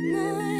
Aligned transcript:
But 0.00 0.57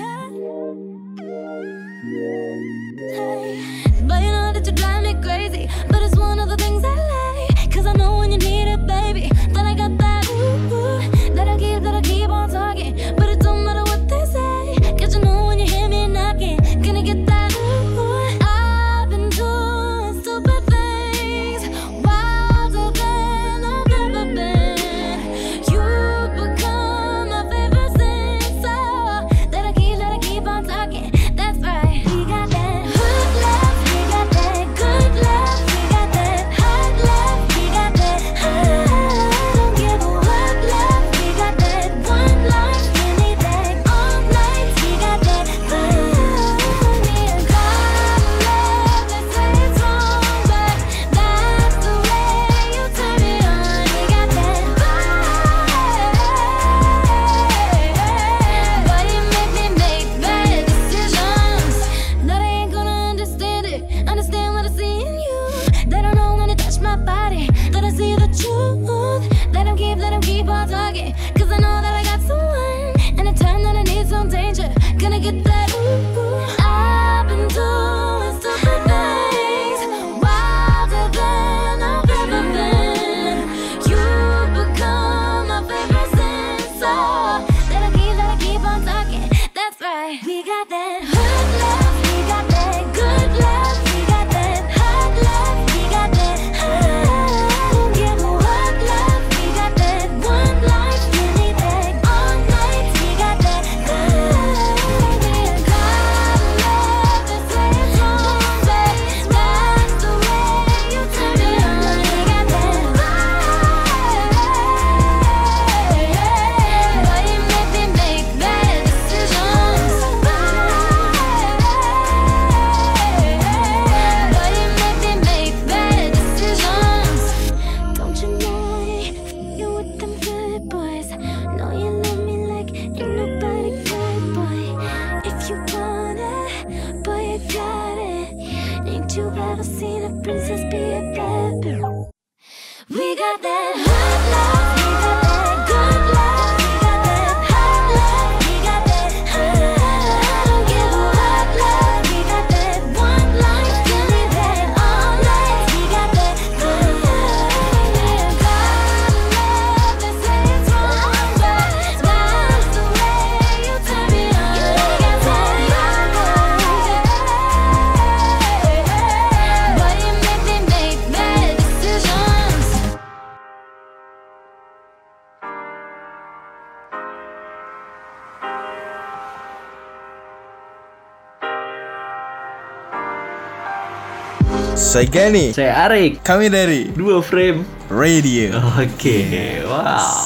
Saya 184.88 185.04
Gani. 185.04 185.52
Saya 185.52 185.84
Arik. 185.84 186.24
Kami 186.24 186.48
dari 186.48 186.88
Dua 186.88 187.20
frame. 187.20 187.60
Radio. 187.92 188.56
Oke. 188.80 189.60
Wow. 189.68 190.24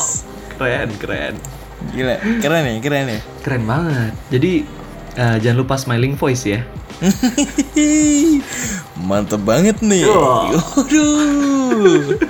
Keren, 0.54 0.88
keren. 1.02 1.34
Gila, 1.90 2.14
keren 2.38 2.62
ya, 2.70 2.78
keren 2.78 3.06
ya. 3.10 3.18
Keren 3.42 3.66
banget. 3.66 4.14
Jadi 4.30 4.62
eh, 5.18 5.36
jangan 5.42 5.66
lupa 5.66 5.74
smiling 5.74 6.14
voice 6.14 6.46
ya. 6.46 6.62
Mantep 9.10 9.42
banget 9.42 9.82
nih. 9.82 10.06
Wah. 10.06 10.54
Waduh. 10.54 12.22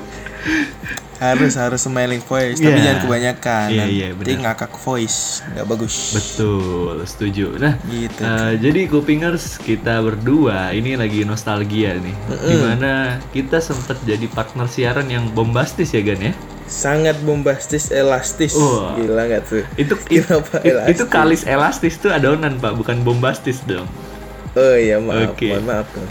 Harus 1.22 1.55
harus 1.55 1.81
smiling 1.81 2.19
voice, 2.21 2.59
tapi 2.59 2.75
Iya. 2.75 2.84
jangan 2.84 3.00
kebanyakan. 3.00 3.66
Nanti 3.71 3.94
iya, 3.94 4.09
benar. 4.10 4.38
ngakak 4.44 4.72
voice, 4.77 5.19
nggak 5.49 5.66
bagus. 5.69 5.94
Betul, 6.12 6.94
setuju. 7.05 7.47
Nah, 7.56 7.75
Gitu. 7.84 8.21
eh, 8.21 8.53
jadi 8.59 8.81
Kupingers 8.87 9.56
kita 9.56 10.00
berdua 10.00 10.71
ini 10.71 10.93
lagi 10.93 11.22
nostalgia 11.22 11.94
nih. 11.94 12.16
Di 12.28 12.56
mana 12.56 12.93
kita 13.28 13.59
sempat 13.59 14.03
jadi 14.03 14.27
partner 14.27 14.66
siaran 14.66 15.06
yang 15.06 15.31
bombastis 15.31 15.91
ya 15.91 16.03
Gan 16.03 16.19
ya. 16.21 16.34
Sangat 16.65 17.21
bombastis, 17.21 17.88
elastis. 17.88 18.53
Wah. 18.53 18.97
Gila 18.97 19.22
nggak 19.22 19.43
tuh? 19.44 19.62
Itu 19.77 19.94
it- 20.09 20.25
Kenapa 20.25 20.59
it- 20.59 20.72
elastis? 20.72 20.91
itu 20.91 21.05
kalis 21.06 21.43
elastis 21.44 21.94
tuh 21.97 22.11
adonan 22.11 22.56
Pak, 22.56 22.75
bukan 22.75 22.99
bombastis 23.00 23.62
dong. 23.62 23.87
Oh 24.53 24.75
iya 24.75 24.97
maaf, 24.97 25.32
Oke. 25.32 25.49
mohon 25.49 25.65
maaf 25.65 25.87
tuh. 25.88 26.05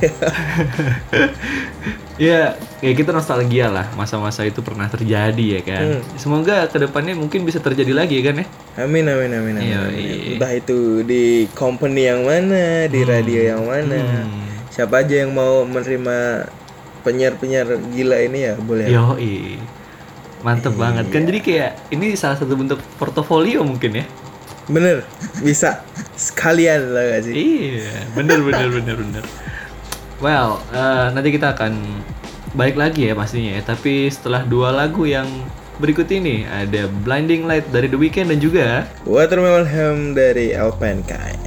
Ya, 2.16 2.56
ya 2.80 2.92
kita 2.96 3.12
nostalgia 3.12 3.68
lah 3.68 3.92
masa-masa 3.92 4.40
itu 4.48 4.64
pernah 4.64 4.88
terjadi 4.88 5.36
ya 5.36 5.60
kan. 5.60 5.84
Hmm. 5.84 6.00
Semoga 6.16 6.64
ke 6.64 6.80
depannya 6.80 7.12
mungkin 7.12 7.44
bisa 7.44 7.60
terjadi 7.60 7.92
lagi 7.92 8.16
ya 8.16 8.32
kan 8.32 8.40
ya. 8.40 8.46
Amin 8.88 9.04
amin 9.04 9.36
amin 9.36 9.54
amin. 9.60 9.76
Amin. 9.76 10.00
iya. 10.00 10.40
Entah 10.40 10.52
itu 10.56 11.04
di 11.04 11.44
company 11.52 12.08
yang 12.08 12.24
mana, 12.24 12.88
di 12.88 13.04
radio 13.04 13.52
yang 13.52 13.68
mana. 13.68 14.00
Hmm. 14.00 14.48
Siapa 14.72 15.04
aja 15.04 15.28
yang 15.28 15.36
mau 15.36 15.68
menerima 15.68 16.48
penyiar-penyiar 17.04 17.68
gila 17.92 18.16
ini 18.24 18.38
ya 18.48 18.54
boleh. 18.56 18.88
Yo, 18.88 19.12
mantep 20.40 20.72
Iya. 20.72 20.80
banget 20.80 21.06
kan. 21.12 21.20
Jadi 21.28 21.38
kayak 21.44 21.70
ini 21.92 22.16
salah 22.16 22.40
satu 22.40 22.56
bentuk 22.56 22.80
portofolio 22.96 23.60
mungkin 23.60 23.92
ya. 23.92 24.08
Bener, 24.72 25.04
bisa 25.44 25.84
sekalian 26.16 26.96
lah 26.96 27.12
gak 27.12 27.28
sih? 27.28 27.34
Iya, 27.36 28.08
bener 28.16 28.40
bener 28.40 28.72
bener 28.72 28.96
bener. 28.98 29.24
Well, 30.18 30.60
eh, 30.72 31.06
nanti 31.12 31.28
kita 31.28 31.52
akan 31.52 31.76
balik 32.56 32.80
lagi 32.80 33.08
ya 33.08 33.14
pastinya 33.14 33.60
ya. 33.60 33.62
Tapi 33.62 34.08
setelah 34.08 34.42
dua 34.48 34.72
lagu 34.72 35.04
yang 35.04 35.28
berikut 35.76 36.08
ini 36.08 36.48
ada 36.48 36.88
Blinding 37.04 37.44
Light 37.44 37.68
dari 37.68 37.86
The 37.92 38.00
Weeknd 38.00 38.32
dan 38.32 38.40
juga 38.40 38.88
Watermelon 39.04 39.68
Ham 39.68 39.96
dari 40.16 40.56
Alpine 40.56 41.04
Kind. 41.04 41.45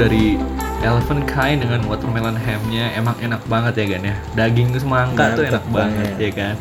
Dari 0.00 0.40
elephant 0.80 1.28
kind 1.28 1.60
dengan 1.60 1.84
watermelon 1.84 2.32
hamnya 2.40 2.88
emang 2.96 3.12
enak 3.20 3.44
banget 3.44 3.84
ya 3.84 3.86
kan 3.92 4.02
ya. 4.08 4.16
Daging 4.32 4.68
semangka 4.80 5.36
tuh 5.36 5.44
Mantep 5.44 5.52
enak 5.52 5.64
banget 5.68 6.08
banget. 6.08 6.16
ya 6.16 6.30
kan. 6.32 6.56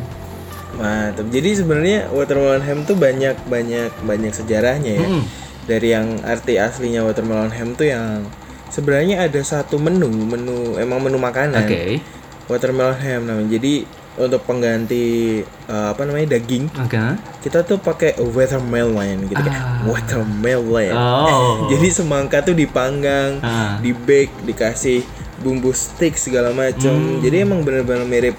Mantap. 0.75 1.25
Jadi 1.31 1.49
sebenarnya 1.55 1.99
watermelon 2.11 2.63
ham 2.67 2.79
tuh 2.83 2.97
banyak 2.99 3.35
banyak 3.47 3.91
banyak 4.03 4.33
sejarahnya 4.35 4.91
ya. 4.99 5.07
Mm. 5.07 5.23
Dari 5.71 5.87
yang 5.87 6.07
arti 6.27 6.59
aslinya 6.59 7.07
watermelon 7.07 7.55
ham 7.55 7.79
tuh 7.79 7.87
yang 7.87 8.27
sebenarnya 8.67 9.23
ada 9.23 9.39
satu 9.39 9.79
menu, 9.79 10.11
menu 10.11 10.75
emang 10.75 10.99
menu 10.99 11.15
makanan. 11.15 11.63
Oke. 11.63 12.03
Watermelon 12.51 12.99
ham 12.99 13.21
namanya. 13.23 13.55
Jadi 13.55 13.87
untuk 14.15 14.41
pengganti 14.43 15.05
eh, 15.45 15.87
apa 15.89 16.01
namanya 16.03 16.35
daging, 16.35 16.65
Oke. 16.75 16.97
kita 17.39 17.61
tuh 17.61 17.77
pakai 17.77 18.17
watermelon 18.17 19.27
gitu 19.27 19.37
kan. 19.37 19.53
Ah. 19.53 19.85
Watermelon. 19.85 20.91
Oh. 20.91 21.55
Jadi 21.71 21.87
semangka 21.87 22.41
tuh 22.41 22.53
dipanggang, 22.53 23.37
Ah. 23.39 23.77
di 23.77 23.93
bake, 23.93 24.33
dikasih 24.43 25.05
bumbu 25.39 25.71
stick 25.71 26.15
segala 26.15 26.51
macam. 26.51 26.91
Hmm. 26.91 27.21
Jadi 27.21 27.35
emang 27.39 27.61
bener-bener 27.61 28.03
mirip 28.03 28.35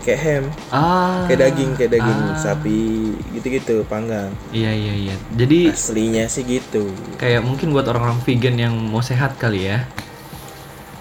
kayak 0.00 0.18
ham, 0.18 0.44
Ah. 0.72 1.28
kayak 1.28 1.46
daging, 1.46 1.76
kayak 1.76 1.90
daging 1.94 2.20
Ah. 2.26 2.34
sapi 2.34 2.80
gitu-gitu 3.30 3.84
panggang. 3.86 4.32
Iya 4.50 4.72
iya 4.72 4.94
iya. 4.96 5.16
Jadi 5.30 5.70
Aslinya 5.70 6.24
sih 6.26 6.42
gitu. 6.42 6.90
kayak 7.16 7.44
mungkin 7.44 7.70
buat 7.70 7.86
orang-orang 7.86 8.18
vegan 8.24 8.56
yang 8.56 8.74
mau 8.74 8.98
sehat 8.98 9.36
kali 9.36 9.68
ya. 9.68 9.84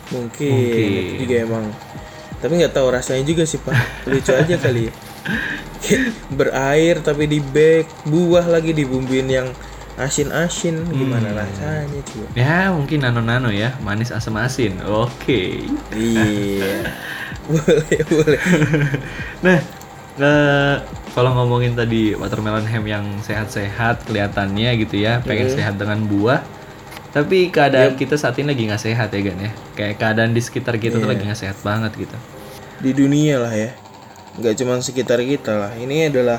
Mungkin, 0.10 0.52
Mungkin. 0.52 0.90
itu 0.90 1.16
juga 1.24 1.36
emang. 1.40 1.66
Tapi 2.40 2.54
nggak 2.56 2.72
tahu 2.72 2.88
rasanya 2.90 3.24
juga 3.24 3.44
sih 3.44 3.60
pak. 3.60 3.76
Lucu 4.08 4.32
aja 4.32 4.56
kali 4.56 4.88
ya. 4.88 4.94
Berair 6.38 7.04
tapi 7.04 7.28
di 7.28 7.40
bake, 7.40 8.08
buah 8.08 8.48
lagi 8.48 8.72
dibumbuin 8.72 9.28
yang 9.28 9.48
asin-asin. 9.96 10.88
Gimana 10.88 11.36
Hmm. 11.36 11.40
rasanya 11.44 12.00
coba? 12.08 12.28
Ya 12.34 12.72
mungkin 12.72 13.04
nano-nano 13.04 13.52
ya, 13.52 13.76
manis 13.84 14.16
asam 14.16 14.40
asin. 14.40 14.80
Oke. 14.88 15.68
Iya. 15.92 16.88
boleh 17.52 18.00
boleh. 18.08 18.40
Nah, 19.40 19.60
eh, 20.20 20.76
kalau 21.12 21.32
ngomongin 21.34 21.76
tadi 21.76 22.12
watermelon 22.12 22.68
ham 22.68 22.84
yang 22.84 23.06
sehat-sehat 23.20 24.04
kelihatannya 24.04 24.80
gitu 24.80 25.00
ya, 25.00 25.20
pengen 25.24 25.48
sehat 25.52 25.76
dengan 25.76 26.04
buah. 26.04 26.44
Tapi 27.10 27.50
keadaan 27.50 27.98
kita 27.98 28.16
saat 28.16 28.38
ini 28.38 28.54
lagi 28.54 28.64
nggak 28.66 28.82
sehat 28.82 29.10
ya 29.10 29.20
Gan 29.20 29.40
ya. 29.40 29.52
Kayak 29.74 29.96
keadaan 29.98 30.32
di 30.32 30.42
sekitar 30.42 30.78
kita 30.78 30.98
tuh 30.98 31.06
Iya. 31.06 31.12
lagi 31.12 31.24
nggak 31.26 31.42
sehat 31.42 31.58
banget 31.60 31.92
gitu. 31.98 32.18
Di 32.80 32.92
dunia 32.94 33.42
lah 33.42 33.50
ya. 33.50 33.74
Nggak 34.38 34.54
cuma 34.56 34.78
sekitar 34.80 35.18
kita 35.20 35.54
lah. 35.58 35.72
Ini 35.74 36.10
adalah 36.10 36.38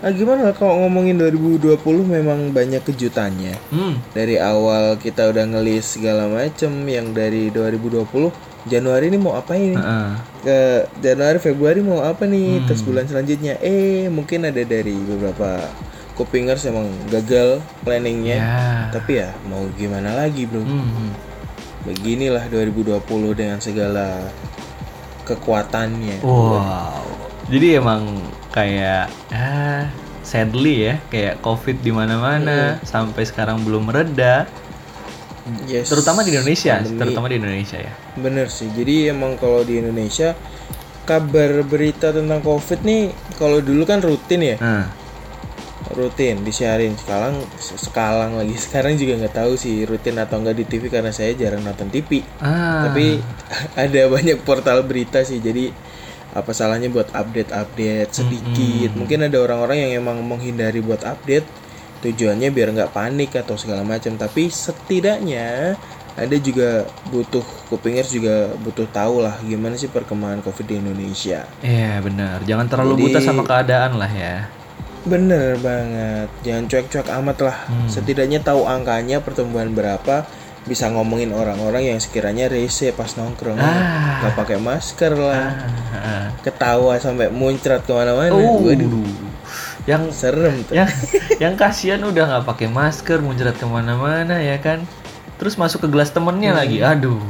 ah 0.00 0.08
gimana 0.10 0.56
kalau 0.56 0.80
ngomongin 0.80 1.14
2020 1.14 1.76
memang 2.02 2.50
banyak 2.50 2.82
kejutannya. 2.82 3.54
Hmm. 3.70 4.00
Dari 4.10 4.34
awal 4.36 4.96
kita 4.96 5.28
udah 5.28 5.44
ngelis 5.46 5.94
segala 5.94 6.26
macem 6.26 6.72
yang 6.84 7.12
dari 7.12 7.52
2020 7.52 8.32
Januari 8.62 9.08
ini 9.08 9.16
mau 9.16 9.32
apa 9.34 9.56
ini? 9.56 9.72
heeh. 9.72 10.10
ke 10.40 10.58
Januari 11.00 11.36
Februari 11.36 11.80
mau 11.80 12.00
apa 12.00 12.24
nih 12.24 12.64
terus 12.64 12.80
bulan 12.80 13.04
selanjutnya 13.04 13.56
eh 13.60 14.08
mungkin 14.08 14.44
ada 14.44 14.60
dari 14.60 14.96
beberapa 14.96 15.64
kupingers 16.20 16.60
emang 16.62 16.84
gagal 17.08 17.48
planningnya 17.80 18.36
Ya. 18.36 18.60
tapi 18.92 19.16
ya 19.16 19.32
mau 19.44 19.64
gimana 19.72 20.12
lagi 20.14 20.44
bro 20.44 20.60
Hmm. 20.60 21.16
beginilah 21.82 22.44
2020 22.46 23.00
dengan 23.32 23.56
segala 23.58 24.28
kekuatannya 25.22 26.20
Wow. 26.20 27.00
Jadi 27.48 27.68
emang 27.74 28.20
kayak 28.50 29.10
ah 29.30 29.88
sadly 30.22 30.74
ya, 30.84 30.94
kayak 31.08 31.40
COVID 31.40 31.80
di 31.80 31.90
mana-mana 31.90 32.78
sampai 32.84 33.24
sekarang 33.24 33.58
belum 33.60 33.90
mereda, 33.90 34.46
Yes, 35.66 35.90
terutama 35.90 36.22
di 36.22 36.30
Indonesia, 36.30 36.78
pandemi. 36.78 36.98
terutama 37.00 37.26
di 37.26 37.36
Indonesia 37.36 37.74
ya. 37.76 37.90
bener 38.12 38.46
sih 38.46 38.70
jadi 38.70 39.10
emang 39.10 39.34
kalau 39.34 39.64
di 39.64 39.80
Indonesia 39.80 40.36
kabar 41.02 41.64
berita 41.64 42.12
tentang 42.12 42.38
covid 42.38 42.78
nih 42.80 43.10
kalau 43.34 43.58
dulu 43.58 43.82
kan 43.82 43.98
rutin 43.98 44.38
ya 44.44 44.56
Nah, 44.60 44.86
rutin 45.96 46.44
disiarin. 46.44 46.94
Sekarang 46.94 47.40
sekalang 47.58 48.36
lagi 48.36 48.54
sekarang 48.60 49.00
juga 49.00 49.16
nggak 49.24 49.34
tahu 49.34 49.52
sih 49.56 49.88
rutin 49.88 50.20
atau 50.20 50.38
enggak 50.38 50.60
di 50.60 50.64
TV 50.68 50.92
karena 50.92 51.10
saya 51.10 51.32
jarang 51.32 51.64
nonton 51.64 51.88
TV 51.88 52.20
ah, 52.38 52.86
tapi 52.88 53.18
ada 53.82 54.00
banyak 54.08 54.38
portal 54.44 54.84
berita 54.84 55.24
sih. 55.24 55.40
Jadi 55.40 55.72
apa 56.30 56.54
salahnya 56.54 56.86
buat 56.92 57.10
update-update 57.10 58.10
sedikit? 58.14 58.94
Mungkin 58.94 59.26
ada 59.26 59.38
orang-orang 59.42 59.88
yang 59.88 60.06
emang 60.06 60.22
menghindari 60.22 60.78
buat 60.78 61.02
update 61.02 61.42
tujuannya 62.00 62.48
biar 62.54 62.70
nggak 62.72 62.92
panik 62.94 63.34
atau 63.34 63.58
segala 63.58 63.82
macam. 63.82 64.14
Tapi 64.14 64.46
setidaknya 64.46 65.74
ada 66.14 66.36
juga 66.36 66.84
butuh 67.08 67.42
kupingers 67.70 68.12
juga 68.12 68.52
butuh 68.60 68.86
tahu 68.90 69.24
lah 69.24 69.38
gimana 69.40 69.78
sih 69.78 69.88
perkembangan 69.88 70.42
covid 70.44 70.66
di 70.70 70.76
Indonesia. 70.78 71.48
Iya 71.64 71.98
benar. 72.04 72.44
Jangan 72.46 72.66
terlalu 72.70 72.94
Jadi- 72.94 73.04
buta 73.08 73.18
sama 73.24 73.42
keadaan 73.42 73.98
lah 73.98 74.10
ya. 74.10 74.59
Bener 75.00 75.56
banget, 75.56 76.28
jangan 76.42 76.64
cuek-cuek 76.66 77.08
amat 77.08 77.38
lah. 77.40 77.56
Hmm. 77.66 77.88
Setidaknya 77.88 78.38
tahu 78.38 78.62
angkanya 78.62 79.18
pertumbuhan 79.18 79.72
berapa, 79.72 80.28
bisa 80.62 80.92
ngomongin 80.92 81.32
orang-orang 81.32 81.88
yang 81.88 81.98
sekiranya 81.98 82.46
rese 82.46 82.92
pas 82.92 83.16
nongkrong, 83.16 83.56
Ah. 83.56 84.20
nggak 84.20 84.34
pakai 84.36 84.58
masker 84.60 85.16
lah, 85.16 85.56
Ah, 85.90 86.28
ketawa 86.40 87.00
sampai 87.00 87.32
muncrat 87.32 87.80
ke 87.80 87.92
mana-mana. 87.92 88.28
Oh, 88.30 88.60
Waduh, 88.60 89.08
yang 89.88 90.12
serem 90.12 90.68
tuh. 90.68 90.76
yang 90.76 90.88
yang 91.40 91.54
kasihan 91.56 91.98
udah 91.98 92.28
nggak 92.28 92.44
pakai 92.44 92.68
masker, 92.68 93.18
muncrat 93.18 93.56
ke 93.56 93.64
mana-mana 93.64 94.36
ya 94.36 94.60
kan. 94.60 94.84
Terus 95.40 95.56
masuk 95.56 95.80
ke 95.80 95.88
gelas 95.88 96.12
temennya 96.12 96.52
Hmm. 96.52 96.60
lagi, 96.60 96.78
aduh. 96.84 97.24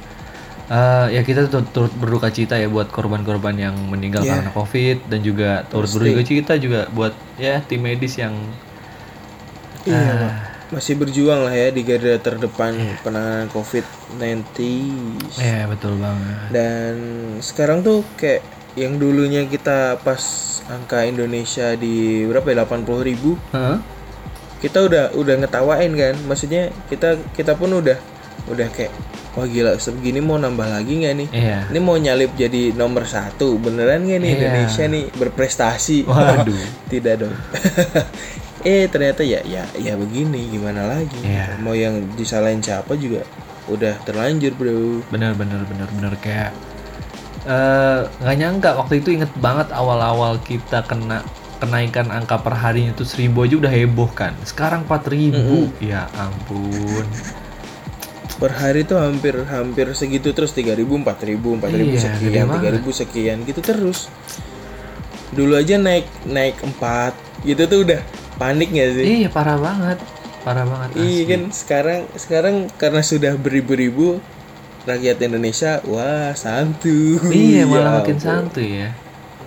Eh, 0.67 1.07
ya 1.12 1.21
kita 1.21 1.47
turut, 1.47 1.67
turut 1.69 1.93
berduka 1.93 2.31
cita 2.31 2.55
ya 2.55 2.67
buat 2.67 2.88
korban-korban 2.88 3.52
yang 3.52 3.75
meninggal 3.85 4.23
Iya. 4.23 4.38
karena 4.38 4.50
COVID 4.52 4.97
dan 5.07 5.21
juga 5.21 5.50
turut 5.67 5.85
Pasti. 5.85 5.97
berduka 5.99 6.23
cita 6.23 6.52
juga 6.57 6.81
buat 6.88 7.11
ya 7.37 7.59
tim 7.61 7.83
medis 7.83 8.14
yang 8.14 8.33
Iya, 9.83 9.97
Ah. 9.97 10.37
Masih 10.71 10.95
berjuang 10.95 11.43
lah 11.43 11.50
ya 11.50 11.69
di 11.69 11.83
garda 11.83 12.14
terdepan 12.17 12.71
Iya. 12.73 12.95
penanganan 13.02 13.49
COVID-19. 13.50 14.55
ya 15.35 15.67
betul 15.67 15.99
banget. 15.99 16.37
Dan 16.49 16.95
sekarang 17.40 17.83
tuh 17.83 18.07
kayak 18.14 18.47
yang 18.73 18.95
dulunya 18.95 19.43
kita 19.45 19.99
pas 19.99 20.23
angka 20.71 21.02
Indonesia 21.02 21.75
di 21.75 22.23
berapa 22.23 22.47
ya 22.47 22.62
80 22.62 23.02
ribu 23.02 23.35
Hah? 23.50 23.83
Kita 24.61 24.79
udah 24.83 25.05
udah 25.12 25.35
ngetawain 25.38 25.93
kan 25.93 26.14
maksudnya 26.23 26.69
kita 26.87 27.17
kita 27.33 27.52
pun 27.55 27.73
udah 27.75 27.97
udah 28.47 28.69
kayak 28.69 28.93
wah 29.31 29.45
gila 29.45 29.76
segini 29.76 30.19
mau 30.19 30.37
nambah 30.37 30.67
lagi 30.67 30.93
nggak 30.97 31.14
nih 31.14 31.29
Iya. 31.31 31.59
ini 31.69 31.79
mau 31.79 31.95
nyalip 31.95 32.33
jadi 32.35 32.73
nomor 32.73 33.05
satu 33.05 33.57
beneran 33.57 34.02
nggak 34.02 34.19
nih 34.19 34.29
Iya. 34.29 34.37
Indonesia 34.37 34.85
nih 34.87 35.05
berprestasi 35.12 35.99
Waduh. 36.05 36.61
tidak 36.93 37.14
dong 37.21 37.35
eh 38.62 38.85
ternyata 38.87 39.23
ya 39.23 39.40
ya 39.43 39.64
ya 39.75 39.95
begini 39.95 40.50
gimana 40.50 40.85
lagi 40.87 41.17
Iya. 41.23 41.57
mau 41.59 41.73
yang 41.73 42.12
disalahin 42.12 42.61
siapa 42.61 42.93
juga 42.95 43.25
udah 43.67 43.97
terlanjur 44.02 44.52
bro 44.52 45.00
bener 45.09 45.33
bener 45.33 45.62
bener 45.64 45.88
bener 45.90 46.12
kayak 46.19 46.50
eh, 47.43 48.00
nggak 48.19 48.37
nyangka 48.37 48.71
waktu 48.75 48.99
itu 48.99 49.14
inget 49.14 49.31
banget 49.37 49.71
awal-awal 49.71 50.37
kita 50.38 50.83
kena 50.83 51.23
kenaikan 51.61 52.09
angka 52.09 52.40
per 52.40 52.57
harinya 52.57 52.90
itu 52.90 53.05
seribu 53.05 53.45
aja 53.45 53.55
udah 53.57 53.69
heboh 53.69 54.09
kan. 54.11 54.33
Sekarang 54.43 54.83
4000 54.83 55.68
ya 55.79 56.09
ampun. 56.12 57.05
Per 58.35 58.53
hari 58.53 58.83
tuh 58.83 58.96
hampir 58.96 59.37
hampir 59.44 59.92
segitu 59.92 60.33
terus 60.33 60.51
3000 60.51 60.81
4000 60.81 61.61
4000 61.61 61.61
Iya, 61.85 62.01
sekian 62.01 62.16
gede 62.25 62.40
banget. 62.42 62.73
3000 62.81 62.90
sekian 62.96 63.37
gitu 63.44 63.61
terus. 63.61 64.09
Dulu 65.31 65.55
aja 65.55 65.77
naik 65.77 66.09
naik 66.25 66.57
4 66.81 67.12
gitu 67.44 67.62
tuh 67.64 67.79
udah 67.85 68.01
panik 68.35 68.73
gak 68.73 68.96
sih? 68.96 69.05
Iya 69.20 69.29
parah 69.29 69.61
banget. 69.61 70.01
Parah 70.40 70.64
banget 70.64 70.96
Iya 70.96 71.23
kan 71.29 71.42
sekarang 71.53 72.01
sekarang 72.16 72.57
karena 72.75 73.05
sudah 73.05 73.37
beribu-ribu 73.37 74.25
rakyat 74.83 75.20
Indonesia 75.20 75.85
wah 75.85 76.33
santuy. 76.33 77.20
iya 77.29 77.62
Ya 77.62 77.64
malah 77.68 78.01
makin 78.01 78.16
ampun. 78.16 78.25
santuy 78.49 78.81
ya 78.81 78.90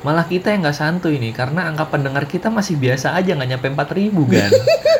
malah 0.03 0.27
kita 0.27 0.51
yang 0.51 0.67
nggak 0.67 0.75
santuy 0.75 1.15
nih 1.15 1.31
karena 1.31 1.71
angka 1.71 1.87
pendengar 1.87 2.27
kita 2.27 2.51
masih 2.51 2.75
biasa 2.75 3.15
aja 3.15 3.33
nggak 3.39 3.49
nyampe 3.55 3.67
4000 3.71 4.35
kan 4.35 4.51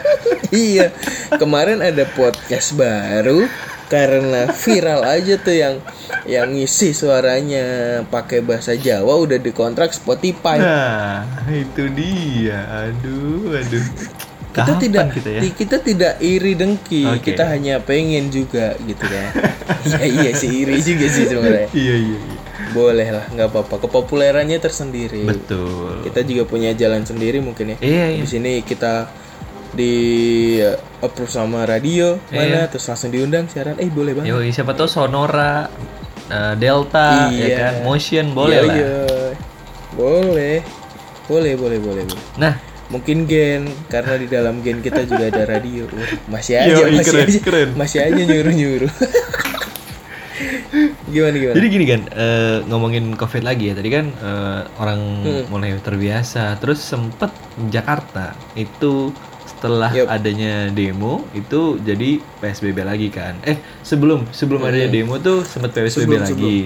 iya 0.72 0.96
kemarin 1.36 1.84
ada 1.84 2.08
podcast 2.16 2.72
baru 2.74 3.46
karena 3.92 4.50
viral 4.50 5.06
aja 5.06 5.36
tuh 5.38 5.54
yang 5.54 5.76
yang 6.24 6.56
ngisi 6.56 6.96
suaranya 6.96 8.02
pakai 8.08 8.40
bahasa 8.40 8.74
Jawa 8.80 9.20
udah 9.22 9.38
dikontrak 9.38 9.92
Spotify. 9.92 10.56
nah 10.58 11.28
itu 11.52 11.92
dia 11.92 12.64
aduh 12.64 13.60
aduh 13.60 13.86
kita 14.54 14.70
Kapan 14.70 14.80
tidak 14.80 15.06
kita 15.18 15.30
ya 15.30 15.42
kita 15.50 15.78
tidak 15.82 16.14
iri 16.22 16.54
dengki, 16.54 17.10
Oke. 17.10 17.34
kita 17.34 17.50
hanya 17.50 17.82
pengen 17.82 18.30
juga 18.30 18.78
gitu 18.86 19.02
kan. 19.04 19.30
Iya 19.84 20.06
iya 20.06 20.32
sih 20.38 20.64
iri 20.64 20.80
juga 20.80 21.06
sih 21.12 21.26
sebenarnya. 21.28 21.68
iya 21.74 21.96
iya 21.98 22.18
iya 22.22 22.43
Boleh 22.72 23.10
lah, 23.10 23.26
nggak 23.28 23.50
apa-apa. 23.50 23.76
Kepopulerannya 23.82 24.58
tersendiri. 24.58 25.26
betul 25.26 26.00
Kita 26.02 26.24
juga 26.24 26.44
punya 26.46 26.72
jalan 26.72 27.04
sendiri 27.04 27.38
mungkin 27.38 27.76
ya. 27.76 27.78
iya 27.80 28.06
iya 28.10 28.22
Di 28.22 28.30
sini 28.30 28.64
kita 28.64 29.12
di 29.74 29.94
uh, 30.60 30.78
approve 31.02 31.28
sama 31.28 31.66
radio 31.66 32.22
mana 32.30 32.70
terus 32.70 32.86
langsung 32.86 33.10
diundang 33.10 33.46
siaran. 33.46 33.76
Eh 33.76 33.90
boleh 33.90 34.14
banget. 34.14 34.30
Yoi, 34.30 34.50
siapa 34.50 34.72
tahu 34.72 34.86
Sonora, 34.86 35.68
eh, 36.30 36.54
Delta, 36.56 37.28
ya 37.28 37.44
Iya. 37.44 37.58
kan, 37.58 37.74
Motion 37.84 38.26
boleh 38.32 38.54
Iya, 38.56 38.64
lah. 38.64 38.76
iya. 38.76 38.94
Boleh. 39.92 40.58
Boleh, 41.24 41.54
boleh, 41.56 41.80
boleh. 41.80 42.04
Nah, 42.38 42.56
Mungkin 42.84 43.26
gen 43.26 43.66
karena 43.90 44.22
di 44.22 44.30
dalam 44.30 44.62
gen 44.62 44.78
kita 44.78 45.02
juga 45.04 45.26
ada 45.26 45.50
radio. 45.50 45.90
Masih 46.30 46.62
aja, 46.62 46.78
Yoi, 46.78 46.94
masih 46.94 47.10
keren, 47.10 47.26
aja, 47.26 47.40
keren. 47.42 47.70
masih 47.74 48.00
aja 48.06 48.22
nyuruh-nyuruh. 48.22 48.92
gimana 51.14 51.36
gimana? 51.38 51.56
jadi 51.56 51.68
gini 51.70 51.86
kan, 51.86 52.02
eh, 52.10 52.58
ngomongin 52.66 53.14
COVID 53.14 53.44
lagi 53.46 53.70
ya. 53.70 53.74
Tadi 53.74 53.90
kan 53.90 54.06
eh, 54.10 54.62
orang 54.76 55.00
Hmm. 55.22 55.44
mulai 55.48 55.78
terbiasa, 55.78 56.58
terus 56.58 56.82
sempet 56.82 57.30
Jakarta 57.70 58.34
itu 58.54 59.14
setelah 59.46 59.94
Yup. 59.94 60.10
adanya 60.10 60.68
demo 60.70 61.24
itu 61.32 61.78
jadi 61.80 62.18
PSBB 62.42 62.82
lagi 62.82 63.08
kan. 63.08 63.38
Eh, 63.42 63.56
sebelum 63.80 64.28
sebelum 64.30 64.60
adanya 64.60 64.90
demo 64.90 65.16
tuh 65.18 65.46
sempet 65.46 65.72
PSBB 65.72 65.88
Hmm. 65.88 65.94
Sebelum, 65.94 66.22
lagi. 66.26 66.60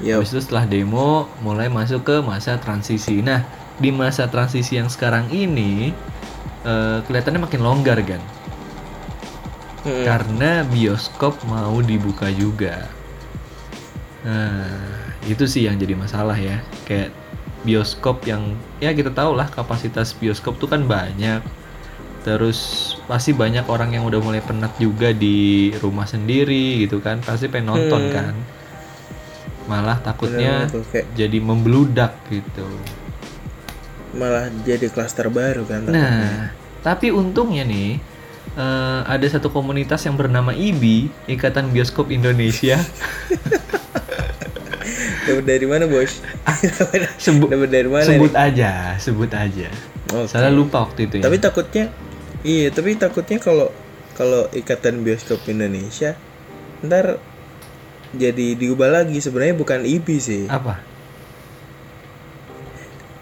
Yup. 0.00 0.20
Habis 0.20 0.30
itu 0.30 0.40
setelah 0.40 0.64
demo 0.64 1.08
mulai 1.40 1.66
masuk 1.66 2.04
ke 2.04 2.16
masa 2.20 2.56
transisi. 2.56 3.18
Nah, 3.20 3.42
di 3.76 3.88
masa 3.90 4.28
transisi 4.28 4.76
yang 4.76 4.86
sekarang 4.86 5.32
ini 5.32 5.90
eh, 6.60 6.98
kelihatannya 7.02 7.40
makin 7.40 7.60
longgar 7.60 7.96
kan. 8.04 8.20
Hmm. 9.80 10.04
Karena 10.04 10.60
bioskop 10.62 11.40
mau 11.48 11.80
dibuka 11.80 12.28
juga. 12.28 12.84
Nah, 14.20 14.68
itu 15.24 15.44
sih 15.44 15.64
yang 15.64 15.76
jadi 15.76 15.96
masalah 15.96 16.36
ya. 16.36 16.60
Kayak 16.84 17.12
bioskop 17.60 18.24
yang 18.24 18.56
ya 18.78 18.92
kita 18.92 19.12
tahu 19.12 19.36
lah 19.36 19.48
kapasitas 19.48 20.12
bioskop 20.12 20.56
tuh 20.56 20.68
kan 20.68 20.84
banyak. 20.84 21.40
Terus 22.20 22.58
pasti 23.08 23.32
banyak 23.32 23.64
orang 23.64 23.96
yang 23.96 24.04
udah 24.04 24.20
mulai 24.20 24.44
penat 24.44 24.76
juga 24.76 25.08
di 25.10 25.72
rumah 25.80 26.04
sendiri 26.04 26.84
gitu 26.84 27.00
kan. 27.00 27.20
Pasti 27.20 27.48
pengen 27.48 27.72
nonton 27.72 28.02
Hmm. 28.02 28.12
kan. 28.12 28.34
Malah 29.64 30.00
takutnya 30.00 30.66
kayak 30.90 31.14
jadi 31.14 31.38
membludak 31.38 32.16
gitu. 32.26 32.66
malah 34.10 34.50
jadi 34.66 34.90
klaster 34.90 35.30
baru 35.30 35.62
kan. 35.62 35.86
Nah, 35.86 36.50
tapi 36.82 37.14
untungnya 37.14 37.62
nih 37.62 38.02
eh, 38.50 39.00
ada 39.06 39.22
satu 39.30 39.48
komunitas 39.48 40.02
yang 40.02 40.18
bernama 40.18 40.50
IBI, 40.50 41.06
Ikatan 41.30 41.70
Bioskop 41.70 42.10
Indonesia. 42.10 42.82
Dapat 45.20 45.44
dari 45.44 45.66
mana, 45.68 45.84
Bos? 45.84 46.20
Sebut 47.24 47.48
Dapat 47.48 47.68
dari 47.68 47.88
mana? 47.88 48.04
sebut 48.04 48.32
nih? 48.32 48.40
aja, 48.40 48.72
sebut 48.96 49.30
aja. 49.30 49.68
Oke. 50.10 50.26
Saya 50.26 50.48
lupa 50.48 50.82
waktu 50.82 51.06
itu 51.06 51.14
ya. 51.20 51.22
Tapi 51.22 51.36
takutnya 51.36 51.84
iya, 52.40 52.72
tapi 52.72 52.96
takutnya 52.96 53.38
kalau 53.38 53.68
kalau 54.12 54.48
Ikatan 54.50 55.04
Bioskop 55.04 55.44
Indonesia 55.46 56.16
ntar 56.80 57.20
jadi 58.10 58.56
diubah 58.56 58.90
lagi 58.90 59.20
sebenarnya 59.20 59.54
bukan 59.54 59.84
IBI 59.84 60.16
sih. 60.18 60.44
apa? 60.46 60.80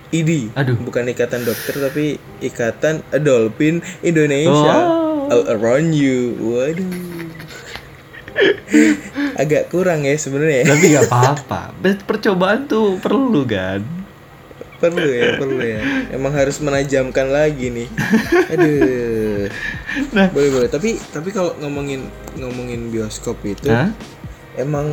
ID. 0.09 0.49
Aduh. 0.57 0.81
Bukan 0.81 1.05
ikatan 1.05 1.45
dokter 1.45 1.77
tapi 1.77 2.17
ikatan 2.41 3.05
Dolphin 3.21 3.85
Indonesia. 4.01 4.77
Oh. 4.89 5.29
All 5.29 5.45
around 5.53 5.93
you. 5.93 6.33
Waduh. 6.41 6.89
Agak 9.43 9.69
kurang 9.69 10.03
ya 10.03 10.15
sebenarnya. 10.15 10.67
Tapi 10.67 10.85
nggak 10.89 11.07
apa-apa. 11.07 11.61
Per- 11.75 12.05
Percobaan 12.05 12.67
tuh 12.67 12.99
perlu 12.99 13.43
kan. 13.45 13.81
perlu 14.79 15.03
ya, 15.05 15.35
perlu 15.35 15.59
ya. 15.59 15.83
Emang 16.09 16.31
harus 16.31 16.63
menajamkan 16.63 17.27
lagi 17.29 17.67
nih. 17.69 17.89
Aduh. 18.49 19.51
Nah. 20.15 20.31
Boleh 20.31 20.51
boleh. 20.53 20.69
Tapi 20.69 20.95
tapi 21.11 21.29
kalau 21.31 21.51
ngomongin 21.59 22.07
ngomongin 22.35 22.87
bioskop 22.87 23.43
itu 23.43 23.67
Hah? 23.67 23.91
emang 24.55 24.87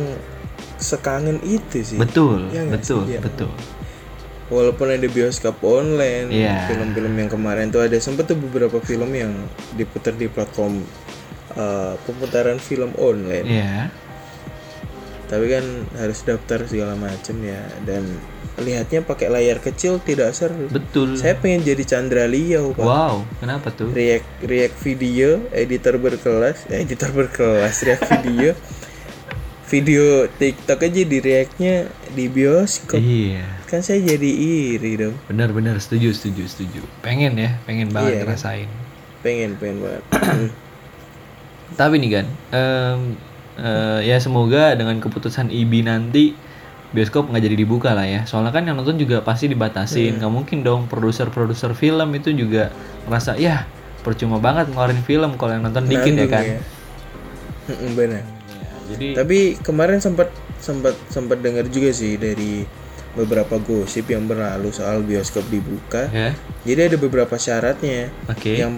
sekangen 0.76 1.38
itu 1.40 1.86
sih. 1.86 1.96
Betul, 1.96 2.50
nggak 2.50 2.82
betul, 2.82 3.06
sih? 3.06 3.14
Iya. 3.14 3.20
betul. 3.22 3.52
Walaupun 4.46 4.90
ada 4.90 5.06
bioskop 5.06 5.58
online, 5.60 6.30
Iya. 6.30 6.66
film-film 6.66 7.14
yang 7.16 7.26
kemarin 7.26 7.66
tuh 7.68 7.82
ada 7.82 7.98
sempet 7.98 8.26
tuh 8.26 8.38
beberapa 8.38 8.78
film 8.78 9.10
yang 9.10 9.34
diputar 9.74 10.14
di 10.14 10.26
platform 10.26 10.82
uh, 11.56 11.96
pemutaran 12.04 12.56
film 12.56 12.92
online. 12.96 13.44
Iya. 13.44 13.74
Tapi 15.26 15.44
kan 15.50 15.64
harus 15.98 16.22
daftar 16.22 16.62
segala 16.64 16.94
macem 16.94 17.42
ya 17.42 17.58
dan 17.82 18.06
lihatnya 18.56 19.02
pakai 19.02 19.28
layar 19.28 19.58
kecil 19.58 19.98
tidak 19.98 20.32
seru. 20.32 20.70
Betul. 20.70 21.18
Saya 21.18 21.36
pengen 21.36 21.60
jadi 21.60 21.82
Chandra 21.82 22.24
Liau, 22.24 22.72
Pak. 22.72 22.80
Wow, 22.80 23.26
kenapa 23.36 23.68
tuh? 23.68 23.90
React 23.90 24.46
react 24.46 24.76
video, 24.80 25.44
editor 25.50 25.98
berkelas, 25.98 26.64
eh, 26.70 26.80
editor 26.80 27.10
berkelas, 27.12 27.74
react 27.82 28.06
video. 28.22 28.54
video 29.66 30.30
TikTok 30.30 30.78
aja 30.78 31.02
di 31.02 31.18
reactnya 31.18 31.90
di 32.14 32.30
bioskop. 32.30 33.02
Iya. 33.02 33.42
Kan 33.66 33.82
saya 33.82 33.98
jadi 33.98 34.30
iri 34.78 34.94
dong. 34.94 35.18
Benar-benar 35.26 35.82
setuju, 35.82 36.14
setuju, 36.14 36.46
setuju. 36.46 36.80
Pengen 37.02 37.34
ya, 37.34 37.58
pengen 37.66 37.90
banget 37.90 38.14
Iya, 38.14 38.18
kan? 38.22 38.26
ngerasain. 38.30 38.68
Pengen, 39.26 39.50
pengen 39.58 39.78
banget. 39.82 40.02
Tapi 41.74 41.98
nih 41.98 42.10
kan, 42.22 42.26
em, 42.54 43.00
eh, 43.58 44.00
ya 44.06 44.16
semoga 44.22 44.78
dengan 44.78 45.02
keputusan 45.02 45.50
IBI 45.50 45.82
nanti 45.82 46.24
bioskop 46.94 47.28
nggak 47.28 47.42
jadi 47.42 47.56
dibuka 47.58 47.90
lah 47.92 48.06
ya. 48.06 48.22
Soalnya 48.24 48.54
kan 48.54 48.62
yang 48.62 48.78
nonton 48.78 48.94
juga 48.96 49.20
pasti 49.26 49.50
dibatasin. 49.50 50.22
Nggak 50.22 50.32
mungkin 50.32 50.62
dong 50.62 50.86
produser-produser 50.86 51.74
film 51.74 52.14
itu 52.14 52.30
juga 52.30 52.70
merasa 53.10 53.34
ya 53.34 53.66
percuma 54.06 54.38
banget 54.38 54.70
ngeluarin 54.70 55.02
film 55.02 55.34
kalau 55.34 55.58
yang 55.58 55.66
nonton 55.66 55.90
dikit 55.90 56.14
ya 56.14 56.14
Nanggung 56.14 56.30
kan. 56.30 56.44
Mm-mm, 57.66 57.90
Benar. 57.98 58.22
Ya, 58.22 58.68
jadi 58.94 59.08
Tapi 59.18 59.38
kemarin 59.66 59.98
sempat 59.98 60.30
sempat 60.62 60.94
sempat 61.10 61.42
dengar 61.42 61.66
juga 61.66 61.90
sih 61.90 62.14
dari 62.14 62.62
beberapa 63.18 63.58
gosip 63.58 64.06
yang 64.12 64.30
berlalu 64.30 64.70
soal 64.70 65.02
bioskop 65.02 65.42
dibuka. 65.50 66.06
ya, 66.14 66.30
Jadi 66.62 66.80
ada 66.94 66.96
beberapa 67.00 67.34
syaratnya. 67.34 68.14
oke. 68.30 68.52
Yang 68.54 68.72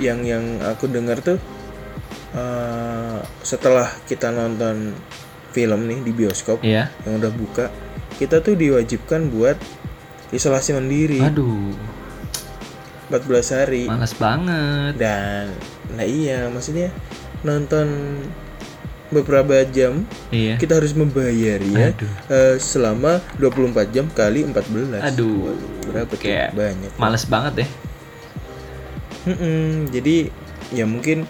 yang 0.00 0.24
yang 0.24 0.44
aku 0.64 0.88
dengar 0.88 1.20
tuh 1.20 1.36
eh, 2.32 3.18
setelah 3.40 3.88
kita 4.04 4.28
nonton 4.28 4.94
film 5.50 5.80
nih 5.84 5.98
di 6.00 6.12
bioskop 6.12 6.62
Iya. 6.62 6.86
yang 7.02 7.18
udah 7.18 7.32
buka, 7.32 7.66
kita 8.16 8.38
tuh 8.38 8.54
diwajibkan 8.54 9.28
buat 9.28 9.58
isolasi 10.30 10.72
mandiri 10.72 11.18
Aduh, 11.20 11.74
14 13.08 13.50
hari. 13.52 13.82
malas 13.84 14.14
banget. 14.14 14.94
Dan 14.94 15.50
nah 15.90 16.06
iya, 16.06 16.46
maksudnya 16.46 16.94
nonton 17.42 17.88
beberapa 19.10 19.66
jam 19.66 20.06
Iya. 20.30 20.54
kita 20.54 20.78
harus 20.78 20.94
membayar 20.94 21.58
ya 21.58 21.90
eh, 22.30 22.56
selama 22.62 23.18
24 23.36 23.90
jam 23.90 24.06
kali 24.06 24.46
14 24.46 25.02
Aduh. 25.02 25.50
Waduh, 25.50 25.70
berapa 25.90 26.12
tuh 26.14 26.20
Kayak 26.22 26.54
banyak 26.54 26.92
Males 26.94 27.26
banget 27.26 27.66
ya. 27.66 27.68
Mm-mm, 29.26 29.90
jadi 29.90 30.30
ya 30.70 30.86
mungkin 30.86 31.26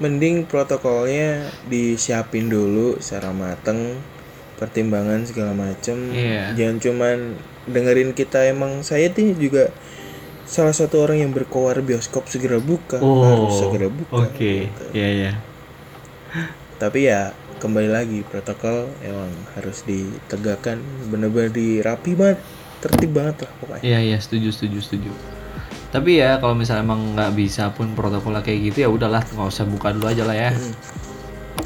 mending 0.00 0.44
protokolnya 0.44 1.28
disiapin 1.68 2.48
dulu 2.48 2.96
secara 2.98 3.30
mateng 3.30 4.00
pertimbangan 4.56 5.24
segala 5.24 5.52
macem 5.52 6.10
Iya. 6.10 6.56
jangan 6.56 6.76
cuman 6.76 7.16
dengerin 7.64 8.12
kita 8.12 8.44
emang 8.44 8.80
saya 8.80 9.08
tuh 9.08 9.32
juga 9.32 9.68
salah 10.44 10.72
satu 10.72 11.00
orang 11.00 11.20
yang 11.20 11.30
berkoar 11.30 11.78
bioskop 11.80 12.26
segera 12.26 12.58
buka 12.58 12.98
harus 12.98 13.54
segera 13.56 13.86
buka 13.86 14.10
Oh, 14.10 14.24
Oke. 14.24 14.66
gitu. 14.66 14.82
Iya, 14.90 15.08
iya. 15.08 15.32
tapi 16.76 17.06
ya 17.06 17.30
kembali 17.56 17.88
lagi 17.88 18.24
protokol 18.24 18.88
emang 19.00 19.28
harus 19.52 19.84
ditegakkan 19.84 20.80
bener-bener 21.06 21.52
dirapi 21.52 22.16
banget 22.16 22.40
tertib 22.80 23.12
banget 23.12 23.44
lah 23.44 23.52
pokoknya 23.60 23.84
Iya, 23.84 23.98
iya, 24.00 24.16
setuju, 24.16 24.48
setuju, 24.48 24.78
setuju. 24.80 25.12
Tapi 25.90 26.22
ya 26.22 26.38
kalau 26.38 26.54
misalnya 26.54 26.86
emang 26.86 27.18
nggak 27.18 27.34
bisa 27.34 27.74
pun 27.74 27.90
protokol 27.98 28.38
kayak 28.38 28.70
gitu 28.70 28.86
ya 28.86 28.88
udahlah 28.90 29.26
nggak 29.26 29.48
usah 29.50 29.66
buka 29.66 29.90
dulu 29.90 30.06
aja 30.06 30.22
lah 30.22 30.36
ya. 30.38 30.50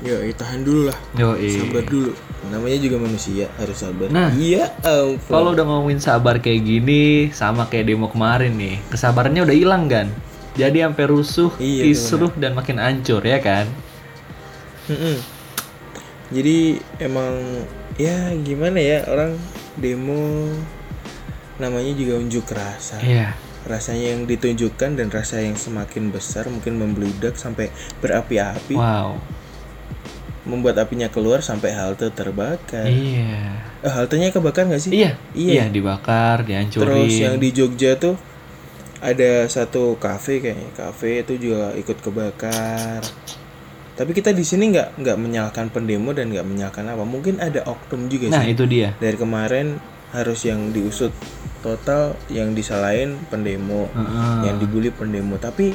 Yo, 0.04 0.20
tahan 0.36 0.60
dulu 0.68 0.92
lah 0.92 0.98
Yo, 1.16 1.32
sabar 1.32 1.80
dulu 1.88 2.12
namanya 2.52 2.76
juga 2.76 3.00
manusia 3.00 3.48
harus 3.56 3.80
sabar 3.80 4.12
Nah. 4.12 4.28
iya 4.36 4.68
Kalau 5.28 5.56
udah 5.56 5.64
ngomongin 5.64 5.96
sabar 5.96 6.36
kayak 6.44 6.60
gini, 6.60 7.32
sama 7.32 7.64
kayak 7.72 7.88
demo 7.88 8.12
kemarin 8.12 8.52
nih, 8.52 8.84
kesabarannya 8.92 9.48
udah 9.48 9.56
hilang 9.56 9.88
kan? 9.88 10.12
Jadi 10.54 10.84
sampai 10.84 11.04
rusuh, 11.08 11.50
Iya, 11.56 11.88
kisruh 11.88 12.30
dan 12.36 12.52
makin 12.52 12.78
hancur 12.78 13.24
ya 13.24 13.40
kan? 13.40 13.66
Mm-mm. 14.92 15.16
Jadi 16.30 16.78
emang 17.00 17.64
ya 17.96 18.32
gimana 18.44 18.78
ya 18.78 19.08
orang 19.08 19.34
demo 19.80 20.52
namanya 21.58 21.92
juga 21.96 22.20
unjuk 22.20 22.44
rasa. 22.52 23.00
Iya. 23.00 23.34
Rasanya 23.64 24.12
yang 24.12 24.22
ditunjukkan 24.24 25.00
dan 25.00 25.08
rasa 25.08 25.40
yang 25.40 25.56
semakin 25.56 26.12
besar 26.12 26.44
mungkin 26.46 26.76
membludak 26.76 27.34
sampai 27.34 27.72
berapi-api, 27.98 28.76
Wow. 28.76 29.16
membuat 30.44 30.76
apinya 30.76 31.08
keluar 31.08 31.40
sampai 31.40 31.72
halte 31.72 32.12
terbakar. 32.12 32.84
Iya. 32.84 33.56
Eh, 33.80 33.88
haltenya 33.88 34.28
kebakar 34.28 34.68
nggak 34.68 34.82
sih? 34.82 34.92
Iya. 34.92 35.16
Iya. 35.32 35.52
Iya, 35.56 35.64
dibakar, 35.72 36.44
dihancurin. 36.44 36.84
Terus 36.84 37.14
yang 37.16 37.36
di 37.40 37.48
Jogja 37.48 37.96
tuh 37.96 38.20
ada 39.00 39.48
satu 39.48 39.96
kafe 39.96 40.44
kayaknya, 40.44 40.68
kafe 40.76 41.24
itu 41.24 41.40
juga 41.40 41.72
ikut 41.72 41.96
kebakar. 41.98 43.00
Tapi 43.94 44.10
kita 44.10 44.36
di 44.36 44.44
sini 44.44 44.68
nggak 44.68 45.00
nggak 45.00 45.16
menyalahkan 45.16 45.72
pendemo 45.72 46.12
dan 46.12 46.28
nggak 46.28 46.44
menyalahkan 46.44 46.84
apa. 46.92 47.04
Mungkin 47.06 47.40
ada 47.40 47.64
oknum 47.64 48.12
juga 48.12 48.28
Nah, 48.28 48.44
sih. 48.44 48.52
itu 48.52 48.68
dia. 48.68 48.92
Dari 49.00 49.16
kemarin 49.16 49.80
harus 50.12 50.44
yang 50.44 50.70
diusut 50.70 51.10
total, 51.64 52.12
yang 52.28 52.52
disalahin 52.52 53.16
pendemo, 53.32 53.88
Heeh. 53.88 54.52
yang 54.52 54.60
dibully 54.60 54.92
pendemo. 54.92 55.40
Tapi 55.40 55.72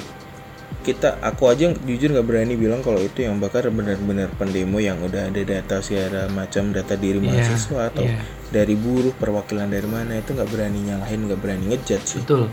kita, 0.85 1.17
aku 1.19 1.49
aja 1.49 1.73
jujur 1.73 2.13
nggak 2.13 2.27
berani 2.29 2.53
bilang 2.53 2.85
kalau 2.85 3.01
itu 3.01 3.25
yang 3.25 3.41
bakar 3.41 3.67
benar-benar 3.73 4.29
pendemo 4.37 4.77
yang 4.77 5.01
udah 5.01 5.27
ada 5.27 5.41
data 5.41 5.81
segala 5.81 6.29
macam 6.29 6.69
data 6.71 6.93
diri 6.93 7.17
mahasiswa 7.19 7.89
atau 7.91 8.05
iya. 8.05 8.21
dari 8.53 8.77
buruh 8.77 9.11
perwakilan 9.17 9.67
dari 9.67 9.89
mana 9.89 10.21
itu 10.21 10.31
nggak 10.37 10.49
berani 10.53 10.79
nyalahin 10.93 11.25
nggak 11.25 11.41
berani 11.41 11.63
ngejudge 11.73 12.05
sih. 12.05 12.21
Betul. 12.23 12.47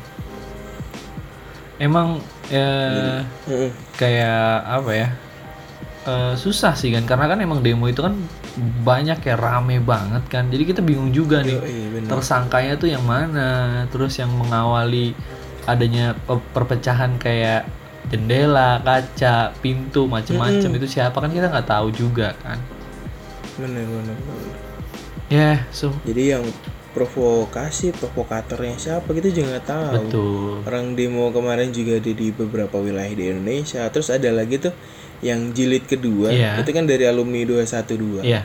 Emang 1.77 2.25
eh, 2.49 3.21
Mm-mm. 3.47 3.71
kayak 4.01 4.65
apa 4.65 4.91
ya? 4.97 5.09
Eh, 6.07 6.35
susah 6.39 6.73
sih 6.79 6.91
kan 6.95 7.05
karena 7.05 7.27
kan 7.27 7.39
emang 7.43 7.61
demo 7.61 7.91
itu 7.91 8.01
kan 8.01 8.15
banyak 8.87 9.19
ya 9.21 9.35
rame 9.37 9.83
banget 9.83 10.23
kan. 10.31 10.49
Jadi 10.49 10.63
kita 10.65 10.81
bingung 10.81 11.11
juga 11.11 11.43
nih. 11.43 11.59
Yoi, 11.59 12.07
tersangkanya 12.07 12.79
tuh 12.79 12.89
yang 12.95 13.05
mana 13.05 13.85
terus 13.91 14.17
yang 14.17 14.31
mengawali 14.33 15.13
adanya 15.67 16.15
pe- 16.15 16.47
perpecahan 16.55 17.19
kayak 17.19 17.67
jendela 18.07 18.79
kaca 18.87 19.51
pintu 19.59 20.07
macem-macem 20.07 20.71
itu 20.79 20.87
siapa 20.87 21.19
kan 21.19 21.27
kita 21.27 21.51
nggak 21.51 21.67
tahu 21.67 21.91
juga 21.91 22.39
kan 22.39 22.55
Bener, 23.59 23.83
bener, 23.83 24.15
bener. 24.15 24.55
ya 25.27 25.67
so 25.75 25.91
Jadi 26.07 26.23
yang 26.31 26.45
provokasi, 26.95 27.93
provokatornya 27.93 28.79
siapa 28.79 29.11
kita 29.13 29.29
juga 29.29 29.59
nggak 29.59 29.67
tahu. 29.69 29.93
betul 30.07 30.53
Orang 30.65 30.95
demo 30.97 31.29
kemarin 31.29 31.69
juga 31.69 31.99
ada 32.01 32.09
di 32.09 32.29
beberapa 32.33 32.81
wilayah 32.81 33.13
di 33.13 33.25
Indonesia. 33.29 33.85
Terus 33.93 34.09
ada 34.09 34.31
lagi 34.33 34.57
tuh 34.57 34.73
yang 35.21 35.53
jilid 35.53 35.85
kedua, 35.85 36.29
Iya. 36.29 36.61
itu 36.61 36.71
kan 36.71 36.85
dari 36.85 37.05
alumni 37.05 37.41
212. 37.43 38.21
Iya 38.21 38.45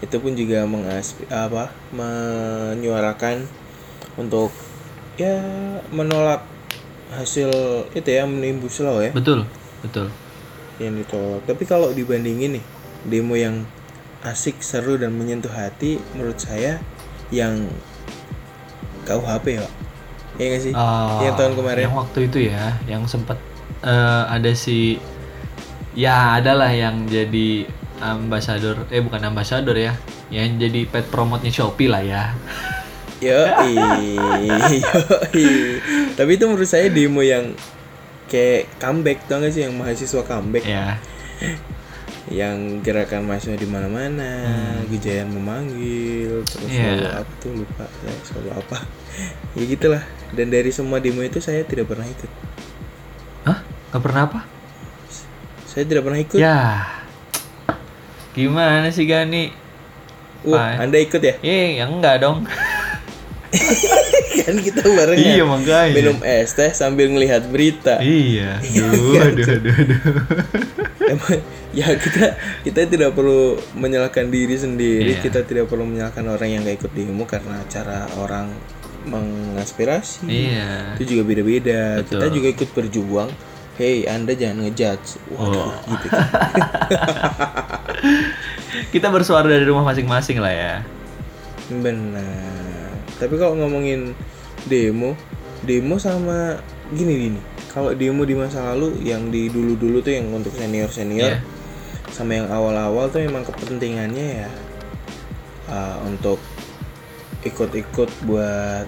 Itu 0.00 0.16
pun 0.18 0.32
juga 0.32 0.64
mengasp 0.64 1.22
apa 1.28 1.70
menyuarakan 1.92 3.44
untuk 4.16 4.50
ya 5.14 5.36
menolak 5.92 6.42
hasil 7.12 7.50
itu 7.92 8.08
ya 8.08 8.24
menimbus 8.24 8.80
law 8.80 8.98
ya 8.98 9.12
betul 9.12 9.44
betul 9.82 10.08
yang 10.80 10.96
ditolak. 10.96 11.44
Tapi 11.44 11.62
kalau 11.68 11.92
dibandingin 11.92 12.56
nih 12.56 12.64
demo 13.04 13.36
yang 13.36 13.68
asik, 14.20 14.60
seru 14.60 14.96
dan 14.96 15.12
menyentuh 15.12 15.52
hati, 15.52 16.00
menurut 16.12 16.36
saya 16.36 16.80
yang 17.28 17.68
KUHP 19.04 19.46
ya, 19.56 19.64
Pak. 19.64 19.72
Iya 20.40 20.46
nggak 20.48 20.62
sih? 20.62 20.72
Ah, 20.72 21.20
yang 21.20 21.36
tahun 21.36 21.52
kemarin. 21.52 21.82
yang 21.84 21.96
waktu 21.96 22.18
itu 22.24 22.38
ya 22.48 22.64
yang 22.88 23.04
sempat 23.04 23.36
eh, 23.84 24.22
ada 24.24 24.52
si 24.56 24.96
ya 25.94 26.38
adalah 26.38 26.70
yang 26.70 27.06
jadi 27.10 27.66
ambasador 28.00 28.88
eh 28.88 29.02
bukan 29.04 29.22
ambasador 29.28 29.76
ya 29.76 29.92
yang 30.32 30.56
jadi 30.56 30.88
pet 30.88 31.10
promote-nya 31.12 31.52
Shopee 31.52 31.90
lah 31.90 32.02
ya 32.02 32.24
Yo, 33.20 33.36
Tapi 36.16 36.30
itu 36.40 36.44
menurut 36.48 36.64
saya 36.64 36.88
demo 36.88 37.20
yang 37.20 37.52
kayak 38.32 38.80
comeback 38.80 39.28
tau 39.28 39.44
gak 39.44 39.52
sih 39.52 39.68
yang 39.68 39.76
mahasiswa 39.76 40.24
comeback 40.24 40.64
ya 40.64 40.96
yang 42.30 42.78
gerakan 42.80 43.26
mahasiswa 43.26 43.58
di 43.58 43.66
mana-mana, 43.66 44.30
Gejayan 44.86 45.34
memanggil, 45.34 46.46
terus 46.46 46.70
Hmm. 46.70 46.78
Selalu 46.78 47.06
apa 47.10 47.32
tuh 47.42 47.52
lupa 47.58 47.84
saya 47.90 48.16
selalu 48.22 48.50
apa. 48.54 48.76
ya 49.58 49.64
gitulah. 49.66 50.02
Dan 50.30 50.46
dari 50.54 50.70
semua 50.70 51.02
demo 51.02 51.26
itu 51.26 51.42
saya 51.42 51.66
tidak 51.66 51.90
pernah 51.90 52.06
ikut. 52.06 52.30
Hah? 53.50 53.58
Gak 53.90 54.00
pernah 54.00 54.22
apa? 54.30 54.40
Saya 55.70 55.86
tidak 55.86 56.02
pernah 56.02 56.18
ikut. 56.18 56.34
Ya, 56.34 56.82
gimana 58.34 58.90
sih 58.90 59.06
Gani? 59.06 59.54
Wah, 60.42 60.74
Pak. 60.74 60.82
Anda 60.82 60.98
ikut 60.98 61.20
ya? 61.22 61.34
Eh, 61.40 61.78
yang 61.78 62.00
enggak 62.00 62.26
dong. 62.26 62.42
kan 64.46 64.56
kita 64.56 64.82
bareng 64.82 65.18
Iya, 65.18 65.42
ya. 65.42 65.44
makanya. 65.44 65.94
Minum 65.94 66.18
es 66.22 66.54
teh 66.54 66.70
sambil 66.70 67.10
ngelihat 67.10 67.46
berita. 67.46 67.98
iya, 68.00 68.58
aduh, 68.62 69.14
aduh, 69.20 69.46
aduh, 69.46 69.74
aduh. 69.74 70.00
Emang 71.06 71.38
ya 71.70 71.86
kita 71.94 72.38
kita 72.62 72.80
tidak 72.86 73.10
perlu 73.14 73.58
menyalahkan 73.74 74.26
diri 74.26 74.54
sendiri, 74.54 75.18
Iya. 75.18 75.22
kita 75.22 75.42
tidak 75.42 75.66
perlu 75.66 75.86
menyalahkan 75.86 76.22
orang 76.24 76.48
yang 76.50 76.60
gak 76.62 76.82
ikut 76.82 76.92
demo 76.94 77.26
karena 77.26 77.62
cara 77.66 78.06
orang 78.18 78.50
mengaspirasi. 79.06 80.26
Iya. 80.26 80.94
Itu 80.98 81.14
juga 81.14 81.22
beda-beda. 81.26 82.02
Betul. 82.02 82.18
Kita 82.18 82.26
juga 82.30 82.48
ikut 82.50 82.68
berjuang. 82.70 83.30
Hey, 83.80 84.04
Anda 84.04 84.36
jangan 84.36 84.60
ngejudge. 84.60 85.16
Waduh, 85.32 85.56
Oh. 85.56 85.72
gitu. 85.88 86.06
Kita 88.92 89.08
bersuara 89.08 89.48
dari 89.48 89.64
rumah 89.64 89.82
masing-masing 89.82 90.36
lah 90.36 90.52
ya. 90.52 90.74
Benar. 91.72 92.92
Tapi 93.16 93.34
kalau 93.34 93.56
ngomongin 93.56 94.12
demo, 94.68 95.16
demo 95.64 95.96
sama 95.96 96.60
gini 96.92 97.12
gini. 97.24 97.40
Kalau 97.72 97.94
demo 97.94 98.22
di 98.22 98.36
masa 98.36 98.68
lalu 98.68 99.00
yang 99.00 99.32
di 99.32 99.48
dulu-dulu 99.48 100.02
tuh 100.02 100.12
yang 100.12 100.28
untuk 100.28 100.52
senior-senior 100.52 101.30
Iya. 101.30 101.38
sama 102.10 102.34
yang 102.34 102.50
awal-awal 102.50 103.06
tuh 103.08 103.22
emang 103.22 103.46
kepentingannya 103.46 104.42
ya 104.42 104.50
uh, 105.70 106.02
untuk 106.02 106.42
ikut-ikut 107.40 108.10
buat 108.26 108.86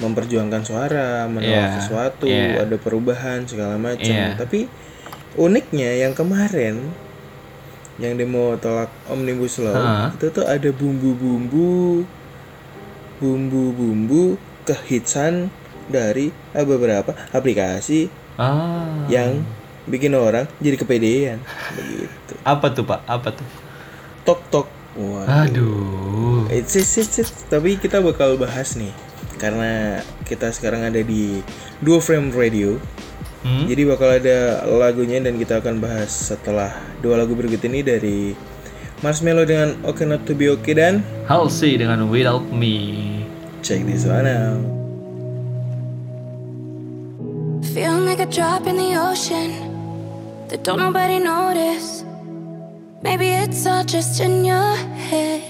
memperjuangkan 0.00 0.62
suara, 0.62 1.24
menolak 1.24 1.46
Iya, 1.46 1.76
sesuatu, 1.78 2.24
iya. 2.24 2.64
ada 2.64 2.76
perubahan 2.76 3.44
segala 3.44 3.76
macam. 3.76 4.00
Iya. 4.02 4.34
Tapi 4.34 4.64
uniknya 5.36 6.00
yang 6.00 6.12
kemarin 6.12 6.90
yang 7.96 8.16
demo 8.16 8.56
tolak 8.56 8.88
omnibus 9.06 9.60
law 9.60 9.76
Ha. 9.76 10.08
itu 10.10 10.32
tuh 10.32 10.42
ada 10.42 10.72
bumbu-bumbu 10.72 12.00
bumbu-bumbu 13.20 14.34
kehitsan 14.64 15.52
dari 15.86 16.32
eh, 16.50 16.64
beberapa 16.64 17.12
aplikasi 17.30 18.08
Ah. 18.34 19.04
yang 19.06 19.44
bikin 19.84 20.16
orang 20.16 20.48
jadi 20.58 20.76
kepedean 20.76 21.38
begitu 21.70 22.32
Apa 22.40 22.72
tuh, 22.72 22.88
Pak? 22.88 23.04
Apa 23.04 23.28
tuh? 23.30 23.44
tok 24.22 24.40
tok 24.48 24.68
wah 24.96 25.44
Aduh. 25.44 26.48
It's, 26.48 26.72
it's, 26.72 26.96
it's, 26.96 27.20
it's. 27.20 27.32
tapi 27.46 27.76
kita 27.76 28.00
bakal 28.00 28.34
bahas 28.34 28.74
nih 28.74 28.92
karena 29.40 30.04
kita 30.28 30.52
sekarang 30.52 30.84
ada 30.84 31.00
di 31.00 31.40
Duo 31.80 31.96
Frame 31.98 32.28
Radio. 32.36 32.76
Hmm? 33.40 33.64
Jadi 33.64 33.88
bakal 33.88 34.20
ada 34.20 34.68
lagunya 34.68 35.16
dan 35.16 35.40
kita 35.40 35.64
akan 35.64 35.80
bahas 35.80 36.12
setelah 36.12 36.76
dua 37.00 37.24
lagu 37.24 37.32
berikut 37.32 37.64
ini 37.64 37.80
dari 37.80 38.36
Marshmallow 39.00 39.48
dengan 39.48 39.80
Okay 39.80 40.04
Not 40.04 40.28
To 40.28 40.36
Be 40.36 40.52
Okay 40.60 40.76
dan 40.76 41.00
Halsey 41.24 41.80
dengan 41.80 42.12
Without 42.12 42.44
Me. 42.52 43.08
Check 43.64 43.88
this 43.88 44.04
one 44.04 44.28
out. 44.28 44.60
Feeling 47.72 48.04
like 48.04 48.20
a 48.20 48.28
drop 48.28 48.68
in 48.68 48.76
the 48.76 48.92
ocean 49.00 49.56
that 50.52 50.60
don't 50.60 50.76
nobody 50.76 51.16
notice. 51.16 52.04
Maybe 53.00 53.32
it's 53.32 53.64
all 53.64 53.88
just 53.88 54.20
in 54.20 54.44
your 54.44 54.76
head. 55.08 55.40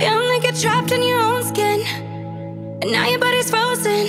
Feeling 0.00 0.28
like 0.32 0.48
you're 0.48 0.56
trapped 0.56 0.92
in 0.96 1.04
your 1.04 1.20
own 1.20 1.44
skin. 1.44 2.11
And 2.82 2.90
now 2.90 3.06
your 3.06 3.20
body's 3.20 3.48
frozen. 3.48 4.08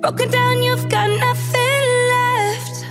Broken 0.00 0.30
down, 0.30 0.62
you've 0.62 0.88
got 0.88 1.10
nothing 1.10 1.82
left. 2.14 2.86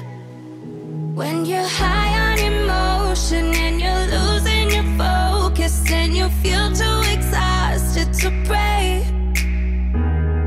When 1.16 1.44
you're 1.44 1.68
high 1.68 2.14
on 2.30 2.38
emotion 2.38 3.46
and 3.56 3.82
you're 3.82 4.06
losing 4.16 4.70
your 4.70 4.86
focus 4.96 5.92
and 5.92 6.16
you 6.16 6.30
feel 6.44 6.72
too 6.72 7.02
exhausted 7.10 8.14
to 8.22 8.30
pray. 8.46 9.04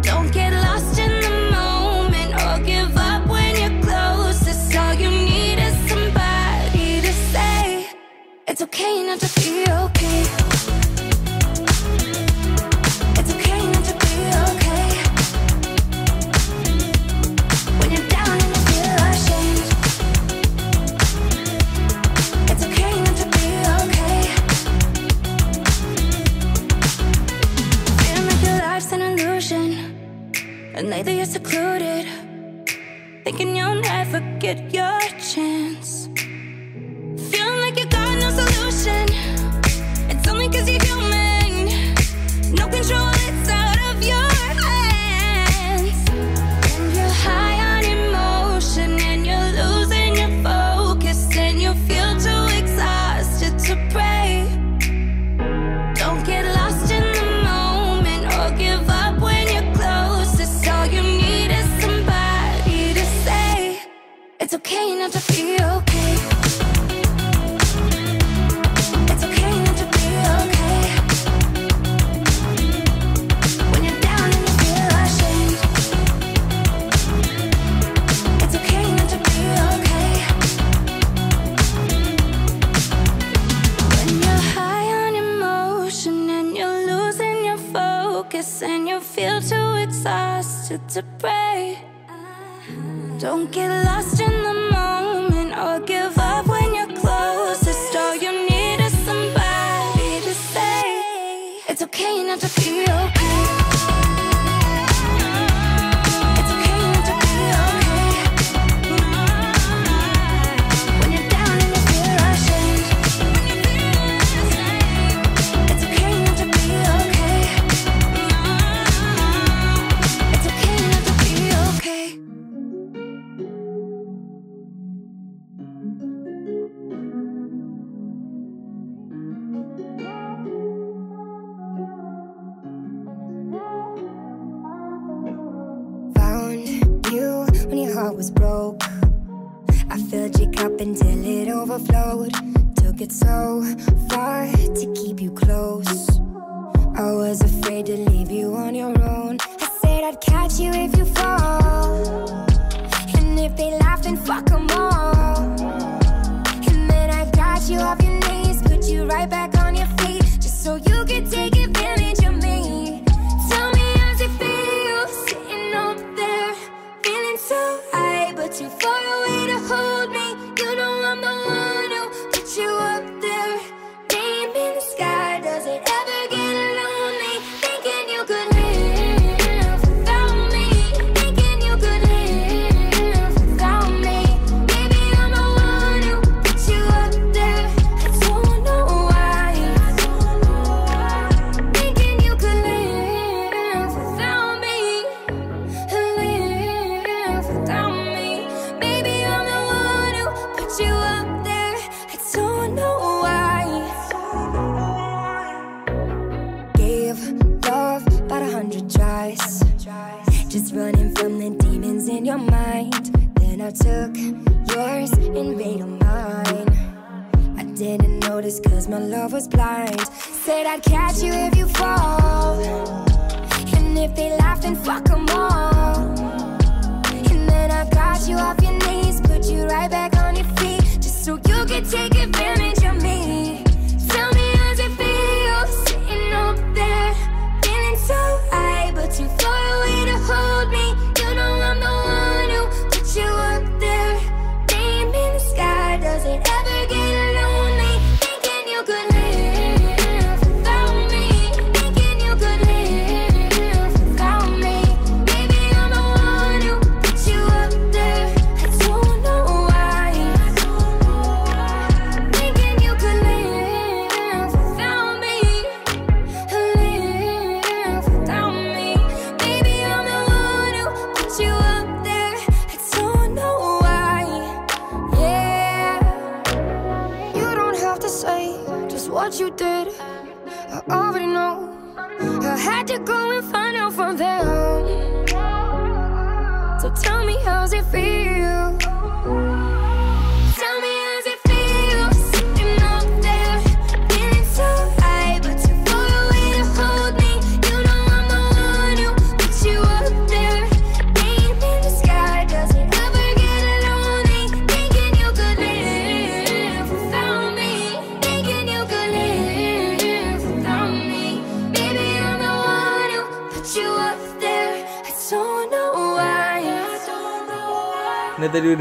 Don't 0.03 0.33
get 0.33 0.53
lost 0.53 1.01
in 1.01 1.21
the 1.21 1.35
moment 1.51 2.33
or 2.45 2.65
give 2.65 2.97
up 2.97 3.27
when 3.27 3.57
you're 3.57 3.83
closest. 3.83 4.77
All 4.77 4.95
you 4.95 5.11
need 5.11 5.59
is 5.59 5.75
somebody 5.91 7.01
to 7.01 7.13
say 7.33 7.91
it's 8.47 8.63
okay 8.63 9.05
not 9.05 9.19
to 9.19 9.41
be 9.41 9.65
okay. 9.69 10.72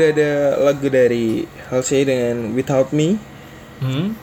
Udah 0.01 0.09
ada 0.11 0.31
lagu 0.59 0.87
dari 0.87 1.45
Halsey 1.69 2.01
dengan 2.03 2.51
Without 2.51 2.89
Me 2.89 3.21
Hmm? 3.77 4.17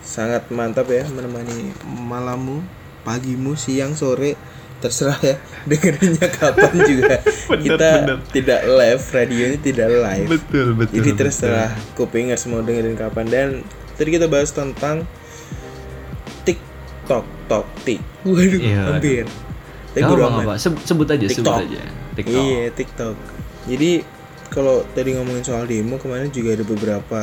Sangat 0.00 0.48
mantap 0.48 0.88
ya 0.88 1.04
menemani 1.06 1.72
malammu, 1.84 2.60
pagimu, 3.00 3.52
siang, 3.52 3.92
sore 3.92 4.36
Terserah 4.76 5.20
ya 5.20 5.36
dengerinnya 5.68 6.28
kapan 6.30 6.72
juga 6.80 7.20
Bener, 7.48 7.60
Kita 7.62 7.88
bener. 8.00 8.18
tidak 8.32 8.60
live, 8.66 9.02
radionya 9.06 9.58
tidak 9.58 9.88
live 9.90 10.28
Betul, 10.30 10.68
betul. 10.74 10.94
Jadi 10.96 11.10
betul. 11.10 11.20
terserah 11.22 11.68
kupingers 11.92 12.44
mau 12.44 12.60
dengerin 12.60 12.96
kapan 12.96 13.26
Dan 13.26 13.48
tadi 13.94 14.08
kita 14.08 14.24
bahas 14.24 14.48
tentang 14.50 15.04
TikTok, 16.42 17.24
tok, 17.46 17.66
tik 17.84 18.00
Waduh, 18.22 18.56
Iya, 18.56 18.80
hampir 18.86 19.24
Tapi 19.90 20.00
apa, 20.06 20.28
apa. 20.40 20.54
Sebut, 20.56 20.80
sebut 20.80 21.08
aja, 21.08 21.24
sebut 21.24 21.40
TikTok. 21.40 21.56
aja. 21.58 21.82
TikTok. 22.14 22.40
Iya 22.40 22.64
TikTok. 22.70 23.16
Jadi 23.66 23.90
kalau 24.50 24.82
tadi 24.92 25.14
ngomongin 25.14 25.46
soal 25.46 25.64
demo 25.64 25.96
kemarin 25.96 26.28
juga 26.28 26.58
ada 26.58 26.64
beberapa 26.66 27.22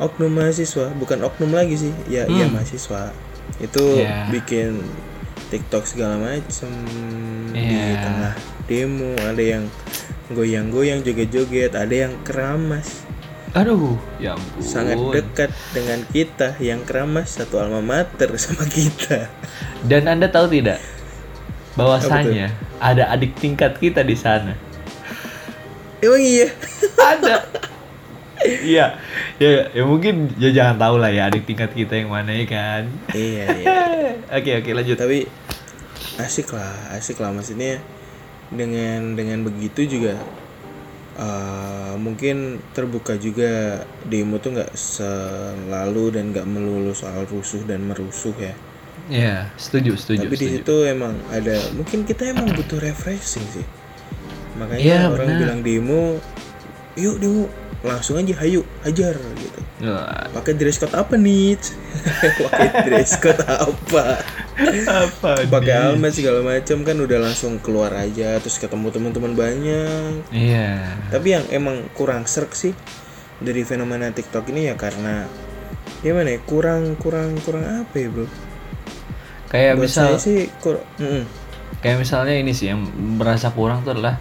oknum 0.00 0.32
mahasiswa, 0.32 0.88
bukan 0.96 1.20
oknum 1.20 1.52
lagi 1.52 1.76
sih, 1.76 1.92
ya 2.08 2.24
iya 2.24 2.48
Hmm. 2.48 2.56
mahasiswa 2.56 3.12
itu 3.60 3.84
Iya. 4.00 4.32
bikin 4.32 4.80
TikTok 5.52 5.84
segala 5.84 6.16
macem 6.16 6.70
di 7.52 7.60
Iya. 7.60 8.00
tengah 8.00 8.34
demo. 8.64 9.12
Ada 9.18 9.42
yang 9.42 9.64
goyang-goyang, 10.30 11.02
joget-joget, 11.02 11.74
ada 11.74 11.90
yang 11.90 12.14
keramas. 12.22 13.02
Aduh, 13.50 13.98
ya 14.22 14.38
ampun. 14.38 14.62
Sangat 14.62 14.94
dekat 15.10 15.50
dengan 15.74 16.06
kita 16.06 16.54
yang 16.62 16.86
keramas 16.86 17.34
satu 17.34 17.58
alma 17.58 17.82
mater 17.82 18.30
sama 18.38 18.62
kita. 18.64 19.26
Dan 19.82 20.06
Anda 20.06 20.30
tahu 20.30 20.46
tidak 20.54 20.78
bahwasanya 21.74 22.54
ada 22.78 23.10
adik 23.10 23.34
tingkat 23.36 23.74
kita 23.82 24.06
di 24.06 24.14
sana. 24.14 24.54
Emang 26.00 26.18
iya. 26.18 26.48
Ada. 26.96 27.36
Iya, 28.40 28.96
ya, 29.36 29.68
ya 29.68 29.82
mungkin 29.84 30.32
ya 30.34 30.48
jangan 30.48 30.80
tahu 30.80 30.96
lah 30.96 31.12
ya 31.12 31.28
adik 31.28 31.44
tingkat 31.44 31.70
kita 31.70 31.92
yang 31.94 32.08
mana 32.08 32.32
ya 32.32 32.46
kan. 32.46 32.82
iya, 33.12 33.44
iya. 33.52 33.76
Oke 34.36 34.50
oke 34.56 34.70
lanjut. 34.72 34.96
tapi 34.96 35.28
asik 36.16 36.48
lah 36.50 36.72
asik 36.92 37.18
lah 37.18 37.30
maksudnya 37.30 37.76
dengan 38.48 39.12
dengan 39.12 39.42
begitu 39.42 39.84
juga 39.86 40.16
eh, 41.16 41.94
mungkin 41.96 42.64
terbuka 42.70 43.16
juga 43.16 43.82
demo 44.04 44.38
tuh 44.38 44.54
nggak 44.54 44.72
selalu 44.72 46.04
dan 46.10 46.24
nggak 46.30 46.46
melulu 46.46 46.92
soal 46.92 47.26
rusuh 47.26 47.60
dan 47.64 47.84
merusuh 47.84 48.32
ya 48.36 48.54
Ya 49.10 49.50
setuju 49.56 49.98
setuju. 49.98 50.24
tapi 50.24 50.36
di 50.36 50.38
setuju. 50.38 50.56
situ 50.62 50.76
emang 50.86 51.12
ada 51.28 51.56
mungkin 51.74 52.06
kita 52.06 52.30
emang 52.30 52.46
butuh 52.52 52.78
refreshing 52.78 53.42
sih 53.50 53.66
makanya 54.60 54.82
Iya, 54.82 55.00
orang 55.08 55.26
benar. 55.26 55.40
bilang 55.40 55.60
demo 55.60 56.04
yuk 56.94 57.16
demo 57.16 57.48
langsung 57.80 58.20
aja 58.20 58.36
hayu 58.36 58.60
hajar 58.84 59.16
gitu 59.16 59.60
pakai 60.30 60.52
dress 60.52 60.76
code 60.76 60.92
apa 60.92 61.16
nih 61.16 61.56
pakai 62.44 62.68
dress 62.84 63.16
code 63.16 63.40
apa 63.40 64.20
apa? 64.84 65.30
pakai 65.48 65.72
helmet 65.88 66.12
segala 66.12 66.44
macam 66.44 66.84
kan 66.84 66.96
udah 66.98 67.18
langsung 67.18 67.56
keluar 67.58 67.88
aja 67.94 68.36
terus 68.36 68.60
ketemu 68.60 68.92
teman-teman 68.92 69.32
banyak 69.32 70.12
Iya. 70.28 70.92
tapi 71.08 71.32
yang 71.32 71.48
emang 71.48 71.88
kurang 71.90 72.28
serk 72.28 72.52
sih 72.52 72.76
dari 73.40 73.64
fenomena 73.64 74.12
TikTok 74.12 74.52
ini 74.52 74.68
ya 74.68 74.76
karena 74.76 75.24
gimana 75.98 76.36
ya 76.36 76.40
kurang 76.42 77.00
kurang 77.00 77.40
kurang 77.40 77.64
apa 77.64 77.96
ya 77.96 78.08
bro 78.08 78.28
Kayak 79.48 79.72
buat 79.74 79.82
misal 79.82 80.08
saya 80.12 80.20
sih 80.20 80.40
kur 80.60 80.76
Mm-mm. 80.96 81.24
kayak 81.80 81.98
misalnya 81.98 82.36
ini 82.36 82.52
sih 82.52 82.68
yang 82.68 82.84
merasa 83.16 83.48
kurang 83.50 83.80
tuh 83.80 83.96
adalah 83.96 84.20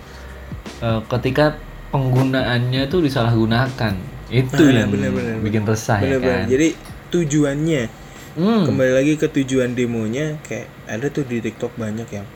eh, 0.80 1.02
ketika 1.10 1.56
penggunaannya 1.90 2.86
tuh 2.86 3.02
disalahgunakan. 3.02 3.94
Itu 4.30 4.62
Ah, 4.62 4.74
yang 4.76 4.94
bener, 4.94 5.10
bener, 5.10 5.42
bikin 5.42 5.66
resah 5.66 5.98
ya 5.98 6.06
bener-bener 6.06 6.46
kan. 6.46 6.48
jadi 6.48 6.68
tujuannya 7.10 7.84
Hmm. 8.30 8.62
kembali 8.62 8.94
lagi 8.94 9.14
ke 9.16 9.26
tujuan 9.28 9.74
demonya 9.74 10.38
kayak 10.46 10.70
ada 10.86 11.10
tuh 11.10 11.26
di 11.26 11.42
TikTok 11.42 11.74
banyak 11.76 12.06
yang 12.08 12.30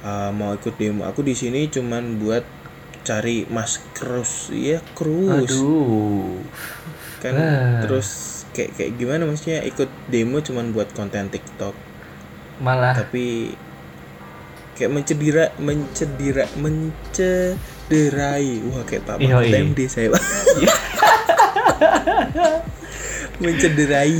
uh, 0.00 0.32
mau 0.32 0.50
ikut 0.50 0.72
demo 0.74 1.04
aku 1.04 1.20
di 1.20 1.36
sini 1.36 1.68
cuman 1.68 2.16
buat 2.16 2.42
cari 3.04 3.44
mas 3.46 3.76
krus 3.92 4.48
ya 4.50 4.80
krus 4.96 5.52
Aduh. 5.52 6.40
kan 7.20 7.36
Ah. 7.36 7.84
terus 7.84 8.08
kayak 8.50 8.72
kayak 8.74 8.90
gimana 8.96 9.28
maksudnya 9.28 9.60
ikut 9.62 9.86
demo 10.08 10.40
cuman 10.40 10.72
buat 10.72 10.90
konten 10.90 11.28
TikTok 11.28 11.76
Malah 12.58 12.96
tapi 12.96 13.52
kayak 14.78 14.94
mencedera 14.94 15.50
mencedera 15.58 16.46
mencederai 16.54 18.50
wah 18.70 18.86
kayak 18.86 19.02
Pak 19.02 19.16
Mahfud. 19.18 19.50
MD 19.74 19.78
saya 19.90 20.14
Pak. 20.14 20.22
mencederai 23.42 24.18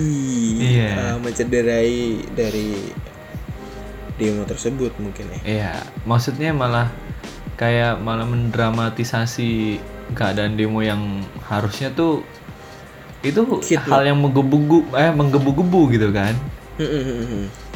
Iya. 0.58 0.90
uh, 0.94 1.16
mencederai 1.18 2.22
dari 2.34 2.90
demo 4.18 4.42
tersebut 4.46 4.94
mungkin 4.98 5.26
ya 5.30 5.38
Iya, 5.46 5.72
maksudnya 6.06 6.50
malah 6.54 6.90
kayak 7.58 7.98
malah 8.02 8.26
mendramatisasi 8.26 9.78
keadaan 10.14 10.54
demo 10.54 10.82
yang 10.82 11.22
harusnya 11.46 11.90
tuh 11.90 12.22
itu 13.22 13.42
Hit 13.66 13.82
hal 13.82 14.06
yang 14.06 14.18
menggebu 14.22 14.86
eh 14.94 15.10
menggebu-gebu 15.10 15.90
gitu 15.90 16.08
kan. 16.14 16.38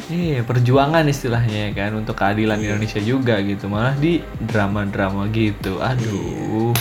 Iya, 0.03 0.43
perjuangan 0.43 1.07
istilahnya 1.07 1.71
ya 1.71 1.71
kan 1.73 1.95
untuk 1.95 2.15
keadilan 2.15 2.59
Iya. 2.59 2.75
Indonesia 2.75 2.99
juga 2.99 3.39
gitu. 3.39 3.67
Malah 3.67 3.95
di 3.95 4.19
drama-drama 4.37 5.27
gitu. 5.29 5.79
Aduh. 5.79 6.75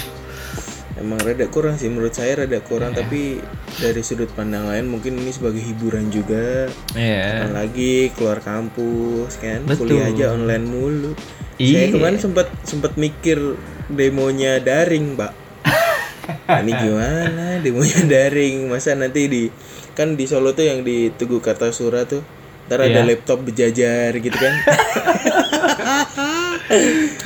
emang 0.92 1.18
rada 1.18 1.50
kurang 1.50 1.74
sih 1.74 1.90
menurut 1.90 2.14
saya 2.14 2.36
rada 2.38 2.62
kurang 2.62 2.94
Iya. 2.94 3.02
tapi 3.02 3.42
dari 3.74 4.06
sudut 4.06 4.30
pandang 4.30 4.70
lain 4.70 4.86
mungkin 4.86 5.18
ini 5.18 5.34
sebagai 5.34 5.58
hiburan 5.58 6.14
juga 6.14 6.70
Iya. 6.94 7.42
Kapan 7.42 7.52
lagi 7.58 7.94
keluar 8.14 8.38
kampus 8.38 9.34
kan 9.34 9.66
Betul. 9.66 9.88
kuliah 9.88 10.06
aja 10.06 10.26
online 10.30 10.62
mulu 10.62 11.18
Iya. 11.58 11.74
saya 11.74 11.86
kemarin 11.90 12.18
sempat 12.22 12.46
sempat 12.62 12.92
mikir 12.94 13.34
demonya 13.90 14.62
daring 14.62 15.18
pak 15.18 15.32
ini 16.62 16.70
gimana 16.70 17.58
demonya 17.58 18.00
daring 18.06 18.70
masa 18.70 18.94
nanti 18.94 19.26
di 19.26 19.42
kan 19.98 20.14
di 20.14 20.30
Solo 20.30 20.54
tuh 20.54 20.70
yang 20.70 20.86
di 20.86 21.10
Tugu 21.10 21.42
Kartasura 21.42 22.06
tuh 22.06 22.22
ntar 22.72 22.80
ada 22.82 22.90
Iya. 22.96 23.04
laptop 23.04 23.44
berjajar 23.44 24.16
gitu 24.16 24.32
kan 24.32 24.54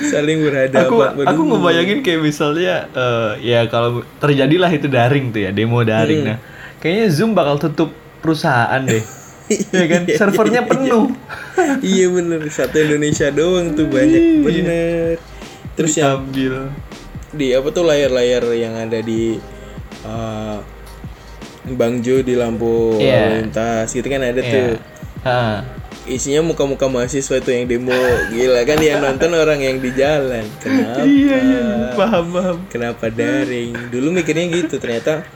saling 0.07 0.42
berhadapan 0.42 0.86
Aku 0.86 0.94
Waduh. 0.99 1.22
aku 1.24 1.40
ngebayangin 1.47 1.99
kayak 2.03 2.20
misalnya 2.20 2.74
eh, 2.90 3.30
ya 3.47 3.61
kalau 3.66 4.03
terjadilah 4.18 4.66
itu 4.68 4.86
daring 4.86 5.30
tuh 5.30 5.40
ya, 5.40 5.51
demo 5.51 5.80
daring. 5.82 6.22
Hmm. 6.24 6.30
Nah, 6.34 6.38
kayaknya 6.78 7.07
Zoom 7.09 7.30
bakal 7.32 7.57
tutup 7.61 7.90
perusahaan 8.18 8.82
deh. 8.82 9.05
ya 9.72 9.86
kan 9.86 10.03
Iya, 10.05 10.18
servernya 10.18 10.61
iya, 10.61 10.68
penuh. 10.68 11.05
iya 11.80 12.07
bener 12.11 12.42
satu 12.51 12.76
Indonesia 12.76 13.30
doang 13.30 13.72
tuh 13.72 13.86
banyak 13.86 14.42
bener 14.42 15.22
terus 15.72 15.94
yang 15.94 16.18
Ambil. 16.20 16.74
di 17.30 17.55
apa 17.55 17.68
tuh 17.70 17.84
layar-layar 17.84 18.42
yang 18.53 18.74
ada 18.74 18.99
di 18.99 19.38
uh, 20.03 20.59
Bang 21.68 22.01
Jo 22.01 22.20
di 22.20 22.34
lampu 22.34 22.99
lalu 22.99 23.47
lintas 23.47 23.86
gitu 23.88 24.03
kan 24.05 24.18
ada 24.20 24.34
Iya. 24.36 24.51
tuh 24.51 24.66
Ha. 25.26 25.66
isinya 26.06 26.38
muka-muka 26.40 26.86
mahasiswa 26.86 27.34
itu 27.36 27.50
yang 27.50 27.66
demo 27.66 27.90
gila 28.30 28.62
kan 28.62 28.78
yang 28.78 29.02
nonton 29.02 29.30
orang 29.32 29.58
yang 29.58 29.76
di 29.76 29.90
jalan 29.90 30.46
kenapa 30.56 31.02
Iya, 31.02 31.36
iya, 31.36 31.64
paham 31.92 32.30
paham. 32.30 32.56
kenapa 32.68 33.10
daring 33.10 33.90
dulu 33.90 34.14
mikirnya 34.14 34.46
gitu 34.48 34.78
ternyata 34.78 35.26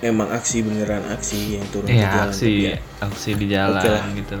emang 0.00 0.32
aksi 0.32 0.64
beneran 0.64 1.04
aksi 1.10 1.60
yang 1.60 1.66
turun 1.68 1.86
ke 1.86 1.92
Iya, 1.92 2.08
jalan 2.08 2.24
aksi 2.26 2.48
kerja. 2.48 2.74
aksi 3.02 3.30
di 3.34 3.46
jalan 3.46 3.76
Oke 3.76 3.88
lah. 3.90 4.04
gitu. 4.14 4.36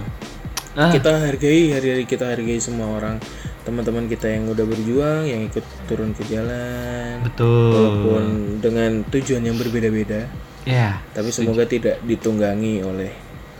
Ah, 0.72 0.90
kita 0.90 1.10
hargai 1.18 1.62
hari-hari 1.70 2.04
kita 2.04 2.24
hargai 2.26 2.56
semua 2.56 2.88
orang 2.90 3.16
teman-teman 3.62 4.06
kita 4.06 4.28
yang 4.30 4.44
udah 4.46 4.62
berjuang 4.62 5.24
yang 5.24 5.42
ikut 5.42 5.64
turun 5.84 6.12
ke 6.12 6.24
jalan 6.26 7.20
betul. 7.22 7.72
walaupun 7.72 8.24
dengan 8.60 9.04
tujuan 9.06 9.42
yang 9.42 9.56
berbeda-beda 9.56 10.24
Ya, 10.64 10.98
tapi 11.12 11.30
semoga 11.30 11.62
tidak 11.62 12.02
ditunggangi 12.02 12.82
oleh 12.82 13.14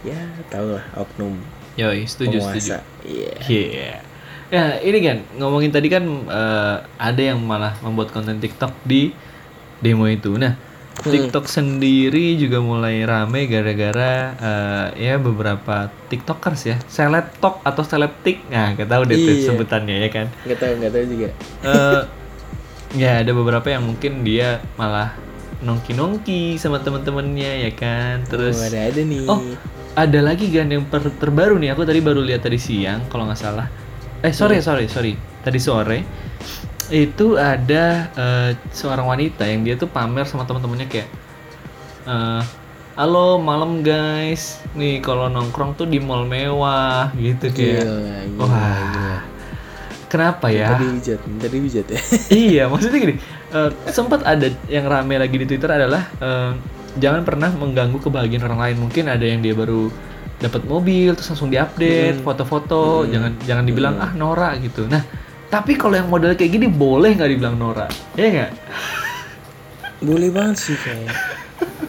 ya 0.07 0.21
tau 0.47 0.71
lah 0.73 0.85
oknum 0.95 1.35
yoi, 1.75 2.07
setuju 2.07 2.39
setuju. 2.39 2.41
penguasa 2.41 2.77
iya 3.05 3.35
Iya. 3.43 3.93
Ya, 4.47 4.79
ini 4.79 5.03
kan 5.03 5.19
ngomongin 5.37 5.69
tadi 5.69 5.91
kan 5.91 6.07
eh, 6.25 6.77
ada 6.97 7.19
yang 7.21 7.43
malah 7.43 7.75
membuat 7.83 8.15
konten 8.15 8.39
TikTok 8.39 8.71
di 8.81 9.11
demo 9.77 10.07
itu. 10.07 10.39
Nah, 10.39 10.55
TikTok 10.97 11.45
sendiri 11.45 12.39
juga 12.39 12.63
mulai 12.63 13.03
rame 13.03 13.45
gara-gara 13.45 14.13
eh, 14.33 14.87
ya 15.03 15.19
beberapa 15.19 15.91
TikTokers 16.07 16.63
ya, 16.65 16.77
selebtok 16.87 17.59
atau 17.61 17.83
selebtik. 17.83 18.47
Nah, 18.47 18.73
kita 18.73 18.87
tahu 18.89 19.03
deh 19.05 19.19
tuh 19.19 19.35
Iya. 19.35 19.45
sebutannya 19.45 19.97
ya 19.99 20.09
kan. 20.09 20.27
nggak 20.47 20.59
tahu 20.59 20.73
nggak 20.79 20.93
tahu 20.95 21.05
juga 21.11 21.29
Eh, 21.67 22.03
ya 22.97 23.21
ada 23.21 23.33
beberapa 23.35 23.67
yang 23.67 23.83
mungkin 23.85 24.23
dia 24.23 24.63
malah 24.77 25.11
nongki-nongki 25.61 26.55
sama 26.55 26.79
teman-temannya 26.79 27.67
ya 27.67 27.73
kan. 27.75 28.23
Terus 28.25 28.57
oh, 28.57 28.65
ada 28.65 28.79
ada 28.87 29.01
nih 29.03 29.27
Oh, 29.27 29.43
ada 29.97 30.21
lagi 30.21 30.53
kan 30.53 30.69
yang 30.69 30.85
per- 30.87 31.17
terbaru 31.17 31.57
nih. 31.57 31.73
Aku 31.73 31.83
tadi 31.83 32.05
baru 32.05 32.21
lihat 32.21 32.45
tadi 32.45 32.61
siang 32.61 33.09
kalau 33.09 33.25
nggak 33.27 33.41
salah. 33.41 33.67
Eh 34.21 34.31
sorry 34.31 34.61
sorry 34.61 34.87
sorry. 34.87 35.17
Tadi 35.17 35.59
sore 35.59 35.99
itu 36.87 37.35
ada 37.35 37.85
eh, 38.15 38.51
seorang 38.71 39.07
wanita 39.11 39.43
yang 39.43 39.67
dia 39.67 39.75
tuh 39.75 39.91
pamer 39.91 40.23
sama 40.23 40.47
teman-temannya 40.47 40.87
kayak, 40.87 41.09
eh, 42.07 42.43
halo 42.95 43.43
malam 43.43 43.83
guys, 43.83 44.63
nih 44.73 45.03
kalau 45.03 45.27
nongkrong 45.27 45.75
tuh 45.75 45.87
di 45.91 45.99
mall 45.99 46.23
mewah 46.23 47.11
gitu 47.19 47.51
kayak. 47.51 47.83
Gila, 47.83 48.19
gila, 48.31 48.47
Wah, 48.47 48.79
gila. 48.79 49.17
kenapa 50.07 50.47
ya? 50.55 50.79
tadi 50.79 50.87
bijat 50.95 51.21
tadi 51.43 51.57
bijat 51.59 51.87
ya 51.91 52.01
iya, 52.31 52.63
maksudnya 52.71 52.99
gini, 53.03 53.15
eh, 53.51 53.71
sempat 53.91 54.23
ada 54.23 54.47
yang 54.71 54.87
rame 54.87 55.19
lagi 55.19 55.37
di 55.43 55.47
Twitter 55.51 55.67
adalah 55.67 56.07
eh, 56.23 56.51
jangan 56.97 57.23
pernah 57.23 57.51
mengganggu 57.53 57.99
kebahagiaan 58.01 58.45
orang 58.49 58.61
lain. 58.61 58.77
Mungkin 58.89 59.05
ada 59.09 59.25
yang 59.25 59.41
dia 59.41 59.53
baru 59.53 59.89
dapat 60.37 60.69
mobil 60.69 61.17
terus 61.17 61.33
langsung 61.33 61.49
diupdate 61.49 62.21
foto-foto, 62.21 63.09
jangan 63.09 63.41
jangan 63.49 63.65
dibilang 63.65 63.97
ah 63.97 64.13
Nora 64.13 64.53
gitu. 64.61 64.85
Nah, 64.85 65.01
tapi 65.49 65.77
kalau 65.81 65.97
yang 65.97 66.13
model 66.13 66.37
kayak 66.37 66.53
gini 66.61 66.69
boleh 66.69 67.17
nggak 67.17 67.31
dibilang 67.33 67.57
Nora? 67.57 67.89
Ya 68.19 68.27
nggak? 68.29 68.53
boleh 70.01 70.29
banget 70.29 70.57
sih 70.61 70.77
kayak 70.77 71.09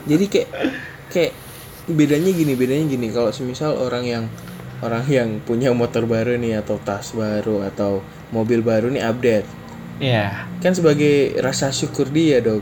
jadi 0.08 0.26
kayak 0.32 0.50
kayak 1.12 1.34
bedanya 1.92 2.32
gini 2.32 2.54
bedanya 2.56 2.86
gini 2.88 3.08
kalau 3.12 3.36
semisal 3.36 3.76
orang 3.76 4.04
yang 4.08 4.26
orang 4.80 5.04
yang 5.12 5.30
punya 5.44 5.76
motor 5.76 6.08
baru 6.08 6.40
nih 6.40 6.64
atau 6.64 6.80
tas 6.80 7.12
baru 7.12 7.68
atau 7.68 8.00
mobil 8.32 8.64
baru 8.64 8.92
nih 8.92 9.04
update 9.04 9.50
Iya, 9.98 10.46
kan 10.62 10.78
sebagai 10.78 11.42
rasa 11.42 11.74
syukur 11.74 12.06
dia 12.14 12.38
dong 12.38 12.62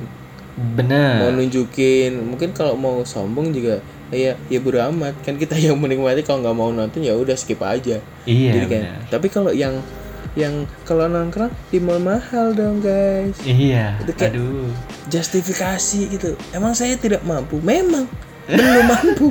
mau 0.56 0.78
bener. 0.78 1.32
nunjukin 1.34 2.16
mungkin 2.22 2.50
kalau 2.52 2.74
mau 2.74 3.04
sombong 3.04 3.52
juga 3.52 3.84
ya 4.08 4.40
ya 4.46 4.60
bodo 4.60 4.80
amat 4.80 5.12
kan 5.20 5.36
kita 5.36 5.54
yang 5.62 5.76
menikmati 5.76 6.22
kalau 6.22 6.40
nggak 6.42 6.56
mau 6.56 6.70
nonton 6.70 7.02
ya 7.02 7.12
udah 7.14 7.34
skip 7.34 7.60
aja 7.60 8.00
Iya, 8.24 8.52
jadi 8.54 8.66
bener. 8.66 8.98
tapi 9.10 9.28
kalau 9.28 9.52
yang 9.52 9.84
yang 10.34 10.52
kalau 10.84 11.06
nongkrong 11.06 11.48
di 11.70 11.80
mall 11.80 11.96
mahal 11.98 12.52
dong 12.52 12.80
guys 12.80 13.36
Iya, 13.42 14.00
Itu 14.00 14.12
kayak- 14.14 14.34
aduh. 14.34 14.68
justifikasi 15.08 16.00
gitu 16.10 16.30
emang 16.52 16.72
saya 16.72 16.96
tidak 16.96 17.20
mampu 17.22 17.60
memang 17.60 18.08
belum 18.46 18.86
mampu 18.86 19.28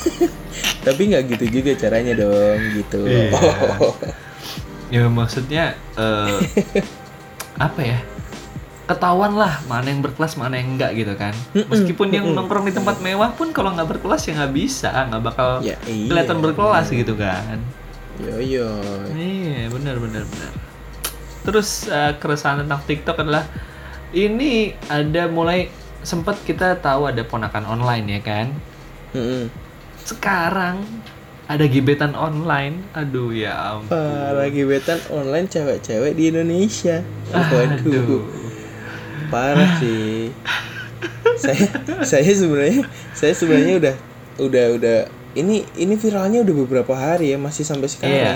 tapi 0.84 1.00
nggak 1.06 1.22
gitu 1.28 1.60
juga 1.60 1.76
caranya 1.76 2.16
dong 2.16 2.60
gitu 2.74 3.04
Iya. 3.04 3.28
Oh. 3.78 3.92
Ya 4.88 5.04
maksudnya 5.04 5.76
eh, 5.94 6.40
apa 7.54 7.80
ya? 7.82 8.00
Ketahuan 8.88 9.36
lah 9.36 9.60
mana 9.68 9.84
yang 9.84 10.00
berkelas 10.00 10.32
mana 10.34 10.56
yang 10.56 10.74
enggak 10.74 10.96
gitu 10.96 11.12
kan. 11.12 11.36
Meskipun 11.52 12.08
yang 12.08 12.32
nongkrong 12.32 12.64
di 12.64 12.72
tempat 12.72 12.98
mewah 12.98 13.30
pun 13.30 13.52
kalau 13.52 13.70
nggak 13.70 13.84
berkelas 13.86 14.24
ya 14.24 14.32
nggak 14.34 14.54
bisa, 14.54 14.88
nggak 14.88 15.22
bakal 15.22 15.60
Ya, 15.60 15.76
iya. 15.84 16.08
kelihatan 16.08 16.40
berkelas 16.40 16.88
gitu 16.88 17.12
kan. 17.12 17.60
yo 18.18 18.34
yo 18.40 18.66
Iya 19.12 19.68
benar 19.68 20.00
benar 20.00 20.24
benar. 20.24 20.52
Terus 21.44 21.84
eh, 21.86 22.16
keresahan 22.16 22.64
tentang 22.64 22.80
TikTok 22.82 23.20
adalah 23.20 23.44
ini 24.10 24.72
ada 24.88 25.28
mulai 25.28 25.68
sempat 26.00 26.40
kita 26.42 26.80
tahu 26.80 27.06
ada 27.06 27.20
ponakan 27.22 27.68
online 27.68 28.06
ya 28.08 28.20
kan. 28.24 28.46
Mm-mm. 29.12 29.52
Sekarang 30.02 30.80
ada 31.44 31.64
gebetan 31.64 32.12
online. 32.12 32.80
Aduh 32.92 33.30
ya 33.30 33.76
ampun. 33.76 33.92
parah 33.92 34.48
gebetan 34.48 34.96
online 35.08 35.44
cewek-cewek 35.44 36.12
di 36.12 36.32
Indonesia 36.32 37.04
Aduh. 37.30 38.24
Parah 39.28 39.78
sih 39.78 40.32
saya 41.38 41.64
saya 42.02 42.24
sebenarnya 42.26 42.82
saya 43.12 43.32
sebenarnya 43.32 43.74
udah 43.78 43.94
udah 44.38 44.66
udah 44.74 44.98
ini 45.34 45.62
ini 45.74 45.94
viralnya 45.94 46.42
udah 46.42 46.54
beberapa 46.56 46.92
hari 46.92 47.30
ya 47.30 47.38
masih 47.38 47.62
sampai 47.62 47.86
Iya. 47.86 47.94
sekarang 47.94 48.18
ya 48.18 48.34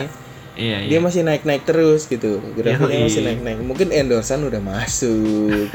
Iya, 0.53 0.85
iya. 0.85 0.89
dia 0.89 0.99
masih 1.01 1.25
naik-naik 1.25 1.65
terus 1.65 2.05
gitu 2.05 2.37
grafiknya 2.53 3.01
Yoi. 3.01 3.07
masih 3.09 3.23
naik-naik 3.25 3.59
mungkin 3.65 3.89
endorsan 3.89 4.45
udah 4.45 4.61
masuk 4.61 5.73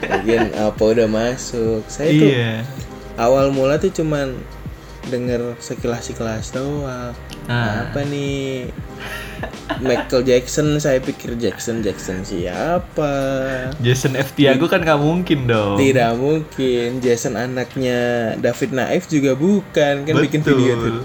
mungkin 0.00 0.40
apa 0.54 0.82
udah 0.86 1.08
masuk 1.10 1.82
saya 1.86 2.14
tuh 2.14 2.30
Iya. 2.30 2.62
awal 3.18 3.50
mula 3.50 3.76
tuh 3.76 3.90
cuman 3.90 4.38
denger 5.10 5.58
sekilas-sekilas 5.58 6.54
doang 6.54 7.10
Ah. 7.50 7.90
apa 7.90 8.06
nih 8.06 8.70
Michael 9.80 10.22
Jackson 10.22 10.78
saya 10.78 11.00
pikir 11.00 11.34
Jackson 11.34 11.80
Jackson 11.80 12.22
siapa 12.22 13.10
Jason 13.80 14.14
F. 14.14 14.36
Tiago 14.36 14.68
kan 14.68 14.84
nggak 14.84 15.00
mungkin 15.00 15.48
dong. 15.48 15.80
tidak 15.80 16.14
mungkin 16.14 17.00
Jason 17.00 17.34
anaknya 17.34 17.98
David 18.38 18.70
Naif 18.70 19.08
juga 19.08 19.34
bukan 19.34 20.04
kan 20.04 20.14
bikin 20.20 20.44
Betul. 20.44 20.56
video 20.58 20.74
tuh 20.78 21.02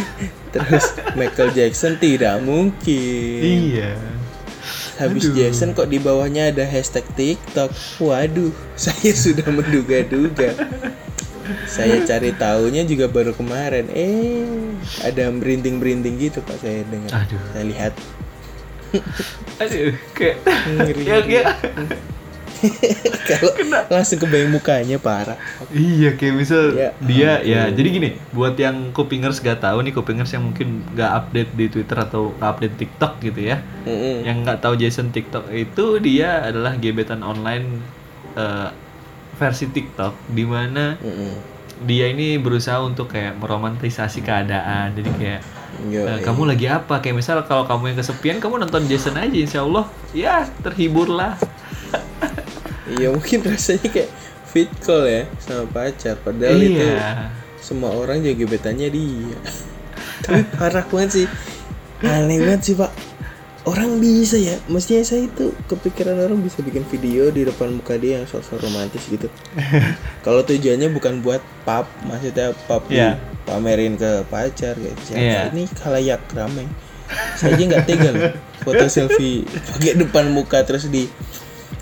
terus 0.56 0.84
Michael 1.14 1.52
Jackson 1.52 1.94
tidak 2.00 2.42
mungkin 2.42 3.70
Iya. 3.70 3.94
Habis 4.94 5.26
Aduh. 5.26 5.34
Jason 5.34 5.74
kok 5.74 5.90
di 5.90 5.98
bawahnya 5.98 6.54
ada 6.54 6.62
hashtag 6.62 7.02
TikTok. 7.18 7.74
Waduh, 7.98 8.54
saya 8.78 9.10
sudah 9.10 9.42
menduga-duga. 9.50 10.54
Saya 11.66 12.00
cari 12.02 12.32
tahunya 12.32 12.84
juga 12.84 13.06
baru 13.06 13.32
kemarin. 13.32 13.88
Eh, 13.92 14.74
ada 15.04 15.28
merinding-merinding 15.30 16.16
gitu 16.18 16.38
Pak 16.40 16.60
saya 16.60 16.82
dengar. 16.88 17.12
Aduh. 17.24 17.40
Saya 17.52 17.64
lihat. 17.68 17.92
Aduh, 19.58 19.92
kayak 20.14 20.36
Ngeri. 20.46 21.02
ya, 21.02 21.16
ya. 21.26 21.42
Kalau 23.28 23.52
langsung 23.92 24.16
kebayang 24.20 24.48
mukanya 24.48 24.96
parah. 24.96 25.36
Iya, 25.68 26.16
kayak 26.16 26.34
misal 26.34 26.72
Ya 26.72 26.96
dia 27.04 27.30
ampun. 27.40 27.50
ya. 27.50 27.62
Jadi 27.74 27.88
gini, 27.90 28.10
buat 28.32 28.54
yang 28.56 28.94
kupingers 28.96 29.40
gak 29.44 29.60
tahu 29.60 29.84
nih, 29.84 29.92
kupingers 29.92 30.32
yang 30.32 30.48
mungkin 30.48 30.80
gak 30.96 31.12
update 31.12 31.50
di 31.52 31.66
Twitter 31.68 31.98
atau 31.98 32.32
gak 32.40 32.56
update 32.56 32.76
TikTok 32.80 33.12
gitu 33.20 33.40
ya. 33.52 33.60
Mm-mm. 33.84 34.24
Yang 34.24 34.36
nggak 34.48 34.58
tahu 34.64 34.74
Jason 34.80 35.12
TikTok 35.12 35.52
itu 35.52 36.00
dia 36.00 36.40
adalah 36.40 36.78
gebetan 36.80 37.20
online 37.20 37.84
eh, 38.38 38.68
versi 39.34 39.70
TikTok 39.70 40.30
di 40.32 40.44
mana 40.46 40.96
Mm-mm. 40.98 41.32
dia 41.84 42.10
ini 42.10 42.38
berusaha 42.38 42.80
untuk 42.82 43.10
kayak 43.10 43.38
meromantisasi 43.38 44.22
keadaan. 44.22 44.94
Jadi 44.94 45.10
kayak 45.18 45.42
Yo, 45.90 46.06
eh. 46.06 46.22
kamu 46.22 46.54
lagi 46.54 46.70
apa? 46.70 47.02
Kayak 47.02 47.18
misal 47.18 47.42
kalau 47.50 47.66
kamu 47.66 47.92
yang 47.92 47.98
kesepian, 47.98 48.38
kamu 48.38 48.62
nonton 48.62 48.86
Jason 48.86 49.18
aja, 49.18 49.34
insya 49.34 49.66
Allah, 49.66 49.90
ya 50.14 50.46
terhibur 50.62 51.10
lah. 51.10 51.34
Iya 52.84 53.16
mungkin 53.16 53.40
rasanya 53.48 53.88
kayak 53.90 54.12
fit 54.44 54.68
call 54.84 55.08
ya 55.08 55.24
sama 55.40 55.64
pacar. 55.72 56.20
Padahal 56.20 56.60
itu 56.60 56.84
iya. 56.84 57.32
semua 57.64 57.96
orang 57.96 58.20
juga 58.20 58.44
gebetannya 58.44 58.92
dia 58.92 59.38
tapi 60.24 60.44
parah 60.56 60.84
banget 60.84 61.10
sih 61.24 61.26
aneh 62.04 62.40
banget 62.44 62.60
sih 62.60 62.74
pak 62.76 62.92
orang 63.64 63.96
bisa 63.96 64.36
ya 64.36 64.60
mestinya 64.66 65.00
saya 65.00 65.24
itu 65.24 65.50
kepikiran 65.64 66.20
orang 66.20 66.40
bisa 66.40 66.60
bikin 66.60 66.84
video 66.84 67.28
di 67.28 67.42
depan 67.42 67.72
muka 67.72 67.96
dia 67.96 68.20
yang 68.20 68.26
sosok 68.26 68.60
romantis 68.60 69.08
gitu 69.08 69.26
kalau 70.24 70.40
tujuannya 70.40 70.88
bukan 70.90 71.20
buat 71.20 71.40
pap 71.64 71.88
maksudnya 72.02 72.52
pap 72.64 72.84
Iya. 72.86 73.16
pamerin 73.44 73.96
ke 73.96 74.24
pacar 74.26 74.74
kayak 74.74 74.96
siapa 75.00 75.16
Iya. 75.18 75.40
ini 75.50 75.64
kalayak 75.70 76.20
ramai 76.30 76.68
saya 77.36 77.52
aja 77.52 77.64
nggak 77.64 77.84
tega 77.84 78.08
loh 78.10 78.32
foto 78.60 78.84
selfie 78.86 79.44
pakai 79.44 79.96
depan 79.96 80.28
muka 80.28 80.60
terus 80.60 80.88
di 80.88 81.08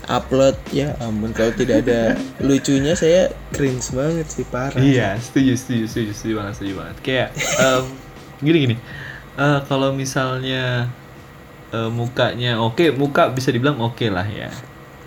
upload 0.05 0.55
ya 0.69 0.95
ampun 0.99 1.31
kalau 1.31 1.51
tidak 1.51 1.83
ada 1.83 2.15
lucunya 2.39 2.91
saya 2.91 3.31
cringe 3.51 3.87
banget 3.91 4.27
sih 4.27 4.43
parah 4.43 4.75
Iya, 4.75 5.15
setuju, 5.15 5.55
setuju, 5.55 5.83
setuju, 5.87 6.11
setuju 6.11 6.33
banget, 6.35 6.53
setuju 6.59 6.73
banget. 6.75 6.95
Kayak 6.99 7.27
em, 7.55 7.83
gini 8.41 8.57
gini. 8.59 8.75
Eh, 9.33 9.59
kalau 9.63 9.95
misalnya 9.95 10.91
eh, 11.75 11.89
mukanya 11.99 12.51
oke, 12.67 12.85
muka 13.01 13.23
bisa 13.37 13.49
dibilang 13.55 13.77
oke 13.87 14.05
lah 14.15 14.27
ya. 14.27 14.49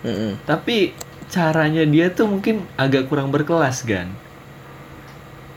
Mm-mm. 0.04 0.32
Tapi 0.48 0.76
caranya 1.34 1.82
dia 1.94 2.06
tuh 2.18 2.26
mungkin 2.32 2.56
agak 2.84 3.02
kurang 3.10 3.28
berkelas 3.34 3.78
kan. 3.90 4.08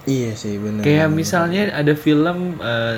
Iya 0.07 0.34
sih 0.41 0.55
benar. 0.57 0.82
Kayak 0.86 1.10
misalnya 1.14 1.70
ada 1.76 1.93
film 1.93 2.38
eh, 2.64 2.95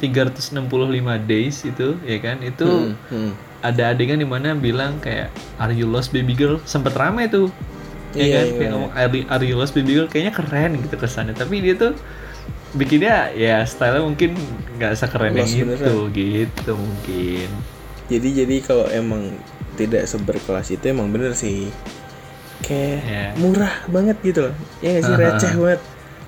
365 0.00 1.18
Days 1.30 1.56
itu, 1.66 1.98
ya 2.02 2.18
kan? 2.24 2.36
Itu 2.42 2.64
Hmm, 2.64 2.94
hmm. 3.10 3.30
ada 3.64 3.82
adegan 3.92 4.20
di 4.20 4.28
mana 4.28 4.52
bilang 4.56 5.00
kayak 5.00 5.28
Are 5.56 5.72
you 5.72 5.86
lost 5.88 6.10
baby 6.14 6.34
girl? 6.34 6.60
Sempet 6.64 6.94
rame 6.94 7.26
tuh. 7.28 7.48
Ya 8.14 8.24
Iya, 8.24 8.34
kan? 8.34 8.46
iya, 8.46 8.54
Kayak 8.56 8.70
iya. 8.70 8.74
ngomong 8.74 8.90
are, 8.94 9.18
are 9.28 9.44
you 9.44 9.56
lost 9.58 9.74
baby 9.74 9.92
girl? 9.96 10.08
Kayaknya 10.10 10.32
keren 10.34 10.70
gitu 10.80 10.96
kesannya. 10.96 11.34
Tapi 11.34 11.60
dia 11.60 11.74
tuh 11.76 11.92
bikinnya 12.74 13.30
ya 13.32 13.62
style 13.62 14.02
mungkin 14.02 14.34
nggak 14.76 14.98
sekeren 14.98 15.30
yang 15.32 15.46
itu 15.46 15.94
gitu 16.10 16.72
mungkin. 16.74 17.48
jadi 18.10 18.28
jadi 18.44 18.56
kalau 18.60 18.86
emang 18.90 19.30
tidak 19.74 20.06
seberkelas 20.06 20.70
itu 20.70 20.84
emang 20.86 21.10
bener 21.10 21.34
sih 21.34 21.70
kayak 22.62 22.98
Iya. 23.04 23.26
murah 23.38 23.74
banget 23.86 24.16
gitu 24.22 24.50
loh 24.50 24.54
ya 24.80 24.88
nggak 24.92 25.04
sih 25.04 25.14
Aha. 25.14 25.22
receh 25.22 25.52
banget 25.54 25.80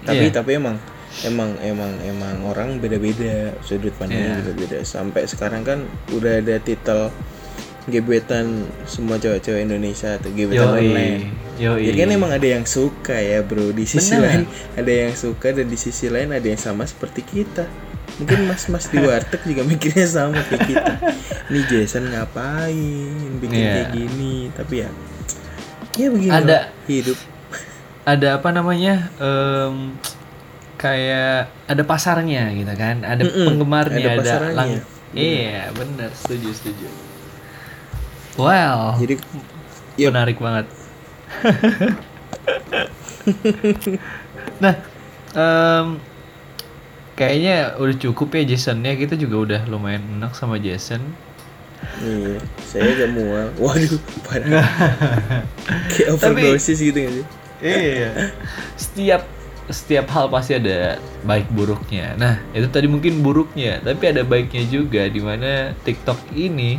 tapi 0.02 0.24
Iya. 0.26 0.34
tapi 0.34 0.50
emang 0.54 0.76
emang 1.24 1.50
emang 1.60 1.92
emang 2.04 2.36
orang 2.44 2.68
beda-beda 2.78 3.54
sudut 3.62 3.94
pandangnya 3.96 4.36
Iya. 4.36 4.38
beda-beda 4.42 4.78
sampai 4.82 5.26
sekarang 5.26 5.62
kan 5.62 5.82
udah 6.12 6.42
ada 6.42 6.56
titel 6.58 7.10
gebetan 7.86 8.66
semua 8.84 9.14
cewek-cewek 9.16 9.62
Indonesia 9.62 10.18
atau 10.18 10.30
gebetan 10.30 10.74
online 10.74 11.30
Yoi. 11.56 11.82
Jadi 11.84 11.96
kan 11.98 12.10
emang 12.10 12.30
ada 12.30 12.44
yang 12.46 12.62
suka 12.62 13.14
ya 13.14 13.40
bro. 13.40 13.70
Di 13.70 13.84
sisi 13.84 14.12
Bener. 14.12 14.22
lain 14.22 14.42
ada 14.74 14.92
yang 14.92 15.12
suka 15.12 15.48
dan 15.50 15.66
di 15.66 15.74
sisi 15.74 16.06
lain 16.06 16.28
ada 16.30 16.44
yang 16.44 16.58
sama 16.58 16.84
seperti 16.84 17.20
kita. 17.22 17.64
Mungkin 18.16 18.44
mas-mas 18.46 18.86
di 18.86 18.98
warteg 18.98 19.40
juga 19.42 19.62
mikirnya 19.62 20.04
sama 20.06 20.40
kayak 20.42 20.62
kita. 20.64 20.92
Ini 21.46 21.60
Jason 21.64 22.08
ngapain 22.08 23.12
bikin 23.38 23.56
Iya. 23.58 23.72
kayak 23.72 23.88
gini? 23.90 24.34
Tapi 24.50 24.74
ya 24.78 24.88
ya 25.94 26.08
begini 26.08 26.32
Ada- 26.34 26.68
hidup. 26.84 27.18
ada 28.04 28.28
apa 28.36 28.48
namanya 28.50 29.08
em, 29.16 29.96
kayak 30.76 31.48
ada 31.64 31.82
pasarnya 31.82 32.52
gitu 32.52 32.72
kan? 32.72 33.00
Ada 33.00 33.22
Mm-mm, 33.22 33.46
penggemarnya 33.48 33.96
ada 33.98 34.10
ada, 34.10 34.20
pasarnya. 34.22 34.54
lang- 34.54 34.84
iya. 35.12 35.72
Benar. 35.72 36.10
Setuju 36.12 36.48
setuju. 36.52 36.88
Well 38.36 38.96
jadi 38.96 39.14
ya 39.96 40.08
menarik 40.08 40.36
banget 40.36 40.68
nah 44.62 44.74
em, 45.34 45.98
kayaknya 47.18 47.74
udah 47.80 47.96
cukup 47.98 48.38
ya 48.38 48.56
Jasonnya. 48.56 48.94
Kita 48.94 49.18
juga 49.18 49.36
udah 49.36 49.60
lumayan 49.66 50.02
enak 50.18 50.36
sama 50.36 50.62
Jason. 50.62 51.02
Iya 52.00 52.40
saya 52.64 52.88
agak 52.92 53.10
mual. 53.12 53.48
Waduh 53.56 54.00
parah. 54.26 54.68
Kayak 55.92 56.08
overdosis 56.18 56.80
gitu 56.80 56.96
gak 56.96 57.12
sih? 57.12 57.26
Iya. 57.62 58.10
Setiap 58.76 59.22
setiap 59.66 60.06
hal 60.14 60.30
pasti 60.30 60.54
ada 60.54 61.02
baik 61.26 61.50
buruknya. 61.50 62.14
Nah, 62.14 62.38
itu 62.54 62.70
tadi 62.70 62.86
mungkin 62.86 63.18
buruknya, 63.18 63.82
tapi 63.82 64.14
ada 64.14 64.22
baiknya 64.22 64.62
juga 64.70 65.10
di 65.10 65.18
mana 65.18 65.74
TikTok 65.82 66.38
ini 66.38 66.78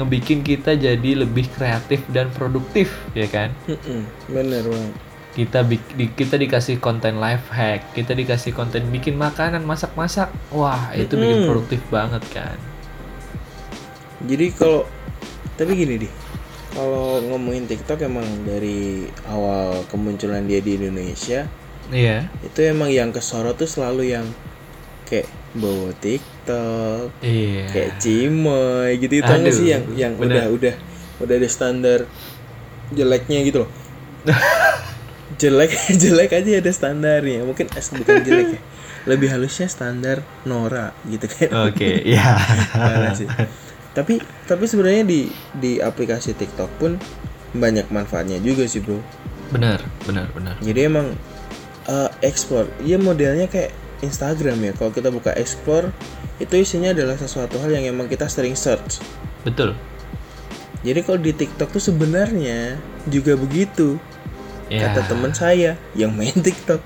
ngebikin 0.00 0.40
kita 0.40 0.72
jadi 0.72 1.10
lebih 1.20 1.46
kreatif 1.52 2.00
dan 2.08 2.32
produktif, 2.32 2.88
ya 3.12 3.28
kan? 3.28 3.52
Bener 4.26 4.64
banget 4.64 4.94
Kita 5.30 5.62
di- 5.62 6.10
kita 6.10 6.34
dikasih 6.34 6.80
konten 6.80 7.22
life 7.22 7.52
hack, 7.52 7.94
kita 7.94 8.12
dikasih 8.12 8.50
konten 8.50 8.88
bikin 8.88 9.14
makanan, 9.14 9.62
masak-masak. 9.62 10.26
Wah, 10.50 10.90
itu 10.92 11.14
bikin 11.14 11.44
Mm-mm. 11.44 11.48
produktif 11.48 11.80
banget 11.86 12.24
kan. 12.32 12.58
Jadi 14.20 14.52
kalau 14.52 14.84
tapi 15.54 15.76
gini 15.76 16.02
deh, 16.02 16.12
kalau 16.72 17.20
ngomongin 17.24 17.64
TikTok 17.64 18.00
emang 18.02 18.26
dari 18.42 19.06
awal 19.28 19.84
kemunculan 19.86 20.44
dia 20.44 20.58
di 20.58 20.76
Indonesia 20.76 21.44
Iya. 21.90 22.30
itu 22.40 22.58
emang 22.62 22.88
yang 22.88 23.10
kesorot 23.10 23.58
tuh 23.58 23.66
selalu 23.66 24.14
yang 24.14 24.26
kayak 25.04 25.26
bawa 25.52 25.90
TikTok, 25.98 26.39
Iya. 27.20 27.64
kayak 27.68 27.90
cimoy 27.98 28.90
gitu 28.98 29.14
itu 29.20 29.26
Aduh, 29.26 29.52
sih 29.52 29.66
yang 29.70 29.84
yang 29.94 30.12
bener. 30.16 30.46
udah 30.50 30.56
udah 30.56 30.74
udah 31.20 31.34
ada 31.36 31.48
standar 31.48 31.98
jeleknya 32.90 33.38
gitu 33.44 33.66
loh. 33.66 33.70
jelek 35.40 35.70
jelek 36.02 36.30
aja 36.34 36.50
ada 36.58 36.72
standarnya 36.72 37.46
mungkin 37.46 37.66
eh, 37.70 37.84
bukan 37.96 38.16
jelek 38.20 38.48
ya 38.58 38.60
lebih 39.08 39.32
halusnya 39.32 39.64
standar 39.64 40.20
Nora 40.44 40.92
gitu 41.08 41.24
kan 41.24 41.72
Oke, 41.72 41.88
iya. 42.12 42.36
Parah 42.68 43.16
sih. 43.16 43.24
tapi 43.96 44.20
tapi 44.44 44.64
sebenarnya 44.68 45.08
di 45.08 45.32
di 45.56 45.80
aplikasi 45.80 46.36
TikTok 46.36 46.70
pun 46.76 47.00
banyak 47.50 47.88
manfaatnya 47.88 48.38
juga 48.38 48.68
sih 48.68 48.78
bro 48.78 49.00
benar, 49.50 49.82
benar, 50.06 50.30
benar. 50.30 50.54
jadi 50.62 50.86
emang 50.86 51.10
eh, 51.88 52.10
explore 52.22 52.70
ya 52.84 53.00
modelnya 53.00 53.48
kayak 53.48 53.72
Instagram 54.00 54.58
ya 54.60 54.72
kalau 54.72 54.90
kita 54.90 55.08
buka 55.08 55.32
explore 55.36 55.92
itu 56.40 56.56
isinya 56.56 56.90
adalah 56.90 57.16
sesuatu 57.16 57.60
hal 57.60 57.70
yang 57.70 57.84
emang 57.88 58.08
kita 58.08 58.26
sering 58.26 58.56
search 58.56 59.00
Betul. 59.44 59.76
jadi 60.80 61.04
kalau 61.04 61.20
di 61.20 61.32
TikTok 61.32 61.70
tuh 61.70 61.82
sebenarnya 61.82 62.80
juga 63.06 63.36
begitu 63.36 64.00
Ya. 64.70 64.86
kata 64.86 65.10
teman 65.10 65.34
saya 65.34 65.74
yang 65.98 66.14
main 66.14 66.30
TikTok 66.46 66.78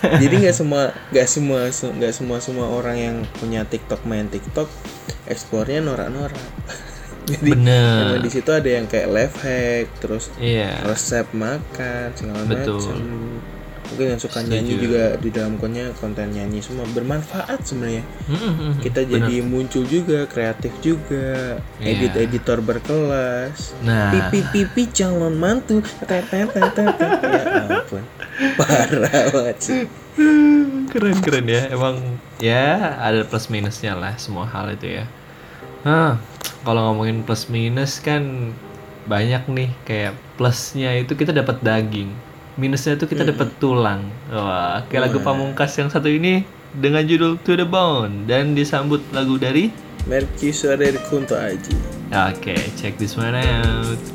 jadi 0.00 0.40
nggak 0.40 0.56
semua 0.56 0.88
nggak 1.12 1.28
semua 1.28 1.68
nggak 1.68 2.12
semua 2.16 2.38
semua 2.40 2.66
orang 2.72 2.96
yang 2.96 3.16
punya 3.36 3.68
TikTok 3.68 4.08
main 4.08 4.24
TikTok 4.32 4.72
eksplornya 5.28 5.84
norak-norak 5.84 6.40
jadi 7.28 7.50
Bener. 7.52 8.24
di 8.24 8.30
situ 8.32 8.48
ada 8.48 8.64
yang 8.64 8.88
kayak 8.88 9.12
life 9.12 9.36
hack 9.44 9.92
terus 10.00 10.32
Iya. 10.40 10.80
resep 10.88 11.28
makan 11.36 12.16
segala 12.16 12.40
Betul. 12.48 12.80
macam 12.80 12.96
mungkin 13.94 14.06
yang 14.10 14.18
suka 14.18 14.42
nyanyi 14.42 14.74
juga 14.76 15.14
di 15.14 15.30
dalam 15.30 15.54
kontennya 15.54 15.94
konten 15.94 16.26
nyanyi 16.28 16.58
semua 16.58 16.82
bermanfaat 16.86 17.62
sebenarnya 17.62 18.02
Mm-mm, 18.26 18.82
kita 18.82 19.00
bener. 19.02 19.30
jadi 19.30 19.34
muncul 19.40 19.86
juga 19.86 20.26
kreatif 20.26 20.74
juga 20.80 21.62
Iya. 21.78 21.86
edit 21.94 22.12
editor 22.18 22.58
berkelas 22.58 23.78
Nah. 23.80 24.10
pipi 24.10 24.42
pipi 24.50 24.90
calon 24.90 25.32
mantu 25.32 25.78
tet 26.02 26.26
tet 26.26 26.50
tet 26.50 26.70
tet, 26.70 26.90
tet. 26.92 27.10
ya 27.22 27.42
ampun 27.70 28.02
parah 28.56 29.24
banget 29.30 29.58
sih 29.58 29.82
keren 30.88 31.18
keren 31.20 31.46
ya 31.46 31.70
emang 31.70 31.96
ya 32.36 32.66
ada 32.98 33.22
plus 33.22 33.46
minusnya 33.46 33.94
lah 33.94 34.14
semua 34.16 34.44
hal 34.44 34.70
itu 34.70 34.98
ya 34.98 35.06
Hah, 35.82 36.16
kalau 36.64 36.90
ngomongin 36.90 37.20
plus 37.22 37.46
minus 37.46 38.00
kan 38.00 38.56
banyak 39.04 39.44
nih 39.46 39.70
kayak 39.84 40.12
plusnya 40.34 40.96
itu 40.96 41.12
kita 41.12 41.28
dapat 41.28 41.60
daging 41.60 42.08
minusnya 42.54 42.98
itu 42.98 43.06
kita 43.10 43.26
dapat 43.26 43.48
tulang. 43.58 44.06
Wah 44.30 44.84
kayak 44.86 45.10
lagu 45.10 45.18
pamungkas 45.22 45.74
yang 45.78 45.90
satu 45.90 46.06
ini 46.10 46.46
dengan 46.74 47.06
judul 47.06 47.38
To 47.46 47.54
The 47.54 47.66
Bone 47.66 48.26
dan 48.26 48.58
disambut 48.58 48.98
lagu 49.14 49.38
dari 49.38 49.70
dari 50.76 51.00
Kunto 51.08 51.32
Aji 51.38 51.72
oke 52.12 52.54
check 52.76 52.98
this 53.00 53.16
one 53.16 53.32
out 53.32 54.13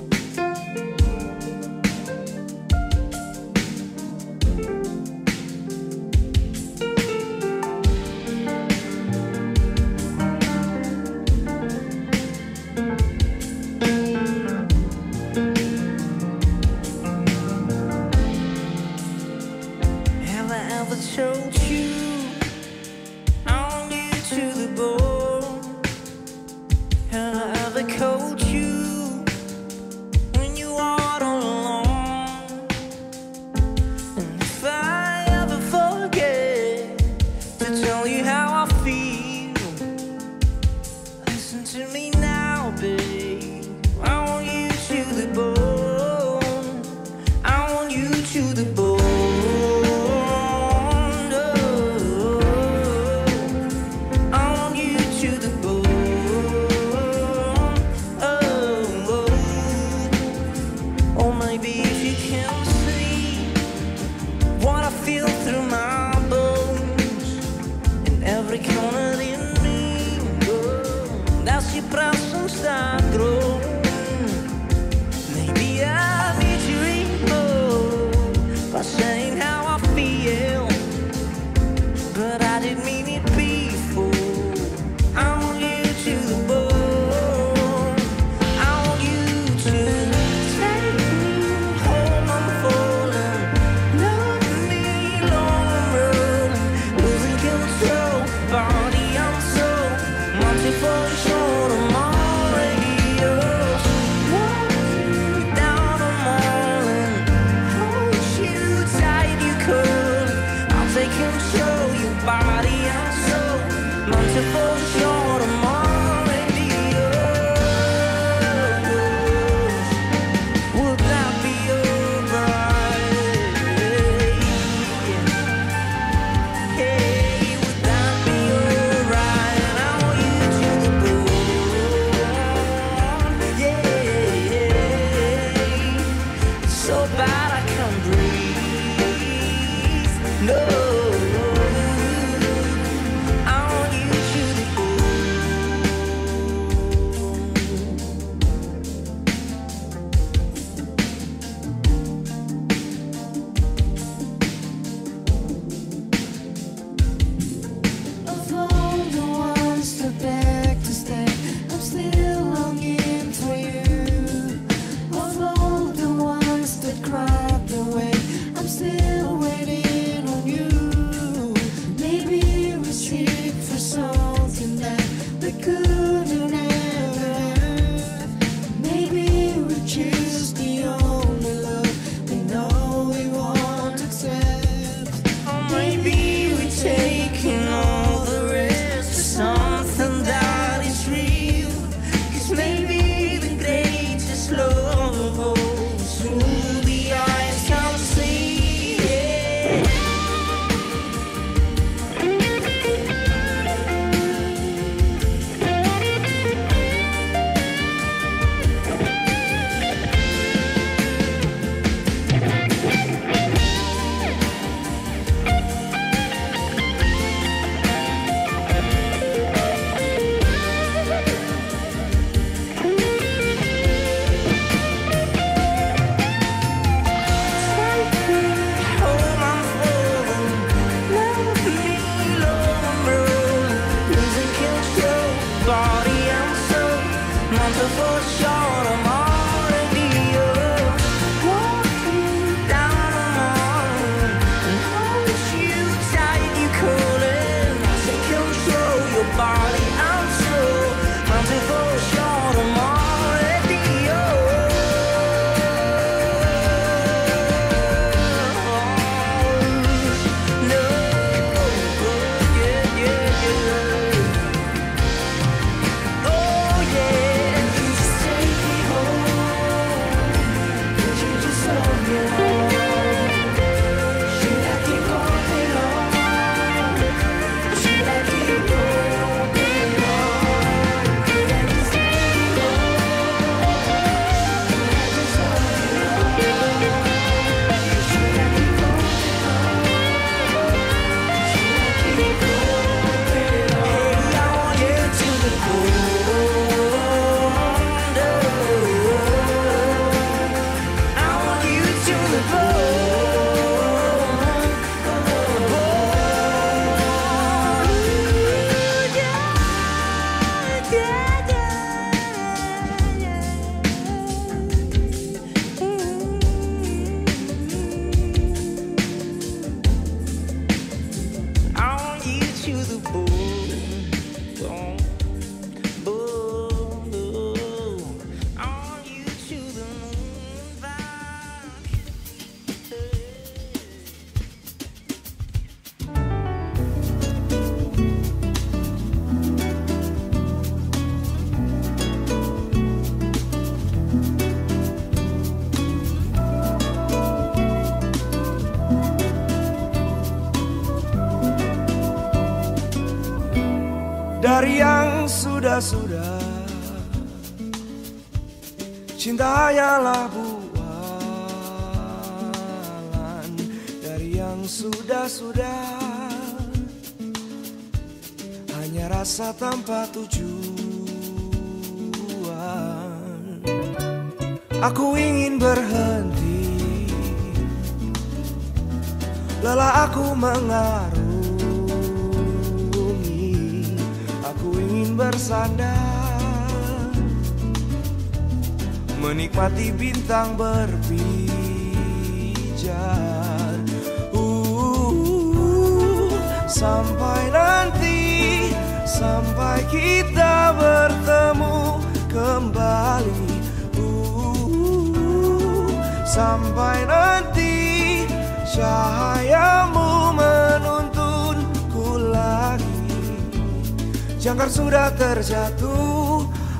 found 98.49 98.78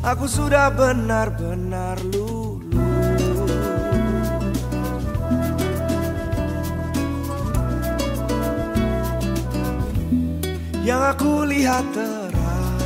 Aku 0.10 0.26
sudah 0.26 0.74
benar-benar 0.74 2.02
lulu 2.10 2.66
Yang 10.82 11.02
aku 11.14 11.46
lihat 11.46 11.86
terang 11.94 12.82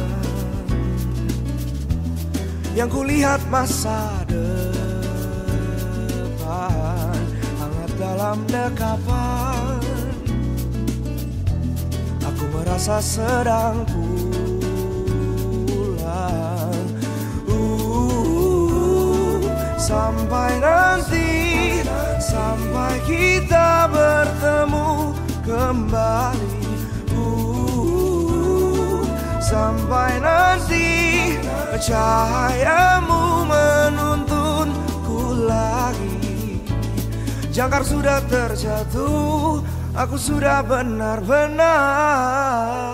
Yang 2.76 2.90
kulihat 2.92 3.40
masa 3.48 4.28
depan 4.28 5.24
Hangat 7.56 7.92
dalam 7.96 8.44
dekapan. 8.52 9.80
Aku 12.20 12.44
merasa 12.52 13.00
sedang 13.00 13.88
pulang 13.88 14.33
Sampai 19.84 20.64
nanti 20.64 21.28
Sampai 22.16 23.04
kita 23.04 23.92
bertemu 23.92 25.12
kembali. 25.44 26.72
Uh, 27.12 29.04
sampai 29.44 30.24
nanti 30.24 30.88
Cahayamu 31.84 33.44
menuntunku 33.44 35.44
lagi. 35.44 36.64
Jangkar 37.52 37.84
sudah 37.84 38.24
terjatuh 38.32 39.60
Aku 40.00 40.16
sudah 40.16 40.64
benar-benar 40.64 42.93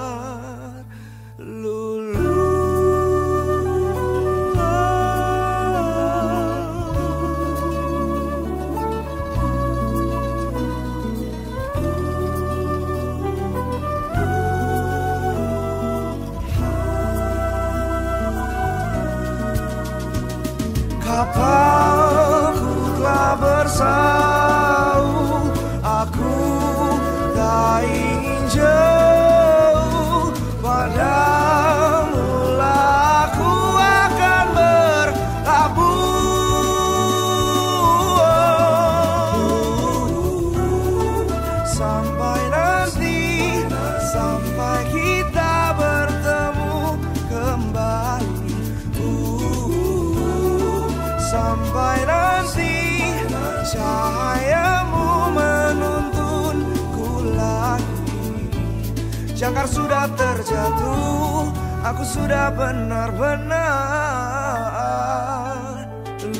sudah 62.09 62.49
benar-benar 62.49 64.65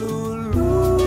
lulu 0.01 0.97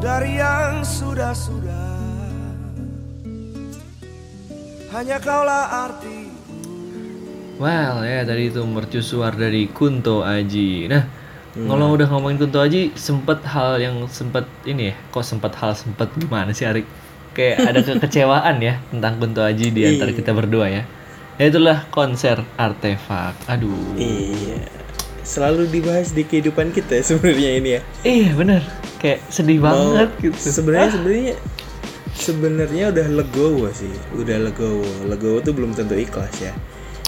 Dari 0.00 0.40
yang 0.40 0.80
sudah-sudah 0.80 1.92
Hanya 4.94 5.18
kaulah 5.20 5.90
arti. 5.90 6.30
Well 7.60 8.00
ya 8.06 8.24
tadi 8.24 8.48
itu 8.48 8.64
mercusuar 8.64 9.36
dari 9.36 9.68
Kunto 9.68 10.24
Aji. 10.24 10.88
Nah 10.88 11.04
kalau 11.54 11.94
udah 11.94 12.06
ngomongin 12.10 12.42
Kunto 12.42 12.58
Aji 12.58 12.90
sempet 12.98 13.38
hal 13.46 13.78
yang 13.78 14.02
sempet 14.10 14.42
ini 14.66 14.90
ya 14.90 14.94
kok 15.14 15.22
sempet 15.22 15.54
hal 15.54 15.78
sempet 15.78 16.10
gimana 16.18 16.50
sih 16.50 16.66
Arik? 16.66 16.82
Kayak 17.34 17.56
ada 17.62 17.80
kekecewaan 17.82 18.58
ya 18.58 18.82
tentang 18.90 19.22
Kunto 19.22 19.42
Aji 19.46 19.70
di 19.70 19.86
antara 19.86 20.10
kita 20.10 20.34
berdua 20.34 20.66
ya. 20.66 20.82
Ya 21.38 21.44
itulah 21.50 21.86
konser 21.90 22.42
artefak. 22.58 23.34
Aduh. 23.46 23.94
Iya. 23.98 24.66
Selalu 25.22 25.70
dibahas 25.70 26.10
di 26.14 26.22
kehidupan 26.26 26.74
kita 26.74 26.98
sebenarnya 27.02 27.50
ini 27.58 27.70
ya. 27.78 27.80
Iya 28.02 28.30
bener. 28.34 28.62
Kayak 28.98 29.22
sedih 29.30 29.58
Mau- 29.62 29.70
banget 29.70 30.10
gitu. 30.22 30.38
Sebenarnya 30.38 30.90
sebenarnya 30.90 31.34
sebenarnya 32.14 32.84
udah 32.94 33.06
legowo 33.10 33.66
sih, 33.74 33.90
udah 34.14 34.46
legowo. 34.46 34.86
Legowo 35.10 35.38
tuh 35.42 35.54
belum 35.54 35.74
tentu 35.74 35.98
ikhlas 35.98 36.34
ya. 36.38 36.54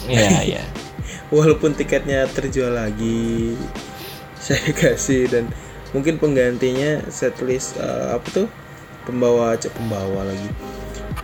Iya 0.06 0.30
iya. 0.42 0.62
Walaupun 1.34 1.74
tiketnya 1.74 2.26
terjual 2.30 2.74
lagi, 2.74 3.54
saya 4.46 4.70
kasih 4.80 5.26
dan 5.26 5.44
mungkin 5.90 6.22
penggantinya 6.22 7.02
setlist 7.10 7.74
eh, 7.78 8.14
apa 8.14 8.26
tuh 8.30 8.46
pembawa 9.02 9.54
cek 9.54 9.74
pembawa 9.74 10.26
lagi 10.26 10.50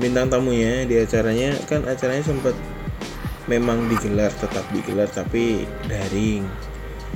bintang 0.00 0.26
tamunya 0.26 0.82
di 0.82 0.98
acaranya 0.98 1.54
kan 1.68 1.84
acaranya 1.84 2.24
sempat 2.24 2.54
memang 3.46 3.86
digelar 3.90 4.30
tetap 4.34 4.64
digelar 4.70 5.06
tapi 5.06 5.66
daring 5.86 6.46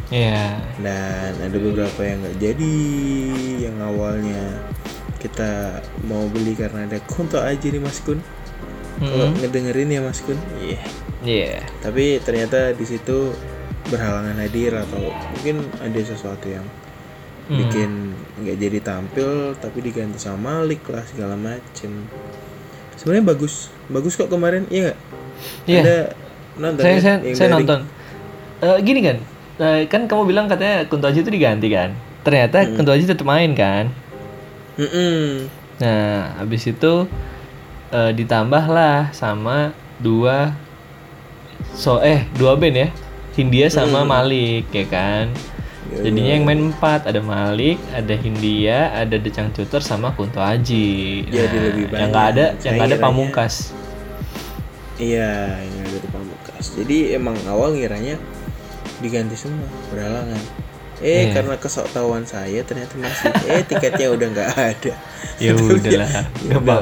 Iya. 0.07 0.63
dan 0.87 1.35
ada 1.35 1.59
beberapa 1.59 1.99
yang 2.07 2.23
nggak 2.23 2.39
jadi 2.39 2.77
yang 3.59 3.75
awalnya 3.83 4.55
kita 5.19 5.83
mau 6.07 6.31
beli 6.31 6.55
karena 6.55 6.87
ada 6.87 7.03
konto 7.11 7.43
aja 7.43 7.67
nih 7.67 7.83
Mas 7.83 7.99
Kun 8.07 8.23
kalau 9.03 9.35
Mm-mm. 9.35 9.43
ngedengerin 9.43 9.91
ya 9.91 10.01
Mas 10.07 10.23
Kun 10.23 10.39
iya 10.63 10.79
Iya. 11.27 11.59
tapi 11.83 12.23
ternyata 12.23 12.71
di 12.71 12.87
situ 12.87 13.35
berhalangan 13.87 14.37
hadir 14.37 14.73
atau 14.73 14.99
mungkin 15.33 15.57
ada 15.79 16.01
sesuatu 16.01 16.47
yang 16.47 16.67
Hmm. 17.47 17.63
bikin 17.63 17.91
nggak 18.37 18.59
jadi 18.59 18.79
tampil 18.81 19.31
tapi 19.57 19.79
diganti 19.79 20.19
sama 20.19 20.59
Malik 20.59 20.83
lah 20.87 21.07
segala 21.07 21.39
macem 21.39 22.11
sebenarnya 22.97 23.23
bagus 23.25 23.71
bagus 23.87 24.15
kok 24.15 24.27
kemarin 24.27 24.67
iya 24.67 24.99
nggak 25.63 25.71
Iya. 25.71 25.81
ada 25.81 25.99
nonton 26.57 26.83
saya 26.83 26.93
kan? 26.93 27.01
saya, 27.01 27.17
Yang 27.23 27.37
saya 27.37 27.49
dari- 27.49 27.57
nonton 27.63 27.81
Eh, 28.57 28.79
gini 28.81 29.01
kan 29.01 29.17
eh, 29.59 29.81
kan 29.87 30.03
kamu 30.05 30.23
bilang 30.27 30.49
katanya 30.49 30.83
Kunto 30.85 31.07
Aji 31.07 31.21
itu 31.21 31.31
diganti 31.31 31.69
kan 31.69 31.95
ternyata 32.23 32.67
Kunto 32.69 32.91
Aji 32.91 33.07
tetap 33.07 33.23
main 33.23 33.55
kan 33.55 33.95
Mm-mm. 34.75 35.47
nah 35.79 36.35
habis 36.37 36.67
itu 36.67 37.07
eh, 37.89 38.11
ditambahlah 38.11 39.13
sama 39.13 39.71
dua 39.97 40.51
so 41.73 42.01
eh 42.01 42.27
dua 42.35 42.57
band 42.57 42.75
ya 42.77 42.89
Hindia 43.37 43.69
sama 43.69 44.03
Malik 44.03 44.67
ya 44.71 44.85
kan? 44.87 45.29
Ya, 45.87 46.03
jadinya 46.03 46.33
yang 46.35 46.45
main 46.45 46.61
empat 46.67 47.05
ada 47.05 47.21
Malik 47.21 47.79
ada 47.93 48.11
Hindia 48.13 48.91
ada 48.91 49.15
The 49.15 49.31
Cangcuter 49.31 49.79
sama 49.79 50.11
Kunto 50.11 50.41
Aji. 50.41 51.23
Jadi 51.25 51.47
Nah, 51.53 51.63
lebih 51.63 51.85
yang 51.87 52.11
nggak 52.11 52.27
ada 52.27 52.45
banyak. 52.51 52.65
yang 52.65 52.73
nggak 52.75 52.89
ada 52.89 52.99
pamungkas. 52.99 53.55
Iya 54.97 55.31
yang 55.61 55.77
ada 55.85 55.99
di 56.01 56.09
pamungkas. 56.09 56.65
Jadi 56.75 56.97
emang 57.13 57.37
awal 57.47 57.77
ngiranya 57.77 58.17
diganti 58.99 59.37
semua 59.37 59.69
berhalangan 59.93 60.41
eh 60.97 61.29
Iya. 61.29 61.37
karena 61.37 61.61
kesok 61.61 61.93
tahuan 61.93 62.25
saya 62.25 62.65
ternyata 62.65 62.97
masih 62.97 63.29
eh 63.47 63.61
tiketnya 63.63 64.09
udah 64.09 64.27
nggak 64.27 64.51
ada. 64.57 64.93
Ya 65.37 65.53
udahlah 65.61 66.09
Ya 66.43 66.57
nggak 66.57 66.65
apa 66.65 66.77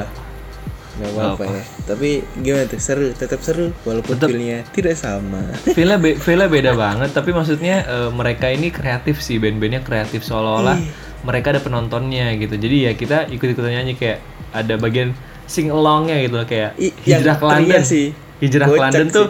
nggak 0.95 1.11
apa-apa 1.11 1.43
ya 1.45 1.63
tapi 1.83 2.09
gimana 2.35 2.63
tuh 2.65 2.79
seru 2.79 3.11
tetap 3.11 3.39
seru 3.39 3.75
walaupun 3.83 4.15
Tetep. 4.15 4.29
feelnya 4.29 4.59
tidak 4.69 4.95
sama 4.95 5.43
Villa 5.75 5.95
be 5.95 6.15
Villa 6.15 6.47
beda 6.47 6.71
banget 6.73 7.11
tapi 7.11 7.29
maksudnya 7.29 7.83
eh, 7.83 8.09
mereka 8.09 8.47
ini 8.47 8.69
kreatif 8.69 9.19
sih 9.19 9.35
band-bandnya 9.35 9.81
kreatif 9.81 10.21
seolah-olah 10.21 10.77
Iya. 10.77 10.91
mereka 11.23 11.51
ada 11.51 11.59
penontonnya 11.59 12.31
gitu 12.35 12.55
jadi 12.55 12.77
ya 12.81 12.91
kita 12.93 13.27
ikut-ikutan 13.27 13.73
nyanyi 13.73 13.93
kayak 13.93 14.19
ada 14.51 14.75
bagian 14.75 15.11
sing 15.45 15.67
alongnya 15.67 16.21
gitu 16.21 16.35
loh 16.35 16.45
kayak 16.45 16.77
I- 16.77 16.95
hijrah 17.03 17.35
ke 17.35 17.45
London 17.45 17.81
sih. 17.83 18.07
hijrah 18.37 18.67
ke 18.67 18.79
London 18.79 19.05
sih. 19.05 19.13
tuh 19.13 19.27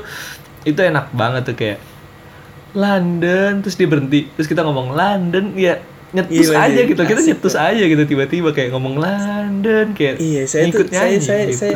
itu 0.63 0.79
enak 0.79 1.09
banget 1.11 1.43
tuh 1.45 1.55
kayak 1.55 1.79
London 2.73 3.63
terus 3.63 3.73
dia 3.73 3.87
berhenti 3.87 4.27
terus 4.29 4.45
kita 4.45 4.61
ngomong 4.61 4.91
London 4.91 5.55
ya 5.55 5.79
nyetus 6.15 6.47
Gila 6.47 6.55
aja 6.57 6.71
sih, 6.73 6.87
gitu 6.87 7.01
kita 7.03 7.21
nyetus 7.21 7.55
aja 7.55 7.83
gitu 7.83 8.03
tiba-tiba 8.05 8.49
kayak 8.49 8.71
ngomong 8.71 8.95
London 8.95 9.91
kayak 9.91 10.15
iya 10.17 10.47
saya 10.47 10.65
tuh 10.65 10.81
ngikut 10.81 10.87
saya 10.87 11.03
nyanyi 11.05 11.19
saya 11.19 11.43
gitu. 11.45 11.57
saya 11.57 11.75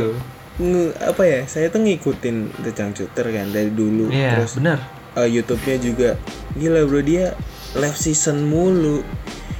nge- 0.58 0.96
apa 0.98 1.24
ya 1.24 1.40
saya 1.46 1.68
tuh 1.68 1.80
ngikutin 1.80 2.36
The 2.64 2.72
Cangcuter 2.72 3.26
kan 3.28 3.48
dari 3.50 3.70
dulu 3.70 4.08
Iya 4.08 4.40
terus 4.40 4.56
benar 4.56 4.80
eh, 5.14 5.28
YouTube-nya 5.30 5.76
juga 5.78 6.10
gila 6.54 6.82
bro 6.84 7.02
dia 7.02 7.36
live 7.76 7.96
season 7.96 8.44
mulu 8.44 9.04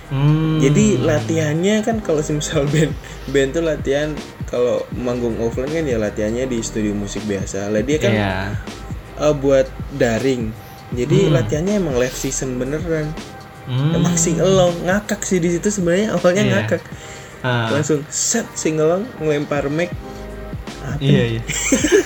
Hmm. 0.10 0.58
Jadi 0.58 0.98
latihannya 0.98 1.86
kan 1.86 2.02
kalau 2.02 2.26
misal 2.26 2.66
band 2.74 2.90
band 3.30 3.50
tuh 3.54 3.62
latihan 3.62 4.10
kalau 4.50 4.82
manggung 4.92 5.38
offline 5.38 5.70
kan 5.70 5.86
ya 5.86 6.02
latihannya 6.02 6.50
di 6.50 6.66
studio 6.66 6.98
musik 6.98 7.22
biasa. 7.30 7.70
Lah 7.70 7.86
dia 7.86 8.02
kan 8.02 8.10
Iya. 8.10 8.34
eh, 9.22 9.34
buat 9.38 9.70
daring. 9.94 10.50
Jadi 10.90 11.30
latihannya 11.30 11.78
emang 11.78 12.02
live 12.02 12.18
season 12.18 12.58
beneran. 12.58 13.14
Hmm. 13.70 13.94
Emang 13.94 14.18
sing 14.18 14.42
along 14.42 14.74
ngakak 14.82 15.22
sih 15.22 15.38
di 15.38 15.54
situ 15.54 15.70
sebenarnya 15.70 16.18
awalnya 16.18 16.42
Iya. 16.42 16.54
ngakak. 16.58 16.82
Ah, 17.40 17.70
Langsung 17.70 18.02
set 18.10 18.50
sing 18.52 18.76
along 18.76 19.06
ngelempar 19.16 19.70
mic. 19.70 19.94
Apa? 20.80 20.98
iya 20.98 21.38
iya 21.38 21.42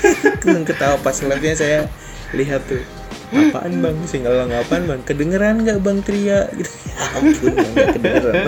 ketawa 0.67 0.99
pas 0.99 1.15
live-nya 1.15 1.55
saya 1.55 1.79
lihat 2.33 2.67
tuh. 2.67 2.83
Apaan 3.31 3.79
bang 3.79 3.97
sing 4.03 4.27
along 4.27 4.51
apaan 4.51 4.85
bang? 4.85 4.99
Kedengeran 5.01 5.63
nggak 5.63 5.79
bang 5.79 5.97
Tria? 6.03 6.45
Gitu. 6.53 6.69
Ya 6.69 7.05
ampun 7.15 7.49
nggak 7.49 7.87
kedengeran. 7.95 8.45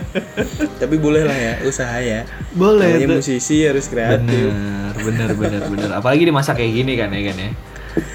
Tapi 0.80 0.96
boleh 0.96 1.22
lah 1.24 1.34
ya 1.34 1.52
usaha 1.62 1.98
ya. 1.98 2.24
Boleh, 2.54 2.96
Namanya 2.96 3.08
tuh. 3.10 3.16
musisi 3.20 3.60
harus 3.60 3.84
kreatif. 3.84 4.48
Bener, 4.48 4.94
bener, 4.96 5.28
bener, 5.34 5.62
bener. 5.66 5.90
Apalagi 5.92 6.24
di 6.24 6.32
masa 6.32 6.54
kayak 6.54 6.72
gini 6.72 6.92
kan 6.94 7.10
ya 7.10 7.22
kan 7.28 7.36
ya. 7.36 7.50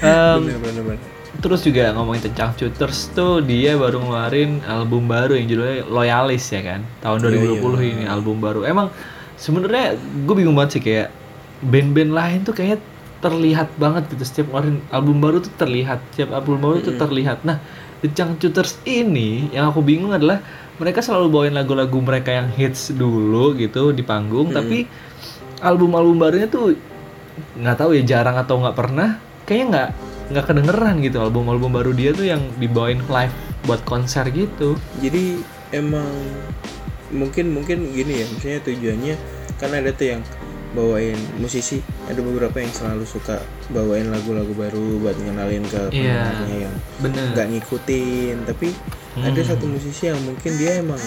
Em, 0.02 0.40
Bener 0.42 0.58
bener 0.58 0.82
bener. 0.86 1.00
Terus 1.38 1.60
juga 1.62 1.92
ngomongin 1.92 2.30
tentang 2.30 2.56
Shooters 2.56 3.12
tuh 3.12 3.44
dia 3.44 3.76
baru 3.76 4.00
ngeluarin 4.00 4.64
album 4.64 5.06
baru 5.06 5.36
yang 5.36 5.46
judulnya 5.50 5.86
Loyalis 5.86 6.44
ya 6.50 6.62
kan. 6.64 6.80
Tahun 7.04 7.18
Iya, 7.22 7.60
2020 7.60 7.92
ini 7.92 8.04
album 8.08 8.40
baru. 8.40 8.64
Emang 8.64 8.88
sebenarnya 9.36 9.96
gue 9.96 10.34
bingung 10.34 10.56
banget 10.56 10.78
sih 10.78 10.82
kayak 10.82 11.08
band-band 11.64 12.12
lain 12.12 12.38
tuh 12.44 12.54
kayaknya 12.56 12.78
terlihat 13.20 13.68
banget 13.80 14.08
gitu. 14.12 14.22
Setiap 14.24 14.46
ngeluarin 14.52 14.78
album 14.92 15.16
baru 15.18 15.36
tuh 15.42 15.52
terlihat. 15.56 15.98
Setiap 16.12 16.30
album 16.36 16.62
baru 16.62 16.84
tuh 16.84 16.94
terlihat. 16.94 17.44
Nah 17.44 17.60
The 18.04 18.08
Changcuters 18.12 18.80
ini 18.84 19.50
yang 19.50 19.72
aku 19.72 19.80
bingung 19.80 20.12
adalah 20.12 20.38
mereka 20.76 21.00
selalu 21.00 21.32
bawain 21.32 21.56
lagu-lagu 21.56 21.96
mereka 22.04 22.28
yang 22.32 22.52
hits 22.52 22.92
dulu 22.92 23.56
gitu 23.56 23.96
di 23.96 24.04
panggung 24.04 24.52
tapi 24.52 24.84
album-album 25.64 26.20
barunya 26.20 26.44
tuh 26.52 26.76
nggak 27.56 27.76
tahu 27.80 27.96
ya 27.96 28.04
jarang 28.04 28.36
atau 28.36 28.60
nggak 28.60 28.76
pernah. 28.76 29.16
Kayaknya 29.48 29.66
nggak 29.72 29.90
nggak 30.26 30.44
kedengeran 30.50 30.98
gitu 31.02 31.22
album-album 31.22 31.70
baru 31.70 31.90
dia 31.94 32.10
tuh 32.10 32.26
yang 32.26 32.42
dibawain 32.58 32.98
live 33.06 33.34
buat 33.64 33.82
konser 33.86 34.26
gitu. 34.30 34.74
Jadi 34.98 35.38
emang 35.70 36.06
mungkin 37.14 37.54
mungkin 37.54 37.94
gini 37.94 38.22
ya, 38.22 38.26
misalnya 38.26 38.60
tujuannya 38.66 39.14
kan 39.56 39.70
ada 39.70 39.90
tuh 39.94 40.18
yang 40.18 40.22
bawain 40.74 41.16
musisi, 41.40 41.80
ada 42.04 42.20
beberapa 42.20 42.58
yang 42.60 42.68
selalu 42.68 43.06
suka 43.08 43.40
bawain 43.72 44.12
lagu-lagu 44.12 44.52
baru 44.52 45.00
buat 45.00 45.16
ngenalin 45.16 45.64
ke 45.64 45.80
Iya. 45.88 46.20
pendengarnya 46.20 46.56
yang 46.68 46.74
bener. 47.00 47.26
nggak 47.32 47.46
ngikutin, 47.54 48.36
tapi 48.44 48.68
ada 49.16 49.40
satu 49.40 49.64
musisi 49.64 50.12
yang 50.12 50.20
mungkin 50.20 50.52
dia 50.60 50.84
emang 50.84 51.00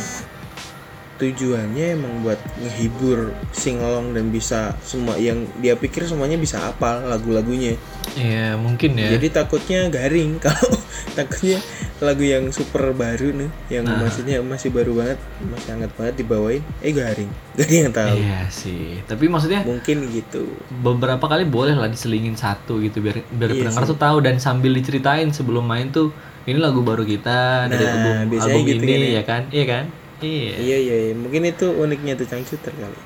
tujuannya 1.20 1.86
emang 1.93 2.24
buat 2.24 2.39
ngehibur 2.57 3.20
singalong 3.51 4.11
dan 4.11 4.30
bisa 4.30 4.74
semua 4.80 5.13
yang 5.15 5.43
dia 5.57 5.76
pikir 5.76 6.03
semuanya 6.03 6.36
bisa 6.36 6.63
apal 6.63 7.03
lagu-lagunya. 7.03 7.76
Iya 8.11 8.55
mungkin 8.55 8.95
ya 8.95 9.13
Jadi 9.13 9.28
takutnya 9.30 9.86
garing 9.88 10.39
kalau 10.43 10.72
takutnya 11.13 11.59
lagu 11.99 12.24
yang 12.24 12.47
super 12.49 12.89
baru 12.91 13.36
nih, 13.36 13.49
yang 13.70 13.84
Nah. 13.84 13.99
maksudnya 13.99 14.39
masih 14.39 14.72
baru 14.72 14.95
banget, 14.95 15.20
masih 15.43 15.70
hangat 15.70 15.91
banget 15.93 16.13
dibawain, 16.17 16.63
eh 16.80 16.89
garing, 16.89 17.28
gak 17.53 17.67
ada 17.67 17.76
yang 17.76 17.91
tahu. 17.91 18.15
iya 18.17 18.39
sih 18.49 19.03
tapi 19.03 19.28
maksudnya 19.28 19.61
Mungkin 19.61 20.07
gitu. 20.09 20.47
beberapa 20.72 21.22
kali 21.22 21.43
boleh 21.43 21.76
lah 21.76 21.86
diselingin 21.86 22.34
satu 22.34 22.80
gitu 22.80 22.99
biar 22.99 23.20
biar 23.28 23.51
Iya 23.51 23.59
pendengar 23.61 23.84
sih. 23.84 23.89
tuh 23.89 23.99
tahu 23.99 24.17
dan 24.20 24.39
sambil 24.39 24.72
diceritain 24.72 25.28
sebelum 25.30 25.61
main 25.61 25.89
tuh 25.89 26.15
ini 26.45 26.55
lagu 26.55 26.80
baru 26.80 27.03
kita 27.03 27.67
dari 27.67 27.84
Nah, 27.84 27.91
album 27.93 28.15
biasanya 28.32 28.55
album 28.55 28.63
gitu 28.65 28.80
ini 28.80 28.88
kan 28.88 28.95
ya. 28.95 29.11
ya 29.11 29.24
kan 29.24 29.41
iya 29.51 29.65
kan 29.67 29.84
iya 30.20 30.53
Iya 30.55 30.78
iya, 30.80 30.95
iya. 31.05 31.13
mungkin 31.13 31.43
itu 31.43 31.70
uniknya 31.70 32.15
tuh 32.15 32.26
Cangcuter 32.26 32.72
kali. 32.72 32.99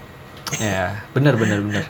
ya 0.56 1.02
benar 1.12 1.34
benar 1.34 1.60
benar 1.60 1.86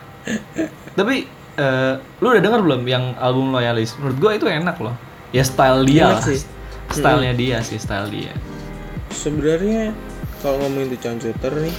tapi 0.92 1.28
eh, 1.54 1.92
lu 2.18 2.26
udah 2.26 2.40
dengar 2.40 2.60
belum 2.60 2.82
yang 2.84 3.12
album 3.16 3.50
loyalis 3.50 3.92
menurut 3.96 4.16
gua 4.16 4.32
itu 4.32 4.46
enak 4.46 4.76
loh 4.78 4.96
ya 5.30 5.42
style 5.42 5.84
dia 5.84 6.08
Enak 6.08 6.14
lah 6.14 6.24
sih. 6.24 6.40
stylenya 6.90 7.34
dia 7.34 7.56
sih 7.60 7.76
style 7.76 8.08
dia 8.08 8.32
Sebenarnya 9.10 9.92
kalau 10.40 10.58
ngomongin 10.60 10.90
tuh 10.90 11.00
Cangcuter 11.00 11.52
nih 11.54 11.76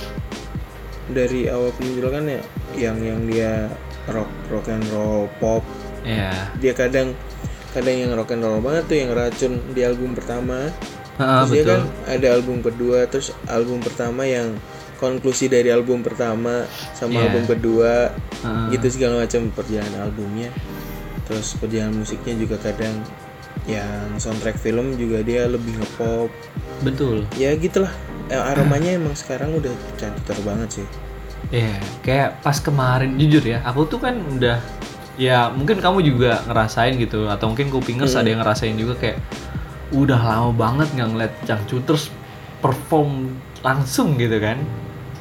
dari 1.08 1.46
awal 1.46 1.70
kemunculan 1.74 2.26
ya 2.26 2.42
yang 2.76 2.98
yang 2.98 3.20
dia 3.26 3.70
rock 4.08 4.30
rock 4.48 4.66
and 4.68 4.86
roll 4.90 5.26
pop 5.38 5.62
Iya. 6.02 6.54
dia 6.58 6.72
kadang 6.72 7.18
kadang 7.74 7.98
yang 7.98 8.14
rock 8.14 8.30
and 8.30 8.42
roll 8.42 8.58
banget 8.60 8.84
tuh 8.86 8.96
yang 8.96 9.10
racun 9.12 9.54
di 9.74 9.82
album 9.82 10.14
pertama 10.14 10.70
Terus 11.16 11.50
dia 11.50 11.62
betul. 11.62 11.70
kan 11.70 11.82
ada 12.06 12.28
album 12.30 12.58
kedua 12.60 13.00
terus 13.06 13.28
album 13.46 13.80
pertama 13.80 14.24
yang 14.24 14.52
konklusi 14.96 15.48
dari 15.48 15.68
album 15.68 16.00
pertama 16.00 16.64
sama 16.92 17.16
Iya. 17.16 17.24
album 17.30 17.44
kedua 17.50 18.12
Ah. 18.42 18.68
gitu 18.70 18.88
segala 18.90 19.22
macam 19.22 19.48
perjalanan 19.50 20.06
albumnya 20.06 20.52
terus 21.24 21.56
perjalanan 21.56 21.98
musiknya 21.98 22.36
juga 22.38 22.56
kadang 22.62 23.00
yang 23.66 23.88
soundtrack 24.16 24.56
film 24.56 24.94
juga 24.94 25.20
dia 25.20 25.46
lebih 25.46 25.74
ngepop 25.76 26.30
Betul. 26.82 27.24
ya 27.34 27.56
gitulah 27.56 27.92
Eh, 28.26 28.34
aromanya 28.36 28.90
emang 28.92 29.14
sekarang 29.14 29.54
udah 29.54 29.70
cantik 29.96 30.36
banget 30.42 30.82
sih 30.82 30.88
Iya, 31.48 31.78
kayak 32.02 32.42
pas 32.42 32.58
kemarin 32.58 33.14
jujur 33.16 33.40
ya, 33.40 33.62
aku 33.62 33.86
tuh 33.86 34.02
kan 34.02 34.18
udah 34.18 34.58
ya 35.16 35.48
mungkin 35.48 35.78
kamu 35.78 36.02
juga 36.04 36.42
ngerasain 36.44 36.98
gitu 36.98 37.30
atau 37.30 37.48
mungkin 37.48 37.70
kupingers 37.70 38.18
ada 38.18 38.26
yang 38.26 38.42
ngerasain 38.42 38.74
juga 38.74 38.98
kayak 38.98 39.22
udah 39.98 40.20
lama 40.20 40.52
banget 40.52 40.92
nggak 40.92 41.10
ngeliat 41.10 41.34
Changcuters 41.44 42.12
perform 42.60 43.32
langsung 43.62 44.14
gitu 44.16 44.38
kan. 44.38 44.60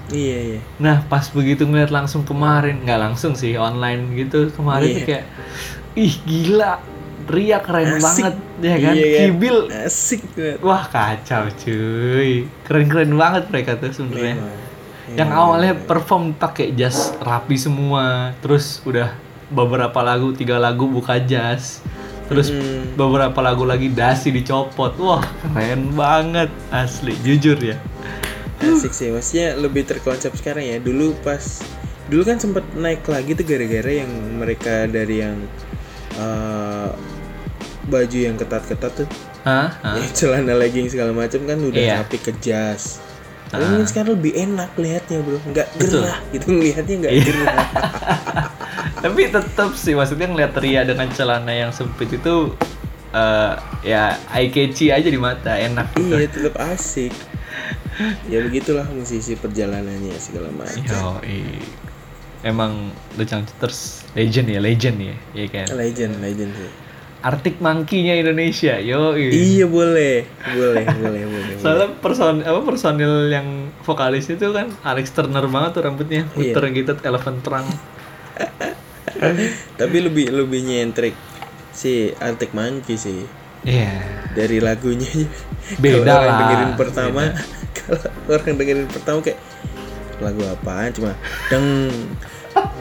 iya 0.06 0.38
iya 0.52 0.60
Nah 0.76 1.00
pas 1.02 1.24
begitu 1.26 1.64
ngeliat 1.64 1.88
langsung 1.88 2.22
kemarin 2.22 2.82
nggak 2.82 3.00
langsung 3.00 3.32
sih 3.32 3.56
online 3.56 4.12
gitu 4.14 4.50
kemarin 4.50 4.90
tuh 4.90 4.98
Iya. 4.98 5.06
kayak 5.06 5.24
ih 5.94 6.14
gila 6.20 6.72
Ria 7.24 7.56
keren 7.58 7.88
Asik. 7.90 8.04
banget 8.20 8.34
ya 8.60 8.76
kan 8.78 8.92
Iya 8.92 9.06
kan? 9.08 9.20
Kibil 9.24 9.56
asik 9.80 10.22
banget 10.30 10.58
wah 10.60 10.84
kacau 10.84 11.44
cuy 11.54 12.30
keren 12.62 12.86
keren 12.86 13.12
banget 13.14 13.48
mereka 13.48 13.70
tuh 13.74 13.90
sebenarnya 13.90 14.36
Memang. 14.36 14.60
yang 15.14 15.30
Emang. 15.30 15.40
awalnya 15.42 15.72
perform 15.78 16.24
pakai 16.32 16.72
jas 16.72 17.16
rapi 17.18 17.56
semua 17.56 18.04
terus 18.38 18.84
udah 18.84 19.08
beberapa 19.46 20.00
lagu 20.00 20.32
tiga 20.32 20.58
lagu 20.58 20.84
buka 20.86 21.16
jas 21.16 21.80
terus 22.24 22.48
Mm. 22.48 22.94
beberapa 22.94 23.36
lagu 23.38 23.62
lagi 23.62 23.88
dasi 23.88 24.30
dicopot 24.30 24.96
wah 24.96 25.20
keren 25.46 25.92
banget 25.92 26.48
asli 26.70 27.12
jujur 27.20 27.56
ya 27.56 27.76
asik 28.58 28.90
sih 28.90 29.08
maksudnya 29.08 29.54
lebih 29.54 29.84
terkonsep 29.84 30.32
sekarang 30.32 30.64
ya 30.64 30.78
dulu 30.78 31.12
pas 31.20 31.60
dulu 32.04 32.22
kan 32.22 32.36
sempat 32.36 32.64
naik 32.72 33.04
lagi 33.04 33.32
tuh 33.32 33.44
gara-gara 33.44 33.92
yang 33.94 34.08
mereka 34.34 34.84
dari 34.86 35.20
yang 35.20 35.36
eh, 36.14 36.88
baju 37.84 38.18
yang 38.18 38.34
ketat-ketat 38.34 38.92
tuh 38.94 39.08
Hah? 39.42 39.68
Hah? 39.76 39.94
yang 39.94 40.08
celana 40.10 40.56
legging 40.56 40.88
segala 40.88 41.12
macam 41.12 41.44
kan 41.44 41.58
udah 41.58 41.76
Iya. 41.76 41.94
rapi 42.00 42.16
ke 42.18 42.32
jas 42.38 43.04
tapi 43.44 43.60
mungkin 43.62 43.86
sekarang 43.86 44.16
lebih 44.16 44.32
enak 44.34 44.70
lihatnya 44.74 45.20
bro 45.20 45.38
nggak 45.44 45.68
Betul. 45.76 46.00
gerah 46.02 46.18
gitu 46.32 46.46
ngelihatnya 46.50 46.94
nggak 46.98 47.12
Iya. 47.12 47.22
gerah 47.22 47.56
tapi 49.04 49.28
tetap 49.28 49.76
sih 49.76 49.92
maksudnya 49.92 50.32
ngeliat 50.32 50.56
Ria 50.56 50.80
dengan 50.80 51.12
celana 51.12 51.52
yang 51.52 51.76
sempit 51.76 52.08
itu 52.08 52.56
eh, 53.12 53.52
ya 53.84 54.16
eye 54.32 54.48
catchy 54.48 54.88
aja 54.88 55.04
di 55.04 55.20
mata 55.20 55.60
enak. 55.60 55.92
Gitu. 55.92 56.16
iya 56.16 56.24
tetap 56.24 56.56
asik. 56.72 57.12
Ya 58.32 58.40
begitulah 58.40 58.88
musisi 58.88 59.36
perjalanannya 59.36 60.16
segala 60.16 60.48
macam. 60.56 61.20
Emang 62.40 62.96
The 63.20 63.28
Changcuters 63.28 64.08
legend 64.16 64.48
ya 64.48 64.60
legend 64.64 64.96
ya 64.96 65.16
ya 65.36 65.46
kan? 65.52 65.68
Legend 65.76 66.24
legend 66.24 66.52
sih. 66.56 66.72
Arctic 67.24 67.56
Monkey-nya 67.60 68.20
Indonesia 68.20 68.80
yo 68.80 69.20
iya 69.20 69.68
boleh. 69.68 70.24
Boleh 70.48 70.84
boleh 70.88 71.22
boleh 71.28 71.54
Soalnya 71.60 71.92
person 72.00 72.40
apa 72.40 72.60
personil 72.64 73.28
yang 73.28 73.68
vokalis 73.84 74.32
itu 74.32 74.48
kan 74.48 74.72
Alex 74.80 75.12
Turner 75.12 75.44
banget 75.44 75.76
tuh 75.76 75.82
rambutnya. 75.84 76.24
Iya. 76.40 76.56
muter 76.56 76.64
gitu 76.72 76.92
elephant 77.04 77.44
trunk. 77.44 77.68
tapi 79.80 79.96
lebih 80.00 80.30
lebih 80.30 80.60
nyentrik 80.62 81.14
si 81.70 82.14
Arctic 82.16 82.50
Monkey 82.52 82.94
sih 82.94 83.22
Iya. 83.64 83.96
dari 84.36 84.60
lagunya. 84.60 85.08
Beda 85.80 86.04
kalau 86.04 86.20
orang 86.20 86.28
lah, 86.28 86.36
dengerin 86.36 86.72
pertama 86.76 87.22
kalau 87.80 88.08
orang 88.28 88.54
dengerin 88.54 88.88
pertama 88.88 89.18
kayak 89.20 89.40
lagu 90.20 90.42
apaan 90.46 90.92
cuma 90.92 91.10
deng 91.48 91.66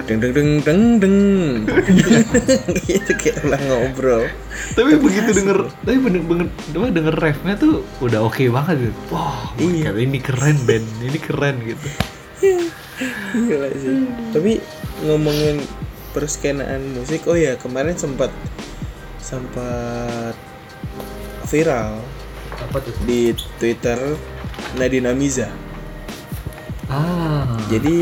deng 0.06 0.20
deng 0.20 0.34
deng 0.36 0.52
deng 0.62 0.80
deng 1.02 1.16
gitu 2.86 3.12
kayak 3.18 3.42
orang 3.42 3.64
ngobrol 3.66 4.24
Tapi 4.76 4.92
begitu 5.00 5.34
denger 5.34 5.66
tapi 5.82 5.98
bener 5.98 6.22
bener 6.22 6.48
apa, 6.52 6.88
denger 6.92 7.16
refnya 7.16 7.56
tuh 7.56 7.82
udah 7.98 8.20
oke 8.22 8.44
banget 8.52 8.92
gitu. 8.92 9.00
Wah, 9.10 9.56
Iya. 9.58 9.90
iya. 9.90 10.04
ini 10.04 10.20
keren 10.20 10.58
band, 10.68 10.86
ini 11.02 11.18
keren 11.18 11.56
gitu. 11.64 11.88
Gila 13.34 13.68
sih 13.74 13.98
tapi 14.30 14.60
ngomongin 15.02 15.64
perskenaan 16.14 16.94
musik 16.96 17.26
oh 17.28 17.36
ya 17.36 17.58
kemarin 17.58 17.98
sempat 17.98 18.30
sempat 19.20 20.38
viral 21.50 22.00
Apa 22.70 22.78
tuh? 22.80 22.94
di 23.04 23.34
Twitter 23.60 23.98
Nadine 24.78 25.10
Amiza 25.10 25.50
Ah. 26.94 27.58
Jadi 27.74 27.98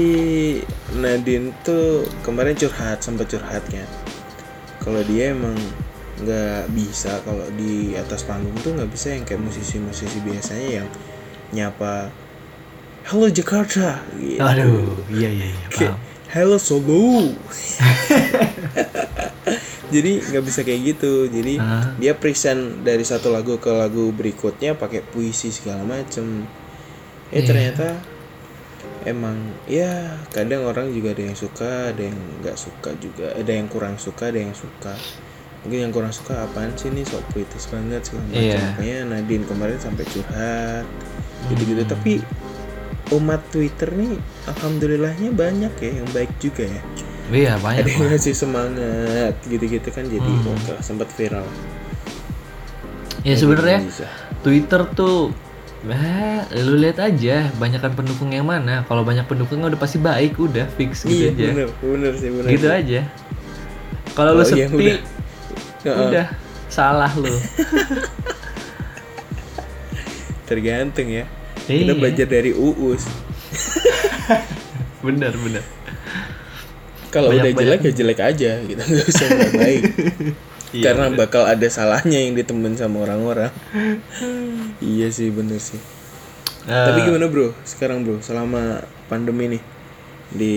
Nadine 0.99 1.55
tuh 1.63 2.03
kemarin 2.27 2.59
curhat 2.59 2.99
sempat 2.99 3.31
curhat 3.31 3.63
kan. 3.71 3.87
Kalau 4.83 4.99
dia 5.07 5.31
emang 5.31 5.55
nggak 6.19 6.67
bisa 6.75 7.23
kalau 7.23 7.47
di 7.55 7.95
atas 7.95 8.27
panggung 8.27 8.53
tuh 8.59 8.75
nggak 8.75 8.91
bisa 8.91 9.15
yang 9.15 9.23
kayak 9.23 9.41
musisi-musisi 9.41 10.19
biasanya 10.21 10.83
yang 10.83 10.87
nyapa 11.55 12.11
Halo 13.07 13.31
Jakarta 13.31 14.03
gitu. 14.19 14.43
Aduh, 14.43 14.93
iya 15.09 15.29
iya 15.31 15.47
iya. 15.49 15.67
Kayak, 15.71 15.95
Halo 16.31 16.55
Solo. 16.55 17.35
Jadi 19.91 20.23
nggak 20.23 20.43
bisa 20.47 20.63
kayak 20.63 20.95
gitu. 20.95 21.27
Jadi 21.27 21.59
Ah. 21.59 21.91
dia 21.99 22.15
present 22.15 22.79
dari 22.81 23.03
satu 23.03 23.27
lagu 23.27 23.59
ke 23.59 23.67
lagu 23.67 24.15
berikutnya 24.15 24.71
pakai 24.73 25.03
puisi 25.03 25.51
segala 25.51 25.83
macem. 25.83 26.47
Eh 27.27 27.39
Iya. 27.39 27.47
ternyata 27.47 27.87
emang 29.03 29.35
ya 29.67 29.91
kadang 30.31 30.63
orang 30.63 30.95
juga 30.95 31.11
ada 31.11 31.19
yang 31.21 31.35
suka, 31.35 31.91
ada 31.91 31.99
yang 32.01 32.15
nggak 32.39 32.55
suka 32.55 32.95
juga, 32.95 33.35
ada 33.35 33.51
yang 33.51 33.67
kurang 33.67 33.99
suka, 33.99 34.31
ada 34.31 34.39
yang 34.39 34.55
suka. 34.55 34.95
Mungkin 35.61 35.79
yang 35.83 35.93
kurang 35.93 36.09
suka 36.09 36.41
apaan 36.41 36.71
sih 36.73 36.87
nih 36.89 37.03
sok 37.03 37.27
puitis 37.29 37.67
banget 37.67 38.07
segala 38.07 38.23
macam. 38.25 38.39
Iya. 38.39 38.59
Makanya 38.71 38.99
Nadine 39.11 39.43
kemarin 39.43 39.77
sampai 39.77 40.07
curhat 40.07 40.87
Hmm. 40.87 41.47
gitu-gitu. 41.51 41.83
Tapi 41.83 42.13
umat 43.11 43.43
Twitter 43.49 43.91
nih 43.91 44.15
alhamdulillahnya 44.45 45.29
banyak 45.31 45.73
ya 45.77 45.91
yang 45.93 46.09
baik 46.09 46.31
juga 46.37 46.63
ya. 46.63 46.81
Iya, 47.27 47.53
banyak. 47.57 47.83
ada 47.83 47.89
yang 47.89 48.03
ngasih 48.09 48.33
semangat 48.33 49.35
gitu-gitu 49.45 49.87
kan 49.87 50.03
jadi 50.03 50.19
Hmm. 50.21 50.51
oke 50.51 50.69
lah, 50.69 50.81
sempat 50.81 51.07
viral. 51.09 51.47
Ya 53.21 53.35
sebenarnya. 53.35 53.87
Twitter 54.41 54.81
tuh 54.91 55.31
Bah, 55.81 55.97
lu 56.53 56.77
lihat 56.77 57.01
aja 57.01 57.49
banyakan 57.57 57.97
pendukung 57.97 58.29
yang 58.29 58.45
mana. 58.45 58.85
Kalau 58.85 59.01
banyak 59.01 59.25
pendukungnya 59.25 59.65
udah 59.65 59.81
pasti 59.81 59.97
baik, 59.97 60.37
udah 60.37 60.69
fix 60.71 61.01
gitu 61.03 61.25
Iya 61.25 61.33
aja. 61.33 61.45
bener 61.49 61.67
bener 61.73 62.13
sih 62.13 62.29
bener. 62.29 62.49
Gitu 62.53 62.67
sih. 62.67 62.77
aja. 62.77 63.01
Kalau 64.13 64.31
lu 64.31 64.37
Oh, 64.37 64.45
iya, 64.45 64.69
sepi, 64.69 64.77
udah. 65.81 65.95
Udah 66.05 66.25
salah 66.69 67.09
lu. 67.17 67.33
Tergantung 70.45 71.09
ya. 71.09 71.25
Kita 71.63 71.91
Iya. 71.91 71.95
belajar 71.95 72.27
dari 72.27 72.51
Uus. 72.51 73.03
bener 75.05 75.33
bener. 75.33 75.63
Kalau 77.11 77.27
udah 77.27 77.51
jelek 77.51 77.81
banyak. 77.83 77.91
ya 77.91 77.93
jelek 77.93 78.19
aja 78.21 78.51
gitu 78.63 78.81
nggak 78.91 79.07
usah 79.07 79.25
nggak 79.27 79.53
baik. 79.57 79.83
Iya, 80.71 80.83
Karena 80.87 81.05
bener. 81.11 81.19
bakal 81.19 81.43
ada 81.43 81.67
salahnya 81.67 82.19
yang 82.23 82.33
ditemuin 82.33 82.79
sama 82.79 83.03
orang-orang. 83.03 83.51
iya 84.79 85.11
sih 85.11 85.27
bener 85.27 85.59
sih. 85.59 85.79
Eh, 86.63 86.71
Tapi 86.71 87.03
gimana 87.03 87.27
bro? 87.27 87.51
Sekarang 87.63 88.05
bro, 88.05 88.21
selama 88.21 88.79
pandemi 89.09 89.57
nih 89.57 89.63
di 90.31 90.55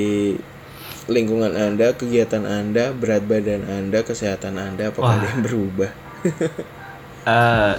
lingkungan 1.05 1.51
anda, 1.51 1.91
kegiatan 1.93 2.47
anda, 2.47 2.95
berat 2.95 3.27
badan 3.27 3.67
anda, 3.67 4.01
kesehatan 4.01 4.55
anda, 4.55 4.95
apakah 4.95 5.11
Wah. 5.11 5.19
ada 5.19 5.27
yang 5.35 5.43
berubah? 5.43 5.91
eh, 7.27 7.75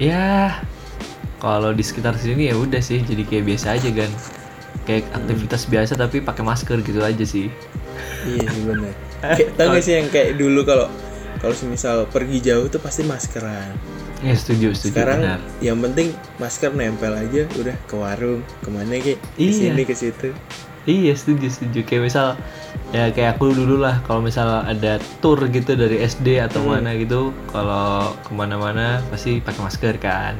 ya 0.00 0.24
kalau 1.36 1.70
di 1.70 1.80
sekitar 1.80 2.16
sini 2.16 2.48
ya 2.48 2.56
udah 2.56 2.80
sih 2.80 3.00
jadi 3.00 3.22
kayak 3.22 3.44
biasa 3.46 3.76
aja 3.76 3.90
kan. 3.90 4.10
Kayak 4.84 5.04
aktivitas 5.12 5.62
biasa 5.66 5.92
tapi 5.94 6.20
pakai 6.20 6.42
masker 6.42 6.78
gitu 6.80 7.00
aja 7.00 7.24
sih. 7.24 7.50
iya 8.24 8.44
sih. 8.44 8.62
Kayak, 9.16 9.48
tau 9.54 9.66
gak 9.70 9.82
sih 9.82 9.94
yang 9.94 10.08
kayak 10.08 10.36
dulu 10.36 10.62
kalau 10.62 10.86
kalau 11.36 11.52
semisal 11.52 12.06
pergi 12.06 12.38
jauh 12.42 12.66
tuh 12.66 12.78
pasti 12.78 13.02
maskeran. 13.02 13.74
Ya 14.20 14.32
setuju 14.32 14.72
setuju 14.72 14.96
Sekarang 14.96 15.20
benar. 15.20 15.40
yang 15.60 15.76
penting 15.78 16.08
masker 16.36 16.72
nempel 16.72 17.12
aja, 17.12 17.44
udah 17.52 17.76
ke 17.84 17.94
warung, 17.94 18.40
ke 18.62 18.68
mana 18.72 18.96
ke 18.96 19.20
Iya. 19.36 19.52
sini 19.52 19.82
ke 19.84 19.92
situ. 19.92 20.32
Iya 20.86 21.12
setuju 21.12 21.50
setuju 21.50 21.82
kayak 21.82 22.02
misal 22.06 22.38
ya 22.88 23.10
kayak 23.10 23.36
aku 23.36 23.50
dulu 23.50 23.82
lah 23.82 23.98
kalau 24.06 24.22
misal 24.22 24.62
ada 24.62 25.02
tour 25.18 25.42
gitu 25.50 25.74
dari 25.74 25.98
SD 25.98 26.38
atau 26.38 26.62
Hmm. 26.62 26.78
mana 26.78 26.94
gitu 26.94 27.34
kalau 27.50 28.14
ke 28.22 28.30
mana-mana 28.30 29.02
pasti 29.10 29.42
pakai 29.42 29.60
masker 29.60 29.98
kan 29.98 30.38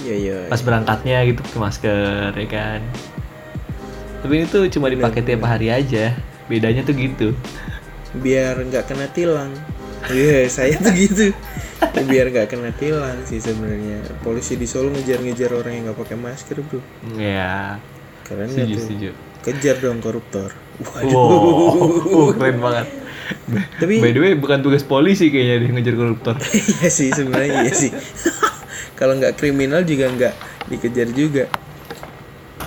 Iya 0.00 0.14
iya. 0.16 0.38
pas 0.48 0.60
berangkatnya 0.60 1.28
gitu 1.28 1.40
pakai 1.42 1.60
masker 1.60 2.30
ya 2.32 2.48
kan? 2.48 2.80
Tapi 4.20 4.32
ini 4.34 4.46
tuh 4.46 4.68
cuma 4.68 4.88
dipakai 4.88 5.20
tiap 5.20 5.44
hari 5.44 5.68
aja. 5.68 6.12
Bedanya 6.44 6.82
tuh 6.82 6.92
gitu. 6.92 7.28
Biar 8.16 8.58
nggak 8.58 8.84
kena 8.84 9.06
tilang. 9.08 9.52
Iya 10.08 10.48
saya 10.48 10.76
tuh 10.76 10.92
gitu. 10.92 11.32
Biar 12.04 12.28
nggak 12.28 12.48
kena 12.48 12.72
tilang 12.74 13.16
sih 13.24 13.40
sebenarnya. 13.40 14.00
Polisi 14.20 14.56
di 14.56 14.64
Solo 14.64 14.88
ngejar-ngejar 14.90 15.50
orang 15.52 15.72
yang 15.72 15.84
nggak 15.88 15.98
pakai 16.00 16.16
masker 16.16 16.60
bro. 16.60 16.80
Ya 17.16 17.80
keren 18.24 18.46
nggak 18.46 18.66
setuju 18.66 18.74
tuh? 18.74 18.84
setuju. 18.84 19.10
Kejar 19.40 19.76
dong 19.80 19.98
koruptor. 20.00 20.50
Waduh. 20.80 21.12
Wow 22.04 22.28
keren 22.34 22.58
banget. 22.58 22.86
Tapi- 23.78 24.02
by 24.02 24.10
the 24.10 24.20
way 24.20 24.32
bukan 24.34 24.58
tugas 24.60 24.82
polisi 24.82 25.30
kayaknya 25.30 25.56
dia 25.60 25.70
ngejar 25.70 25.94
koruptor. 25.94 26.34
Iya 26.76 26.88
sih 26.88 27.08
sebenarnya 27.08 27.64
iya 27.64 27.72
sih 27.72 27.90
kalau 29.00 29.16
nggak 29.16 29.34
kriminal 29.34 29.80
juga 29.82 30.06
nggak 30.06 30.34
dikejar 30.68 31.08
juga. 31.10 31.44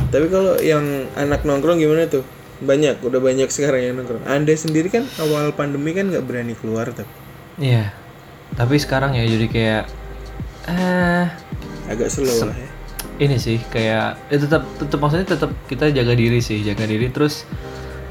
Tapi 0.10 0.26
kalau 0.28 0.58
yang 0.58 0.82
anak 1.14 1.42
nongkrong 1.44 1.78
gimana 1.78 2.06
tuh? 2.06 2.26
Banyak 2.60 3.02
udah 3.02 3.20
banyak 3.20 3.48
sekarang 3.48 3.82
yang 3.84 3.96
nongkrong. 3.96 4.26
Anda 4.26 4.54
sendiri 4.54 4.88
kan 4.88 5.06
awal 5.18 5.52
pandemi 5.52 5.92
kan 5.92 6.08
nggak 6.08 6.24
berani 6.24 6.54
keluar 6.54 6.90
tuh 6.90 7.06
Iya. 7.56 7.94
Tapi 8.52 8.78
sekarang 8.78 9.14
ya 9.14 9.24
jadi 9.24 9.48
kayak 9.48 9.84
eh 10.64 11.26
agak 11.86 12.08
slow 12.08 12.48
lah 12.48 12.56
ya. 12.56 12.70
ini 13.20 13.36
sih 13.36 13.60
kayak 13.68 14.16
ya 14.26 14.38
tetap 14.40 14.64
tetap 14.80 14.98
maksudnya 14.98 15.28
tetap 15.28 15.52
kita 15.68 15.92
jaga 15.92 16.14
diri 16.14 16.40
sih 16.40 16.62
jaga 16.62 16.84
diri. 16.84 17.10
Terus 17.10 17.46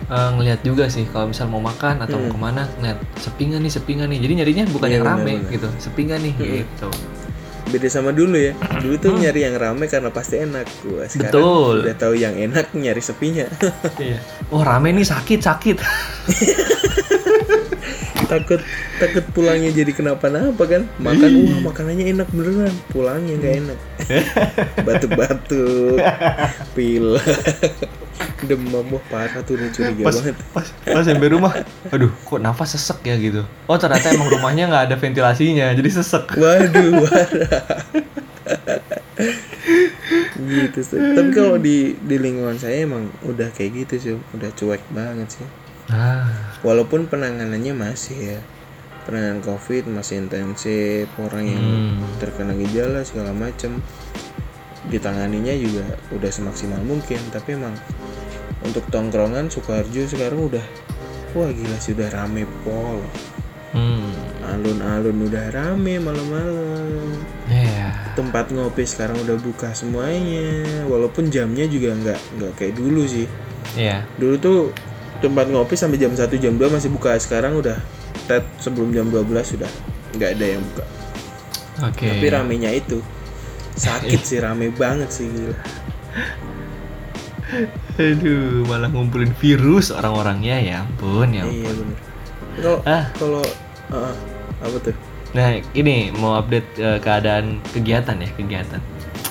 eh, 0.05 0.31
ngelihat 0.33 0.63
juga 0.63 0.87
sih 0.87 1.07
kalau 1.09 1.31
misal 1.31 1.47
mau 1.47 1.59
makan 1.59 1.99
atau 1.99 2.19
mau 2.19 2.29
ke 2.29 2.39
mana 2.41 2.63
ngeliat 2.77 2.99
sepi 3.17 3.43
nggak 3.49 3.61
nih 3.61 3.73
sepi 3.73 3.91
nggak 3.97 4.09
nih. 4.09 4.19
Jadi 4.21 4.33
nyarinya 4.37 4.65
bukan 4.69 4.89
Iya, 4.89 4.95
yang 4.95 5.05
rame 5.05 5.23
benar-benar. 5.39 5.55
gitu 5.55 5.69
sepi 5.81 6.01
nggak 6.05 6.21
nih 6.21 6.33
gitu 6.39 6.89
beda 7.73 7.89
sama 7.89 8.13
dulu 8.13 8.37
ya. 8.37 8.53
Dulu 8.85 8.95
tuh 9.01 9.17
nyari 9.17 9.49
yang 9.49 9.57
rame 9.57 9.89
karena 9.89 10.13
pasti 10.13 10.37
enak. 10.45 10.69
Gua 10.85 11.09
sekarang 11.09 11.33
Betul. 11.33 11.75
udah 11.89 11.97
tahu 11.97 12.15
yang 12.15 12.37
enak 12.37 12.77
nyari 12.77 13.01
sepinya. 13.01 13.49
Iya. 13.97 14.21
Oh 14.53 14.61
rame 14.61 14.93
nih 14.93 15.09
sakit 15.09 15.41
sakit 15.41 15.77
takut 18.31 18.61
takut 18.97 19.25
pulangnya 19.35 19.71
jadi 19.75 19.93
kenapa-napa 19.93 20.65
kan? 20.65 20.83
Makan 20.99 21.31
wah 21.43 21.61
makanannya 21.73 22.05
enak 22.15 22.29
beneran. 22.31 22.75
Pulangnya 22.91 23.35
nggak 23.39 23.55
enak. 23.67 23.79
Batuk-batuk. 24.87 25.99
Pil. 26.77 27.19
Demam 28.43 28.87
wah 28.91 29.05
parah 29.07 29.43
tuh 29.47 29.55
udah 29.55 29.71
curiga 29.71 30.03
pas 30.03 30.15
banget. 30.19 30.35
pas 30.51 30.67
pas 30.67 31.03
sampai 31.07 31.31
rumah 31.31 31.63
aduh 31.95 32.11
kok 32.11 32.43
nafas 32.43 32.75
sesek 32.75 33.07
ya 33.07 33.15
gitu. 33.19 33.47
Oh 33.71 33.79
ternyata 33.79 34.11
emang 34.11 34.31
rumahnya 34.31 34.67
nggak 34.67 34.85
ada 34.91 34.97
ventilasinya 34.99 35.71
jadi 35.75 35.91
sesek. 36.03 36.39
Waduh 36.39 37.07
parah 37.07 37.29
gitu 40.43 40.81
sih. 40.83 40.99
Tapi 40.99 41.31
kalau 41.31 41.57
di 41.59 41.95
di 42.03 42.17
lingkungan 42.19 42.59
saya 42.59 42.83
emang 42.83 43.11
udah 43.23 43.49
kayak 43.55 43.87
gitu 43.87 43.95
sih 43.99 44.13
udah 44.35 44.51
cuek 44.59 44.83
banget 44.91 45.39
sih 45.39 45.47
ah. 45.89 46.29
Walaupun 46.63 47.11
penanganannya 47.11 47.75
masih 47.75 48.37
ya. 48.37 48.41
Penanganan 49.03 49.43
covid 49.43 49.91
masih 49.91 50.23
intensif 50.23 51.11
orang 51.19 51.43
yang 51.43 51.59
Hmm. 51.59 52.07
terkena 52.23 52.55
gejala 52.55 53.03
segala 53.03 53.35
macam 53.35 53.83
ditanganinya 54.87 55.55
juga 55.55 55.87
udah 56.11 56.31
semaksimal 56.31 56.83
mungkin 56.83 57.19
tapi 57.31 57.55
emang 57.55 57.75
untuk 58.63 58.83
tongkrongan 58.91 59.47
Sukoharjo 59.47 60.07
sekarang 60.07 60.51
udah 60.51 60.63
wah 61.35 61.51
gila 61.51 61.79
sih 61.79 61.99
udah 61.99 62.15
rame 62.15 62.47
pol. 62.63 63.03
Hmm. 63.75 64.13
Alun-alun 64.45 65.27
udah 65.27 65.51
rame 65.51 65.99
malam-malam. 65.99 67.19
Ya 67.51 67.91
tempat 68.13 68.53
ngopi 68.53 68.85
sekarang 68.85 69.17
udah 69.25 69.35
buka 69.41 69.73
semuanya. 69.73 70.85
Walaupun 70.87 71.33
jamnya 71.33 71.65
juga 71.67 71.97
nggak 71.97 72.21
nggak 72.39 72.53
kayak 72.55 72.75
dulu 72.77 73.03
sih. 73.09 73.27
Ya 73.75 74.05
dulu 74.21 74.35
tuh 74.39 74.61
tempat 75.23 75.47
ngopi 75.49 75.79
sampai 75.79 75.97
jam 75.97 76.11
1 76.13 76.27
jam 76.37 76.59
2 76.59 76.67
masih 76.69 76.91
buka. 76.91 77.15
Sekarang 77.17 77.57
udah 77.57 77.79
tet 78.27 78.43
sebelum 78.59 78.91
jam 78.91 79.07
12 79.09 79.25
sudah. 79.47 79.71
Nggak 80.19 80.31
ada 80.37 80.47
yang 80.59 80.63
buka. 80.75 80.85
Oke. 81.89 82.07
Tapi 82.11 82.27
ramenya 82.29 82.71
itu. 82.75 82.99
Sakit 83.73 84.21
sih 84.21 84.43
rame 84.43 84.69
banget 84.69 85.09
sih 85.09 85.31
gila. 85.31 85.57
Aduh 88.01 88.65
malah 88.69 88.89
ngumpulin 88.93 89.33
virus 89.37 89.93
orang-orangnya. 89.93 90.57
Ya 90.61 90.77
ampun 90.85 91.33
ya 91.33 91.45
ampun. 91.45 91.57
iya 91.57 91.71
bener. 91.73 91.99
Kalau 92.53 92.79
Ah. 92.85 93.05
kalau 93.17 93.45
ah, 93.89 94.15
apa 94.61 94.77
tuh? 94.81 94.97
Nah 95.33 95.57
ini 95.73 96.13
mau 96.13 96.37
update 96.37 96.69
eh, 96.77 96.99
keadaan 97.01 97.61
kegiatan 97.73 98.17
ya 98.21 98.29
kegiatan. 98.37 98.81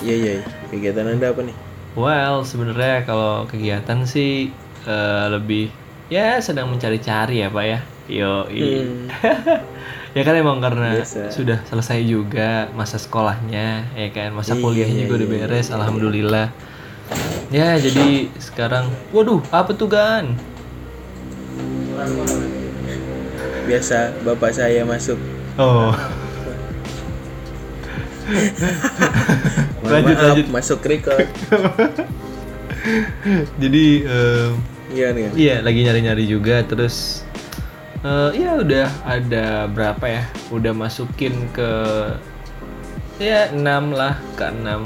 Iya 0.02 0.14
iya 0.18 0.32
iya. 0.42 0.44
kegiatan 0.70 1.06
anda 1.06 1.30
apa 1.30 1.46
nih? 1.46 1.56
Well 1.94 2.42
sebenarnya 2.42 3.06
kalau 3.06 3.46
kegiatan 3.46 4.02
sih 4.06 4.50
eh, 4.86 5.26
lebih 5.30 5.70
ya 6.12 6.36
sedang 6.38 6.68
mencari-cari 6.68 7.40
ya 7.40 7.48
pak 7.48 7.64
ya. 7.64 7.78
Yo 8.04 8.44
Hmm. 8.44 9.08
ya 10.16 10.20
kan 10.20 10.34
emang 10.36 10.60
karena 10.60 11.00
Biasa. 11.00 11.32
sudah 11.32 11.58
selesai 11.64 12.04
juga 12.04 12.68
masa 12.72 13.00
sekolahnya 13.00 13.88
ya 13.94 14.08
kan? 14.12 14.28
Masa 14.32 14.52
Iya, 14.52 14.60
kuliahnya 14.60 14.96
juga 15.02 15.14
udah 15.16 15.28
beres 15.30 15.68
alhamdulillah. 15.72 16.46
Ya 17.48 17.76
jadi 17.76 18.28
sekarang 18.36 18.92
waduh 19.10 19.40
apa 19.48 19.72
tuh 19.72 19.88
gan? 19.88 20.36
Biasa 23.64 24.12
bapak 24.20 24.52
saya 24.52 24.84
masuk. 24.84 25.16
Oh. 25.56 25.96
Lanjut, 29.82 30.14
maaf, 30.14 30.26
lanjut. 30.30 30.46
masuk 30.48 30.78
record. 30.86 31.22
Jadi 33.62 33.86
em, 34.02 34.50
iya 34.92 35.08
nih 35.10 35.24
Iya, 35.32 35.56
lagi 35.64 35.80
nyari-nyari 35.82 36.24
juga 36.28 36.60
terus 36.62 37.24
eh 38.02 38.30
ya 38.34 38.58
udah 38.58 38.88
ada 39.06 39.70
berapa 39.70 40.04
ya? 40.04 40.22
Udah 40.50 40.74
masukin 40.74 41.32
ke 41.54 41.70
ya 43.22 43.46
6 43.54 43.94
lah, 43.94 44.18
ke 44.34 44.42
6 44.50 44.82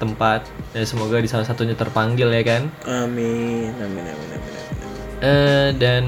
tempat. 0.00 0.48
Ya 0.72 0.82
semoga 0.82 1.20
di 1.20 1.28
salah 1.30 1.46
satunya 1.46 1.76
terpanggil 1.78 2.32
ya 2.32 2.42
kan. 2.42 2.62
amin 2.88 3.70
amin 3.78 4.04
amin 4.04 4.32
amin, 4.40 4.52
amin. 4.58 4.88
Eh 5.22 5.68
dan 5.76 6.04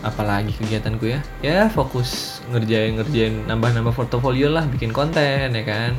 apalagi 0.00 0.56
kegiatanku 0.56 1.12
ya? 1.12 1.20
Ya 1.44 1.68
fokus 1.68 2.40
ngerjain-ngerjain 2.48 3.44
nambah-nambah 3.46 3.92
portofolio 3.92 4.48
lah, 4.48 4.64
bikin 4.64 4.90
konten 4.96 5.52
ya 5.52 5.64
kan. 5.64 5.92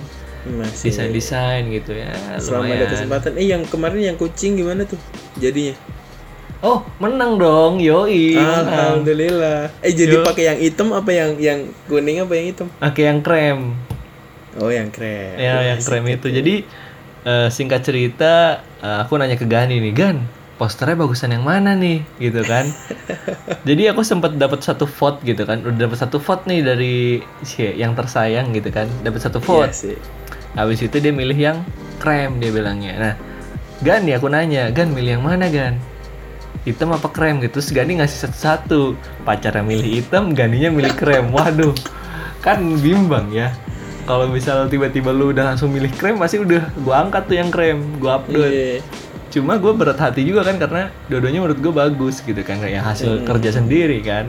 Masih 0.44 0.89
Desain-desain 0.89 1.70
gitu 1.70 1.92
ya. 1.92 2.10
selama 2.38 2.66
ada 2.68 2.76
lumayan. 2.76 2.89
kesempatan 2.89 3.32
eh 3.36 3.48
yang 3.48 3.62
kemarin 3.64 4.02
yang 4.04 4.18
kucing 4.18 4.56
gimana 4.56 4.84
tuh 4.84 4.98
jadinya 5.36 5.76
Oh, 6.62 6.86
menang 6.98 7.42
dong. 7.42 7.82
Yoi. 7.82 8.38
menang. 8.38 9.02
alhamdulillah 9.02 9.74
eh 9.82 9.92
jadi 9.92 10.22
pakai 10.22 10.44
yang 10.46 10.60
hitam 10.60 10.88
apa 10.92 11.10
yang 11.10 11.30
yang 11.36 11.60
kuning 11.86 12.22
apa 12.22 12.34
yang 12.34 12.46
hitam 12.48 12.68
Pakai 12.76 13.04
yang 13.04 13.20
krem. 13.20 13.60
oh 14.54 14.68
yang 14.68 14.88
keren 14.88 15.38
ya 15.38 15.64
yang 15.64 15.80
krem 15.80 16.06
itu 16.08 16.28
jadi 16.28 16.62
eh, 17.24 17.48
singkat 17.48 17.82
cerita 17.82 18.34
eh, 18.78 18.98
aku 19.00 19.16
nanya 19.16 19.34
ke 19.34 19.46
Gani 19.46 19.80
nih 19.80 19.89
Gan 19.92 20.18
posternya 20.54 20.94
bagusan 20.96 21.32
yang 21.32 21.42
mana 21.42 21.74
nih 21.74 22.06
gitu 22.20 22.44
kan 22.44 22.70
jadi 23.68 23.89
aku 23.89 24.04
sempat 24.04 24.36
dapat 24.36 24.60
satu 24.60 24.86
vote 24.86 25.18
gitu 25.24 25.41
kan 25.41 25.57
udah 25.60 25.80
dapat 25.82 25.98
satu 25.98 26.20
vote 26.20 26.45
nih 26.45 26.61
dari 26.61 26.95
si 27.41 27.65
yang 27.65 27.95
tersayang 27.95 28.52
gitu 28.52 28.70
kan 28.70 28.86
dapat 29.02 29.18
satu 29.20 29.40
Iya 29.40 29.48
vote 29.48 29.74
sih 29.74 29.98
habis 30.56 30.84
itu 30.84 30.98
dia 30.99 31.14
milih 31.14 31.38
yang 31.38 31.57
krem 32.02 32.41
dia 32.41 32.52
bilangnya. 32.52 32.94
Nah 32.98 33.14
Gan 33.82 34.06
nih 34.06 34.22
aku 34.22 34.30
nanya 34.30 34.69
Gan 34.69 34.94
milih 34.94 35.19
yang 35.19 35.23
mana 35.26 35.49
Gan? 35.49 35.78
Hitam 36.68 36.94
apa 36.94 37.10
krem? 37.10 37.41
Gitu. 37.41 37.57
Terus 37.57 37.69
Gani 37.73 37.98
ngasih 37.98 38.30
satu-satu. 38.30 38.94
Pacarnya 39.26 39.65
milih 39.65 40.02
hitam 40.02 40.38
Ganinya 40.38 40.69
milih 40.69 40.94
krem. 40.94 41.34
Waduh 41.34 41.73
kan 42.41 42.61
bimbang 42.82 43.30
ya. 43.30 43.53
Kalau 44.10 44.26
misal 44.28 44.65
tiba-tiba 44.65 45.14
lu 45.14 45.30
udah 45.30 45.53
langsung 45.53 45.69
milih 45.69 45.94
krem 45.94 46.18
pasti 46.18 46.41
udah 46.41 46.73
gua 46.82 47.06
angkat 47.06 47.23
tuh 47.30 47.36
yang 47.38 47.49
krem 47.53 47.78
gua 48.02 48.19
upload. 48.19 48.49
Iya. 48.49 48.82
Cuma 49.32 49.56
gue 49.56 49.72
berat 49.72 49.95
hati 49.95 50.28
juga 50.28 50.44
kan 50.44 50.60
karena 50.60 50.91
dua-duanya 51.07 51.40
menurut 51.40 51.60
gue 51.64 51.72
bagus 51.72 52.19
gitu 52.19 52.44
kan 52.44 52.60
kayak 52.60 52.84
hasil 52.84 53.23
kerja 53.23 53.56
sendiri 53.56 54.03
kan. 54.03 54.28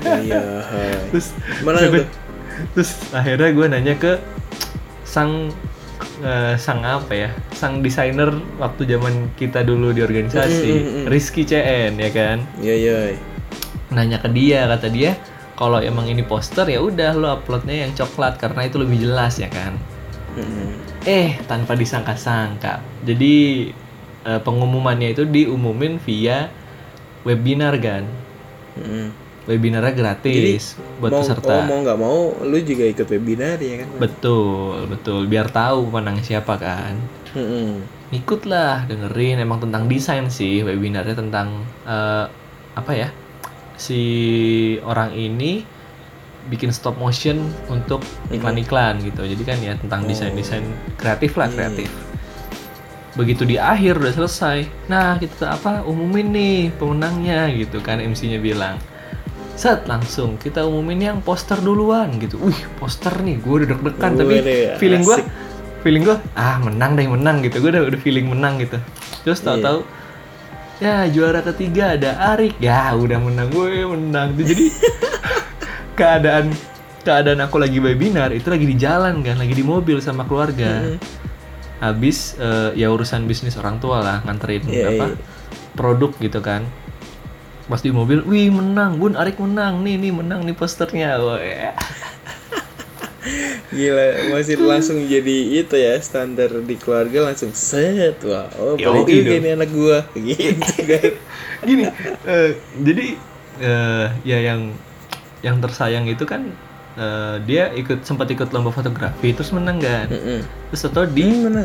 Iya 0.00 0.64
terus 1.12 1.36
Mana 1.60 1.84
terus, 2.72 2.96
akhirnya 3.12 3.52
gue 3.52 3.66
nanya 3.68 3.94
ke 4.00 4.16
sang 5.10 5.50
eh, 6.22 6.54
sang 6.54 6.86
apa 6.86 7.10
ya? 7.10 7.30
Sang 7.50 7.82
desainer 7.82 8.30
waktu 8.62 8.86
zaman 8.86 9.34
kita 9.34 9.66
dulu 9.66 9.90
di 9.90 10.06
organisasi. 10.06 10.70
Mm, 10.70 10.78
mm, 10.78 10.86
mm. 10.86 11.04
Rizky 11.10 11.42
CN 11.42 11.98
ya 11.98 12.10
kan? 12.14 12.38
Iya 12.62 12.74
iya. 12.78 12.96
Nanya 13.90 14.22
ke 14.22 14.30
dia 14.30 14.70
kata 14.70 14.86
dia 14.86 15.18
kalau 15.58 15.82
emang 15.82 16.06
ini 16.06 16.22
poster 16.22 16.64
ya 16.70 16.78
udah 16.78 17.10
lo 17.18 17.26
uploadnya 17.34 17.84
yang 17.84 17.92
coklat 17.98 18.38
karena 18.38 18.70
itu 18.70 18.78
lebih 18.78 19.02
jelas 19.02 19.42
ya 19.42 19.50
kan? 19.50 19.74
Mm-mm. 20.38 20.78
eh 21.02 21.42
tanpa 21.50 21.74
disangka-sangka. 21.74 22.78
Jadi 23.02 23.66
eh, 24.22 24.40
pengumumannya 24.46 25.10
itu 25.10 25.26
diumumin 25.26 25.98
via 25.98 26.46
webinar 27.26 27.74
kan? 27.82 28.06
Mm-mm. 28.78 29.10
Webinarnya 29.50 29.92
gratis 29.98 30.78
buat 31.02 31.10
mau, 31.10 31.20
peserta. 31.26 31.50
oh, 31.50 31.62
mau 31.66 31.78
nggak 31.82 31.98
mau 31.98 32.20
lu 32.46 32.58
juga 32.62 32.86
ikut 32.86 33.06
webinar 33.10 33.58
ya 33.58 33.82
kan? 33.82 33.88
Betul 33.98 34.86
betul. 34.86 35.26
Biar 35.26 35.50
tahu 35.50 35.90
pemenangnya 35.90 36.22
siapa 36.22 36.54
kan. 36.54 36.94
Mm-mm. 37.34 37.82
ikut 38.10 38.46
lah 38.46 38.86
dengerin. 38.86 39.42
Emang 39.42 39.58
tentang 39.58 39.90
desain 39.90 40.30
sih 40.30 40.62
webinarnya 40.62 41.18
tentang 41.18 41.66
eh, 41.82 42.26
apa 42.78 42.92
ya? 42.94 43.08
Si 43.74 43.98
orang 44.86 45.10
ini 45.18 45.66
bikin 46.48 46.70
stop 46.70 46.96
motion 46.96 47.50
untuk 47.66 48.06
iklan-iklan 48.30 49.02
gitu. 49.02 49.26
Jadi 49.26 49.42
kan 49.42 49.58
ya 49.58 49.74
tentang 49.74 50.06
desain-desain 50.06 50.62
kreatif 50.94 51.34
lah 51.34 51.50
kreatif. 51.50 51.90
Begitu 53.18 53.42
di 53.42 53.56
akhir 53.58 53.98
udah 53.98 54.14
selesai. 54.14 54.58
Nah 54.86 55.18
kita 55.18 55.58
apa 55.58 55.82
umumin 55.82 56.30
nih 56.30 56.56
pemenangnya 56.78 57.50
gitu 57.50 57.82
kan 57.82 57.98
MC-nya 57.98 58.38
bilang 58.38 58.78
set 59.60 59.84
langsung. 59.84 60.40
Kita 60.40 60.64
umumin 60.64 61.12
yang 61.12 61.18
poster 61.20 61.60
duluan 61.60 62.16
gitu. 62.16 62.40
Wih 62.40 62.56
poster 62.80 63.12
nih 63.20 63.36
gue 63.36 63.52
udah 63.60 63.68
deg-degan 63.76 64.12
tapi 64.16 64.34
Waduh, 64.40 64.80
feeling 64.80 65.02
gue 65.04 65.18
feeling 65.84 66.02
gue 66.08 66.16
ah 66.32 66.56
menang 66.64 66.96
deh 66.96 67.04
menang 67.04 67.44
gitu. 67.44 67.60
Gue 67.60 67.70
udah 67.76 67.84
udah 67.92 68.00
feeling 68.00 68.32
menang 68.32 68.56
gitu. 68.64 68.80
Terus 69.20 69.44
tahu-tahu 69.44 69.84
ya 70.80 71.04
juara 71.12 71.44
ketiga 71.44 71.92
ada 72.00 72.16
Arik. 72.32 72.56
Ya 72.56 72.88
udah 72.96 73.20
menang 73.20 73.52
gue 73.52 73.84
menang. 73.84 74.32
Jadi 74.40 74.72
keadaan 76.00 76.56
keadaan 77.04 77.40
aku 77.44 77.60
lagi 77.60 77.76
webinar 77.84 78.32
itu 78.32 78.48
lagi 78.48 78.64
di 78.64 78.76
jalan 78.80 79.20
kan. 79.20 79.36
Lagi 79.36 79.52
di 79.52 79.64
mobil 79.64 80.00
sama 80.00 80.24
keluarga. 80.24 80.96
Habis 81.84 82.40
eh, 82.40 82.80
ya 82.80 82.88
urusan 82.88 83.28
bisnis 83.28 83.60
orang 83.60 83.80
tua 83.80 84.00
lah 84.04 84.16
nganterin 84.24 84.64
Iya, 84.68 84.88
apa 84.88 85.06
iya. 85.12 85.16
produk 85.72 86.12
gitu 86.20 86.40
kan 86.44 86.64
pas 87.70 87.80
di 87.80 87.94
mobil 87.94 88.20
wih 88.26 88.50
menang 88.50 88.98
bun 88.98 89.14
Arik 89.14 89.38
menang. 89.38 89.80
Nih 89.86 89.94
nih 89.96 90.12
menang 90.12 90.42
nih 90.42 90.54
posternya. 90.58 91.16
Ya. 91.38 91.72
Gila, 93.70 94.34
masih 94.34 94.56
langsung 94.58 94.98
jadi 95.06 95.62
itu 95.62 95.76
ya 95.76 95.94
standar 96.02 96.50
di 96.66 96.74
keluarga 96.74 97.30
langsung 97.30 97.54
set 97.54 98.18
wah 98.26 98.48
oh 98.58 98.74
boleh 98.74 99.06
juga 99.06 99.36
nih 99.38 99.52
anak 99.54 99.70
gua. 99.70 99.98
Gitu 100.18 100.82
kan. 100.88 101.12
Gini 101.62 101.84
eh, 102.26 102.50
jadi 102.80 103.06
eh, 103.60 104.06
ya 104.24 104.38
yang 104.40 104.74
yang 105.44 105.56
tersayang 105.62 106.08
itu 106.10 106.24
kan 106.26 106.48
eh, 106.98 107.36
dia 107.46 107.70
ikut 107.76 108.02
sempat 108.02 108.26
ikut 108.32 108.50
lomba 108.50 108.72
fotografi 108.74 109.36
terus 109.36 109.52
menang 109.54 109.78
kan. 109.78 110.10
Terus 110.72 110.82
atau 110.90 111.04
di 111.06 111.22
Hmm, 111.22 111.40
mana 111.46 111.62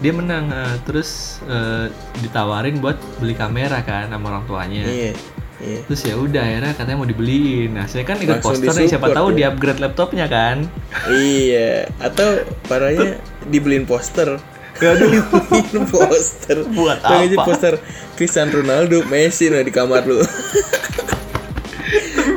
dia 0.00 0.12
menang 0.16 0.48
eh, 0.50 0.76
terus 0.88 1.38
eh, 1.46 1.86
ditawarin 2.24 2.80
buat 2.80 2.96
beli 3.20 3.36
kamera 3.36 3.84
kan 3.84 4.08
sama 4.10 4.32
orang 4.32 4.44
tuanya. 4.48 4.84
Iya 4.88 5.12
iya. 5.62 5.78
Terus 5.86 6.00
ya 6.06 6.14
udah 6.18 6.42
akhirnya 6.42 6.72
katanya 6.74 6.98
mau 6.98 7.08
dibeliin. 7.08 7.70
Nah 7.74 7.86
saya 7.86 8.02
kan 8.02 8.18
ikut 8.18 8.40
poster 8.42 8.72
nih 8.74 8.88
siapa 8.90 9.10
tahu 9.12 9.34
ya. 9.34 9.36
di 9.36 9.42
upgrade 9.46 9.80
laptopnya 9.82 10.26
kan. 10.26 10.66
Iya. 11.10 11.90
Atau 12.02 12.42
parahnya 12.66 13.18
dibeliin 13.46 13.86
poster. 13.86 14.40
Aduh. 14.82 15.10
dibeliin 15.22 15.86
poster. 15.86 16.56
Buat 16.74 16.98
sih 17.06 17.36
apa? 17.38 17.44
poster 17.46 17.74
Cristiano 18.18 18.50
Ronaldo 18.50 19.06
Messi 19.06 19.50
nah 19.52 19.62
di 19.62 19.70
kamar 19.70 20.02
lu. 20.06 20.18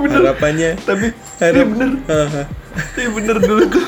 Harapannya. 0.07 0.77
Tapi 0.85 1.14
harap 1.41 1.65
tapi 1.65 1.69
bener 1.73 1.89
tapi 2.77 3.07
bener 3.14 3.38
dulu 3.41 3.64
tuh. 3.69 3.88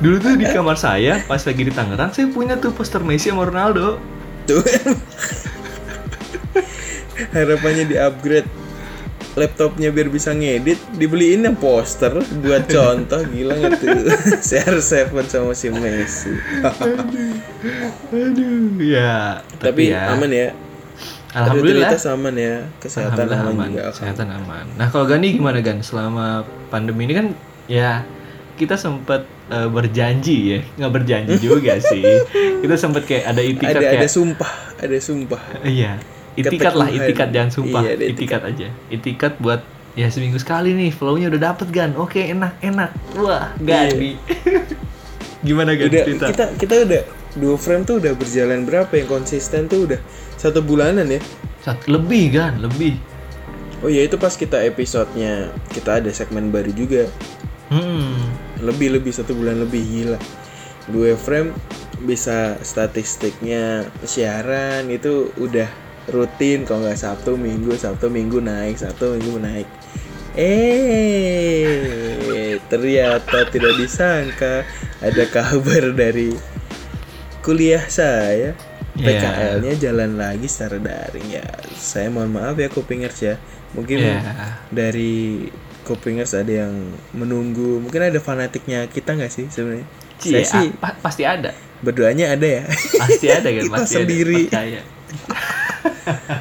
Dulu 0.00 0.16
tuh 0.16 0.32
di 0.40 0.48
kamar 0.48 0.80
saya 0.80 1.20
pas 1.28 1.44
lagi 1.44 1.62
di 1.62 1.72
Tangerang 1.74 2.10
saya 2.16 2.26
punya 2.32 2.56
tuh 2.56 2.72
poster 2.72 3.04
Messi 3.04 3.30
sama 3.30 3.46
Ronaldo. 3.46 4.00
Tuh 4.48 4.64
harapannya 7.32 7.84
di 7.88 7.96
upgrade 8.00 8.48
laptopnya 9.38 9.94
biar 9.94 10.08
bisa 10.10 10.34
ngedit. 10.34 10.78
Dibeliin 10.96 11.46
yang 11.46 11.56
poster 11.56 12.18
buat 12.42 12.66
contoh. 12.66 13.22
Gila 13.22 13.54
nggak 13.56 13.72
tuh? 13.78 13.88
CR7 14.48 15.14
sama 15.28 15.52
si 15.54 15.68
Messi. 15.70 16.34
Aduh. 18.10 18.80
Ya 18.82 19.44
tapi 19.60 19.94
ya. 19.94 20.10
aman 20.14 20.30
ya. 20.30 20.48
Alhamdulillah. 21.30 21.94
Rutinitas 21.94 22.10
aman 22.10 22.34
ya 22.34 22.54
kesehatan 22.82 23.30
Alhamdulillah 23.30 23.40
aman, 23.46 23.54
aman, 23.54 23.68
juga 23.70 23.82
kesehatan 23.94 24.28
aman. 24.34 24.64
Nah 24.74 24.86
kalau 24.90 25.06
Gani 25.06 25.28
gimana 25.30 25.62
Gan? 25.62 25.78
Selama 25.86 26.42
pandemi 26.74 27.06
ini 27.06 27.14
kan 27.14 27.26
ya 27.70 28.02
kita 28.58 28.74
sempat 28.74 29.24
eh, 29.48 29.68
berjanji 29.70 30.36
ya, 30.52 30.60
nggak 30.74 30.92
berjanji 30.92 31.34
juga 31.38 31.78
sih. 31.90 32.02
Kita 32.34 32.74
sempat 32.74 33.06
kayak 33.06 33.30
ada 33.30 33.42
itikat 33.46 33.78
ada 33.78 33.94
kayak, 33.94 34.02
ada 34.02 34.08
sumpah. 34.10 34.52
Ada 34.82 34.98
sumpah. 34.98 35.42
Iya, 35.62 36.02
itikat 36.42 36.72
lah, 36.72 36.88
itikat 36.88 37.28
jangan 37.28 37.50
sumpah, 37.50 37.82
Iya, 37.82 37.92
itikat. 37.94 38.10
itikat 38.10 38.42
aja, 38.44 38.66
itikat 38.88 39.32
buat 39.36 39.60
ya 39.92 40.06
seminggu 40.06 40.36
sekali 40.36 40.72
nih, 40.72 40.90
flow-nya 40.90 41.28
udah 41.28 41.42
dapet 41.48 41.68
Gan, 41.68 41.92
oke 41.94 42.16
enak 42.16 42.58
enak, 42.60 42.90
wah 43.14 43.50
Gani. 43.56 44.16
gimana 45.40 45.72
Gan 45.72 45.82
Iya. 45.82 45.88
udah 45.88 46.02
cerita? 46.04 46.26
kita 46.26 46.44
kita 46.56 46.74
udah 46.84 47.02
dua 47.32 47.54
frame 47.54 47.82
tuh 47.82 47.96
udah 47.96 48.12
berjalan 48.12 48.62
berapa 48.62 48.92
yang 48.92 49.08
konsisten 49.08 49.66
tuh 49.66 49.86
udah 49.86 50.00
satu 50.34 50.60
bulanan 50.60 51.06
ya 51.06 51.20
Sat- 51.60 51.86
lebih 51.86 52.32
Gan, 52.32 52.58
lebih. 52.58 52.96
oh 53.80 53.88
ya 53.88 54.00
itu 54.00 54.14
pas 54.14 54.32
kita 54.32 54.60
episodenya 54.62 55.48
kita 55.70 55.98
ada 55.98 56.10
segmen 56.10 56.48
baru 56.48 56.70
juga 56.70 57.08
Hmm, 57.66 58.18
lebih 58.58 58.92
lebih 58.92 59.08
satu 59.08 59.30
bulan 59.32 59.56
lebih 59.56 59.78
gila 59.80 60.18
dua 60.86 61.14
frame 61.14 61.54
bisa 62.00 62.58
statistiknya 62.60 63.86
siaran 64.02 64.90
itu 64.90 65.30
udah 65.36 65.70
rutin 66.10 66.66
kalau 66.66 66.80
nggak 66.86 66.98
sabtu 66.98 67.36
minggu 67.38 67.76
sabtu 67.78 68.10
minggu 68.10 68.40
naik 68.42 68.78
sabtu 68.78 69.14
minggu 69.16 69.38
naik. 69.40 69.66
Eh 70.34 71.70
ternyata 72.70 73.44
tidak 73.50 73.76
disangka 73.78 74.64
ada 75.02 75.24
kabar 75.30 75.92
dari 75.94 76.34
kuliah 77.42 77.88
saya. 77.88 78.54
Iya. 79.00 79.06
PKL-nya 79.06 79.74
jalan 79.80 80.18
lagi 80.18 80.48
secara 80.50 80.78
daring. 80.82 81.30
Ya 81.30 81.46
saya 81.78 82.10
mohon 82.12 82.32
maaf 82.36 82.58
ya 82.58 82.68
kupingers 82.68 83.22
ya. 83.22 83.38
Mungkin 83.72 83.98
Iya. 84.02 84.20
dari 84.74 85.46
Kupingers 85.80 86.36
ada 86.36 86.68
yang 86.68 86.92
menunggu. 87.16 87.80
Mungkin 87.80 88.12
ada 88.12 88.20
fanatiknya 88.20 88.84
kita 88.86 89.16
nggak 89.16 89.32
sih 89.32 89.48
sebenarnya 89.48 89.88
saya 90.22 90.36
Iya, 90.36 90.44
sih 90.44 90.66
ah, 90.68 90.76
pa- 90.78 90.98
pasti 91.00 91.22
ada. 91.24 91.50
berdoanya 91.80 92.32
ada 92.32 92.44
ya 92.44 92.62
Pasti 92.94 93.26
ada 93.26 93.48
kan, 93.48 93.62
Kita 93.64 93.72
pasti 93.74 93.94
sendiri. 93.96 94.42
ada. 94.46 94.80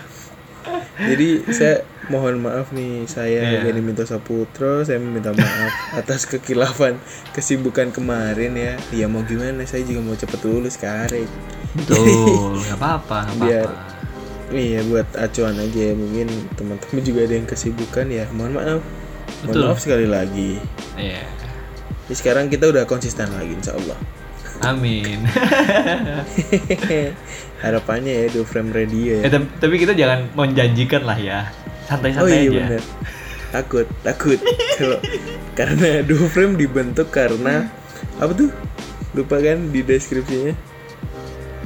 Jadi 0.99 1.27
saya 1.49 1.79
mohon 2.05 2.39
maaf 2.39 2.69
nih 2.69 3.07
saya. 3.07 3.63
Gani 3.63 3.79
Minto 3.79 4.03
Saputro 4.03 4.83
saya 4.83 4.99
meminta 4.99 5.31
maaf 5.31 5.71
atas 5.99 6.25
kekilafan 6.25 6.99
kesibukan 7.31 7.89
kemarin 7.89 8.51
ya 8.53 8.73
ya 8.91 9.05
mau 9.05 9.23
gimana 9.23 9.63
saya 9.63 9.81
juga 9.81 10.01
mau 10.01 10.13
cepet 10.13 10.39
lulus 10.43 10.75
karet 10.75 11.29
Betul, 11.71 12.59
nggak 12.59 12.75
apa-apa, 12.75 13.19
nggak 13.29 13.39
Biar- 13.39 13.69
apa-apa. 13.69 14.51
iya 14.51 14.81
buat 14.83 15.05
acuan 15.13 15.53
aja 15.55 15.79
ya 15.79 15.93
mungkin 15.93 16.27
teman-teman 16.51 16.99
juga 16.99 17.19
ada 17.23 17.33
yang 17.35 17.45
kesibukan 17.45 18.05
ya 18.09 18.25
mohon 18.31 18.51
maaf 18.51 18.81
mohon 19.39 19.45
Betul. 19.47 19.61
maaf 19.63 19.79
sekali 19.79 20.05
lagi 20.05 20.57
Iya. 20.97 21.23
Jadi 22.09 22.17
sekarang 22.17 22.49
kita 22.49 22.73
udah 22.73 22.89
konsisten 22.89 23.29
lagi 23.29 23.53
insya 23.53 23.77
Allah. 23.77 23.97
Amin. 24.65 25.23
harapannya 27.63 28.11
ya 28.11 28.25
dua 28.31 28.45
frame 28.47 28.71
radio 28.71 29.19
eh, 29.19 29.27
ya 29.27 29.29
tapi, 29.35 29.47
tapi 29.59 29.75
kita 29.79 29.93
jangan 29.95 30.31
menjanjikan 30.31 31.03
lah 31.03 31.17
ya. 31.19 31.47
oh 31.47 31.91
Santai-santai 31.91 32.31
iya 32.31 32.47
aja. 32.47 32.51
benar 32.55 32.83
takut 33.49 33.87
takut. 34.05 34.39
Kalau 34.79 34.97
karena 35.57 36.05
dua 36.05 36.25
frame 36.29 36.53
dibentuk 36.55 37.09
karena 37.11 37.67
apa 38.21 38.31
tuh? 38.31 38.49
Lupa 39.17 39.41
kan 39.41 39.73
di 39.73 39.81
deskripsinya? 39.81 40.53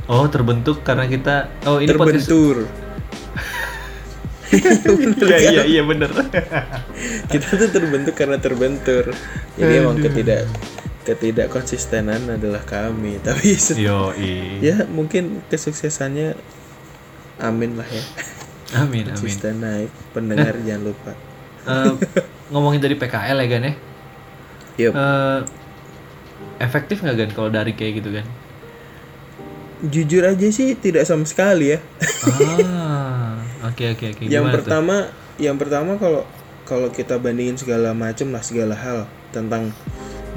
Oh, 0.08 0.28
terbentuk 0.28 0.84
karena 0.84 1.08
kita 1.08 1.48
Oh, 1.68 1.80
ini 1.80 1.92
podcast 1.96 2.28
terbentur 2.28 2.68
Iya, 4.54 5.38
iya, 5.42 5.64
iya 5.66 5.82
bener. 5.82 6.10
kita 7.32 7.48
tuh 7.56 7.70
terbentuk 7.70 8.14
karena 8.14 8.38
terbentur 8.38 9.12
jadi 9.54 9.74
emang 9.82 9.98
ketidak 9.98 10.46
ketidak 11.04 11.48
konsistenan 11.48 12.24
adalah 12.30 12.62
kami 12.62 13.20
tapi 13.26 13.58
Yo, 13.76 14.14
ya 14.60 14.88
mungkin 14.88 15.44
kesuksesannya 15.48 16.38
amin 17.38 17.76
lah 17.76 17.88
ya 17.88 18.04
Amin, 18.82 19.06
amin. 19.06 19.14
konsisten 19.14 19.60
naik 19.60 19.92
pendengar 20.12 20.58
jangan 20.60 20.84
lupa 20.86 21.14
Eh, 21.64 21.94
ngomongin 22.50 22.80
dari 22.80 22.94
PKL 22.94 23.40
ya 23.40 23.48
Gan 23.48 23.64
ya. 23.64 23.74
Yup. 24.80 24.94
Eh, 24.94 25.40
efektif 26.60 27.00
nggak 27.00 27.16
Gan 27.16 27.32
kalau 27.32 27.48
dari 27.48 27.72
kayak 27.72 27.94
gitu 28.00 28.10
kan? 28.12 28.26
jujur 29.84 30.24
aja 30.24 30.48
sih 30.48 30.74
tidak 30.74 31.04
sama 31.04 31.28
sekali 31.28 31.76
ya 31.76 31.80
Ah, 32.64 33.13
oke 33.64 33.84
oke 33.98 34.06
oke. 34.16 34.22
yang 34.28 34.48
Gimana 34.48 34.54
tuh? 34.54 34.58
pertama 34.62 34.96
yang 35.42 35.58
pertama 35.58 35.92
kalau 35.98 36.22
kalau 36.64 36.88
kita 36.92 37.20
bandingin 37.20 37.60
segala 37.60 37.92
macam 37.92 38.32
lah 38.32 38.44
segala 38.44 38.76
hal 38.76 39.10
tentang 39.36 39.74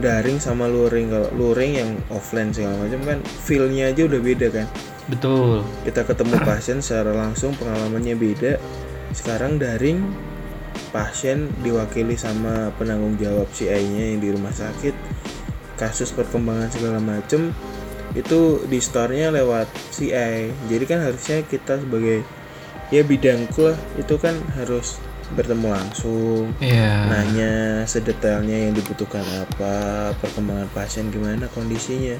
daring 0.00 0.36
sama 0.36 0.68
luring 0.68 1.08
kalau 1.08 1.28
luring 1.32 1.72
yang 1.80 1.90
offline 2.12 2.52
segala 2.52 2.76
macam 2.76 3.00
kan 3.04 3.18
feelnya 3.44 3.88
aja 3.92 4.04
udah 4.04 4.20
beda 4.20 4.48
kan 4.52 4.66
Betul. 5.08 5.64
kita 5.88 6.04
ketemu 6.04 6.36
pasien 6.48 6.78
secara 6.84 7.16
langsung 7.16 7.56
pengalamannya 7.56 8.16
beda 8.18 8.60
sekarang 9.16 9.56
daring 9.56 10.04
pasien 10.92 11.48
diwakili 11.64 12.16
sama 12.20 12.72
penanggung 12.76 13.16
jawab 13.16 13.48
CI-nya 13.52 14.12
yang 14.12 14.20
di 14.20 14.28
rumah 14.32 14.52
sakit 14.52 14.92
kasus 15.80 16.12
perkembangan 16.12 16.72
segala 16.72 16.98
macem 17.00 17.52
itu 18.16 18.64
di 18.68 18.80
store-nya 18.80 19.28
lewat 19.32 19.68
CI 19.92 20.52
jadi 20.68 20.84
kan 20.88 21.00
harusnya 21.04 21.44
kita 21.44 21.80
sebagai 21.80 22.24
ya 22.90 23.02
bidangku 23.02 23.72
lah. 23.72 23.78
Itu 23.98 24.16
kan 24.16 24.36
harus 24.54 24.98
bertemu 25.26 25.74
langsung 25.74 26.54
Iya. 26.62 27.10
nanya 27.10 27.52
sedetailnya 27.82 28.70
yang 28.70 28.78
dibutuhkan 28.78 29.26
apa 29.42 29.74
perkembangan 30.22 30.70
pasien 30.70 31.10
gimana 31.10 31.50
kondisinya. 31.50 32.14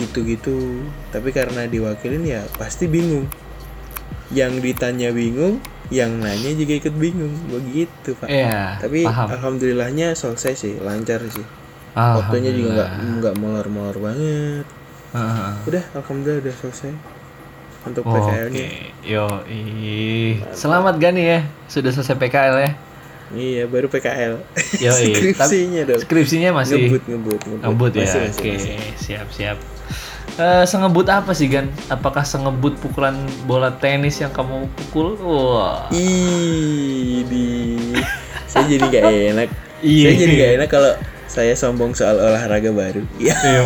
Gitu-gitu. 0.00 0.80
Tapi 1.12 1.28
karena 1.34 1.68
diwakilin 1.68 2.24
ya 2.24 2.40
pasti 2.56 2.88
bingung. 2.88 3.28
Yang 4.30 4.62
ditanya 4.62 5.10
bingung 5.10 5.58
yang 5.90 6.22
nanya 6.22 6.54
juga 6.54 6.72
ikut 6.80 6.94
bingung. 6.96 7.34
Begitu 7.50 8.16
pak. 8.16 8.30
Iya. 8.30 8.78
tapi 8.80 9.04
paham. 9.04 9.28
alhamdulillahnya 9.36 10.14
selesai 10.16 10.54
sih 10.56 10.74
lancar 10.80 11.20
sih. 11.28 11.44
Waktunya 11.92 12.54
juga 12.54 12.70
nggak 12.72 12.90
nggak 13.20 13.34
molor-molor 13.36 13.96
banget. 13.98 14.64
Aha. 15.10 15.58
udah 15.66 15.82
alhamdulillah 15.98 16.38
udah 16.48 16.54
selesai 16.62 16.94
untuk 17.86 18.04
Oke, 18.04 18.20
PKL-nya 18.20 18.68
yo 19.00 19.24
Selamat 20.52 21.00
Gani 21.00 21.22
ya, 21.24 21.40
sudah 21.66 21.90
selesai 21.94 22.16
PKL 22.20 22.56
ya. 22.60 22.72
iya 23.30 23.62
baru 23.64 23.86
PKL 23.86 24.42
Yoi. 24.82 25.06
skripsinya 25.16 25.82
dong 25.86 26.00
Skripsinya 26.02 26.50
masih 26.50 26.90
ngebut 26.90 27.02
ngebut 27.06 27.40
ngebut, 27.46 27.60
ngebut 27.62 27.92
ya. 27.94 28.10
Oke, 28.26 28.50
masih. 28.58 28.76
siap 28.98 29.28
siap. 29.30 29.58
Eh, 30.40 30.64
sengebut 30.64 31.04
apa 31.10 31.34
sih 31.34 31.50
Gan? 31.50 31.66
Apakah 31.90 32.22
sengebut 32.22 32.78
pukulan 32.78 33.12
bola 33.44 33.74
tenis 33.74 34.22
yang 34.22 34.30
kamu 34.30 34.70
pukul? 34.72 35.18
Wah. 35.20 35.90
Ih, 35.90 37.26
di 37.26 37.46
saya 38.46 38.64
jadi 38.64 38.84
gak 38.88 39.04
enak. 39.34 39.48
Iya. 39.82 40.06
Saya 40.06 40.16
jadi 40.16 40.32
gak 40.38 40.50
enak 40.56 40.68
kalau 40.70 40.92
saya 41.28 41.54
sombong 41.58 41.92
soal 41.92 42.16
olahraga 42.16 42.70
baru. 42.70 43.02
Iya. 43.18 43.36
Iya. 43.36 43.60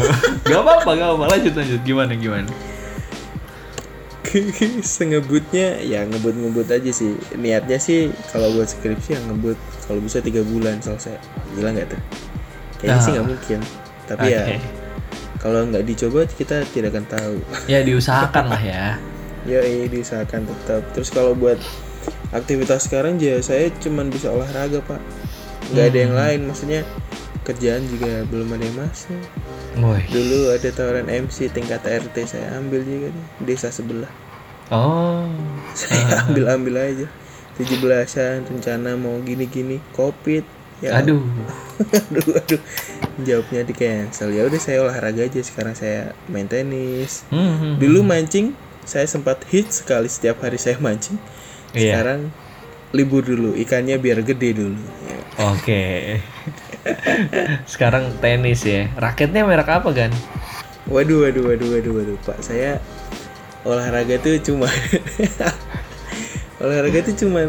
gak 0.50 0.60
apa-apa, 0.64 0.90
gak 0.96 1.06
apa-apa. 1.14 1.24
Lanjut 1.36 1.52
lanjut. 1.54 1.80
Gimana 1.84 2.12
gimana? 2.16 2.48
Sengebutnya 4.84 5.78
ya 5.78 6.02
ngebut-ngebut 6.04 6.68
aja 6.68 6.90
sih. 6.90 7.12
Niatnya 7.34 7.76
sih 7.76 8.08
kalau 8.30 8.50
buat 8.52 8.66
skripsi 8.66 9.14
yang 9.14 9.24
ngebut 9.28 9.58
kalau 9.84 10.00
bisa 10.00 10.18
tiga 10.18 10.40
bulan 10.42 10.80
selesai. 10.80 11.16
Gila 11.54 11.70
nggak 11.70 11.88
tuh? 11.90 12.00
Kayaknya 12.78 12.98
sih 12.98 13.10
Ah. 13.10 13.14
nggak 13.14 13.28
mungkin. 13.28 13.58
Tapi 14.04 14.26
ya 14.26 14.42
Oke. 14.42 14.56
kalau 15.38 15.60
nggak 15.64 15.84
dicoba 15.84 16.20
kita 16.26 16.56
tidak 16.68 16.88
akan 16.92 17.06
tahu. 17.06 17.34
Ya 17.72 17.80
diusahakan 17.80 18.44
lah 18.48 18.60
ya. 18.60 18.84
ya 19.44 19.60
diusahakan 19.86 20.44
tetap. 20.44 20.82
Terus 20.92 21.08
kalau 21.08 21.32
buat 21.32 21.56
aktivitas 22.30 22.84
sekarang 22.84 23.16
ya 23.16 23.38
saya 23.38 23.68
cuman 23.78 24.08
bisa 24.08 24.28
olahraga 24.28 24.80
pak. 24.80 25.00
Nggak 25.70 25.84
ada 25.84 25.92
Hmm. 25.92 26.04
yang 26.04 26.14
lain. 26.14 26.40
Maksudnya 26.48 26.80
kerjaan 27.44 27.84
juga 27.86 28.24
belum 28.26 28.56
ada 28.56 28.64
yang 28.64 28.78
masuk. 28.80 29.20
Woi. 29.78 30.00
Dulu 30.08 30.50
ada 30.50 30.68
tawaran 30.68 31.06
MC 31.06 31.48
tingkat 31.48 31.84
RT 31.84 32.16
saya 32.26 32.56
ambil 32.56 32.80
juga 32.82 33.12
nih 33.12 33.26
desa 33.44 33.68
sebelah. 33.68 34.08
Oh. 34.72 35.28
Saya 35.76 36.24
ambil 36.24 36.44
ambil 36.50 36.74
aja. 36.80 37.06
17-an 37.54 38.50
rencana 38.50 38.98
mau 38.98 39.14
gini-gini 39.22 39.78
covid 39.94 40.42
ya 40.82 40.98
Aduh. 40.98 41.22
aduh 42.10 42.34
aduh 42.34 42.58
jawabnya 43.22 43.62
di 43.62 43.70
cancel 43.70 44.34
ya 44.34 44.42
udah 44.42 44.58
saya 44.58 44.82
olahraga 44.82 45.22
aja 45.22 45.38
sekarang 45.38 45.78
saya 45.78 46.18
main 46.26 46.50
tenis 46.50 47.22
Hmm, 47.30 47.54
hmm. 47.54 47.74
dulu 47.78 48.02
mancing 48.02 48.58
saya 48.82 49.06
sempat 49.06 49.46
hit 49.46 49.70
sekali 49.70 50.10
setiap 50.10 50.42
hari 50.42 50.58
saya 50.58 50.82
mancing 50.82 51.14
Iya. 51.78 51.94
sekarang 51.94 52.34
libur 52.90 53.22
dulu 53.22 53.54
ikannya 53.54 53.98
biar 53.98 54.22
gede 54.22 54.50
dulu. 54.54 54.82
Oke. 55.54 56.18
Sekarang 57.72 58.14
tenis 58.20 58.64
ya. 58.64 58.92
Raketnya 58.96 59.44
merek 59.44 59.68
apa 59.68 59.88
Gan? 59.92 60.12
waduh 60.84 61.24
waduh 61.24 61.44
waduh 61.48 61.68
waduh 61.72 61.92
waduh 61.96 62.16
pak 62.28 62.38
saya 62.44 62.76
olahraga 63.64 64.20
tuh 64.20 64.36
cuma 64.44 64.68
olahraga 66.62 67.00
tuh 67.08 67.16
cuma 67.24 67.48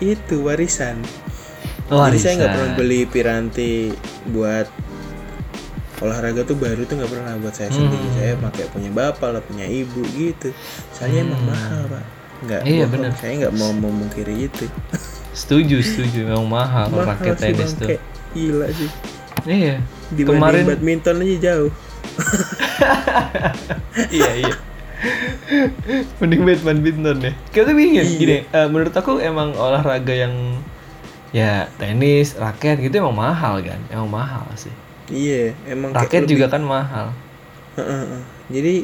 itu 0.00 0.36
warisan 0.44 1.00
Jadi 1.86 2.18
saya 2.18 2.34
nggak 2.42 2.52
pernah 2.52 2.72
beli 2.74 3.00
piranti 3.06 3.94
buat 4.28 4.66
olahraga 6.02 6.44
tuh 6.44 6.58
baru 6.58 6.82
tuh 6.84 6.98
nggak 6.98 7.12
pernah 7.14 7.38
buat 7.38 7.54
saya 7.54 7.70
sendiri. 7.70 8.02
Hmm. 8.02 8.16
Saya 8.18 8.32
pakai 8.42 8.64
punya 8.74 8.90
bapak 8.90 9.30
lah, 9.30 9.38
punya 9.38 9.70
ibu 9.70 10.02
gitu. 10.10 10.50
Soalnya 10.90 11.30
emang 11.30 11.46
mahal 11.46 11.86
pak. 11.86 12.04
Nggak. 12.42 12.60
Iya, 12.66 12.84
bener. 12.90 13.10
Saya 13.14 13.32
nggak 13.38 13.54
mau 13.54 13.70
memungkiri 13.70 14.50
itu. 14.50 14.66
Setuju, 15.30 15.78
setuju. 15.78 16.26
Memang 16.26 16.50
mahal, 16.50 16.90
mahal 16.90 17.06
raket 17.06 17.38
tenis 17.38 17.78
tuh. 17.78 17.86
Kayak 17.86 18.02
gila 18.36 18.68
sih. 18.70 18.90
Iya. 19.44 19.80
Dibanding 20.08 20.38
Kemarin 20.38 20.64
badminton 20.66 21.16
aja 21.18 21.36
jauh. 21.42 21.70
iya 24.12 24.30
iya. 24.36 24.54
Mending 26.18 26.42
main 26.42 26.60
badminton 26.60 27.16
deh. 27.22 27.34
Kita 27.48 27.70
bingung 27.70 27.96
Iya. 27.98 28.04
gini. 28.12 28.36
eh, 28.44 28.66
menurut 28.66 28.92
aku 28.92 29.18
emang 29.18 29.54
olahraga 29.54 30.12
yang 30.12 30.34
ya 31.30 31.68
tenis, 31.76 32.34
raket 32.34 32.80
gitu 32.80 32.98
emang 32.98 33.16
mahal 33.16 33.60
kan. 33.60 33.80
Emang 33.88 34.08
mahal 34.08 34.46
sih. 34.54 34.72
Iya, 35.06 35.54
emang 35.66 35.90
kayak 35.90 36.02
Raket 36.02 36.20
lebih- 36.20 36.32
juga 36.32 36.46
kan 36.48 36.62
mahal. 36.62 37.06
Heeh, 37.76 37.86
heeh. 38.02 38.22
Jadi 38.48 38.74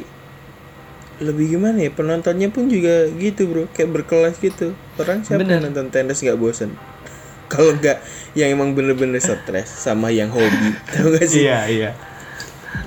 lebih 1.15 1.45
gimana 1.51 1.77
ya 1.77 1.89
penontonnya 1.89 2.49
pun 2.49 2.67
juga 2.67 3.05
gitu 3.13 3.45
bro 3.45 3.63
kayak 3.69 3.91
berkelas 3.93 4.33
gitu 4.35 4.73
orang 4.97 5.21
siapa 5.21 5.39
Bener. 5.39 5.61
nonton 5.61 5.87
tenis 5.87 6.19
nggak 6.19 6.35
bosen 6.35 6.73
kalau 7.53 7.69
nggak 7.71 8.01
yang 8.33 8.49
emang 8.51 8.73
bener-bener 8.73 9.17
stres 9.17 9.69
sama 9.69 10.09
yang 10.09 10.29
hobi 10.29 10.73
tau 10.89 11.09
gak 11.09 11.25
sih 11.25 11.45
Iya 11.45 11.59
iya. 11.67 11.89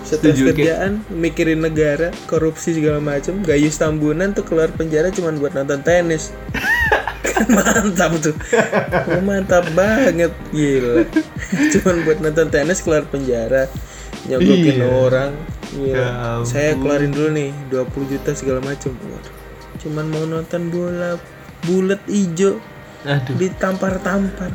stres 0.03 0.35
setuju, 0.35 0.51
kerjaan 0.53 1.03
mikirin 1.09 1.59
negara 1.59 2.11
korupsi 2.27 2.75
segala 2.75 2.99
macam 2.99 3.41
gayus 3.41 3.75
tambunan 3.75 4.31
tuh 4.31 4.43
keluar 4.43 4.69
penjara 4.69 5.09
cuman 5.09 5.37
buat 5.37 5.53
nonton 5.53 5.81
tenis 5.81 6.35
kan 7.27 7.47
mantap 7.49 8.11
tuh 8.19 8.35
Oh, 9.07 9.21
mantap 9.21 9.67
banget 9.73 10.31
gila 10.51 11.07
cuman 11.73 11.97
buat 12.03 12.19
nonton 12.19 12.49
tenis 12.49 12.81
keluar 12.81 13.03
penjara 13.05 13.71
nyogokin 14.25 14.77
Iya. 14.77 14.87
orang 14.91 15.31
gila. 15.69 15.95
Ya 15.95 16.09
saya 16.43 16.75
keluarin 16.75 17.11
dulu 17.11 17.31
nih 17.31 17.51
20 17.71 17.87
juta 18.09 18.31
segala 18.33 18.59
macam 18.61 18.91
Waduh. 18.95 19.35
cuman 19.79 20.07
mau 20.09 20.25
nonton 20.25 20.63
bola 20.67 21.19
bulat 21.63 22.03
ijo 22.07 22.59
Aduh. 23.03 23.35
ditampar-tampar 23.37 24.51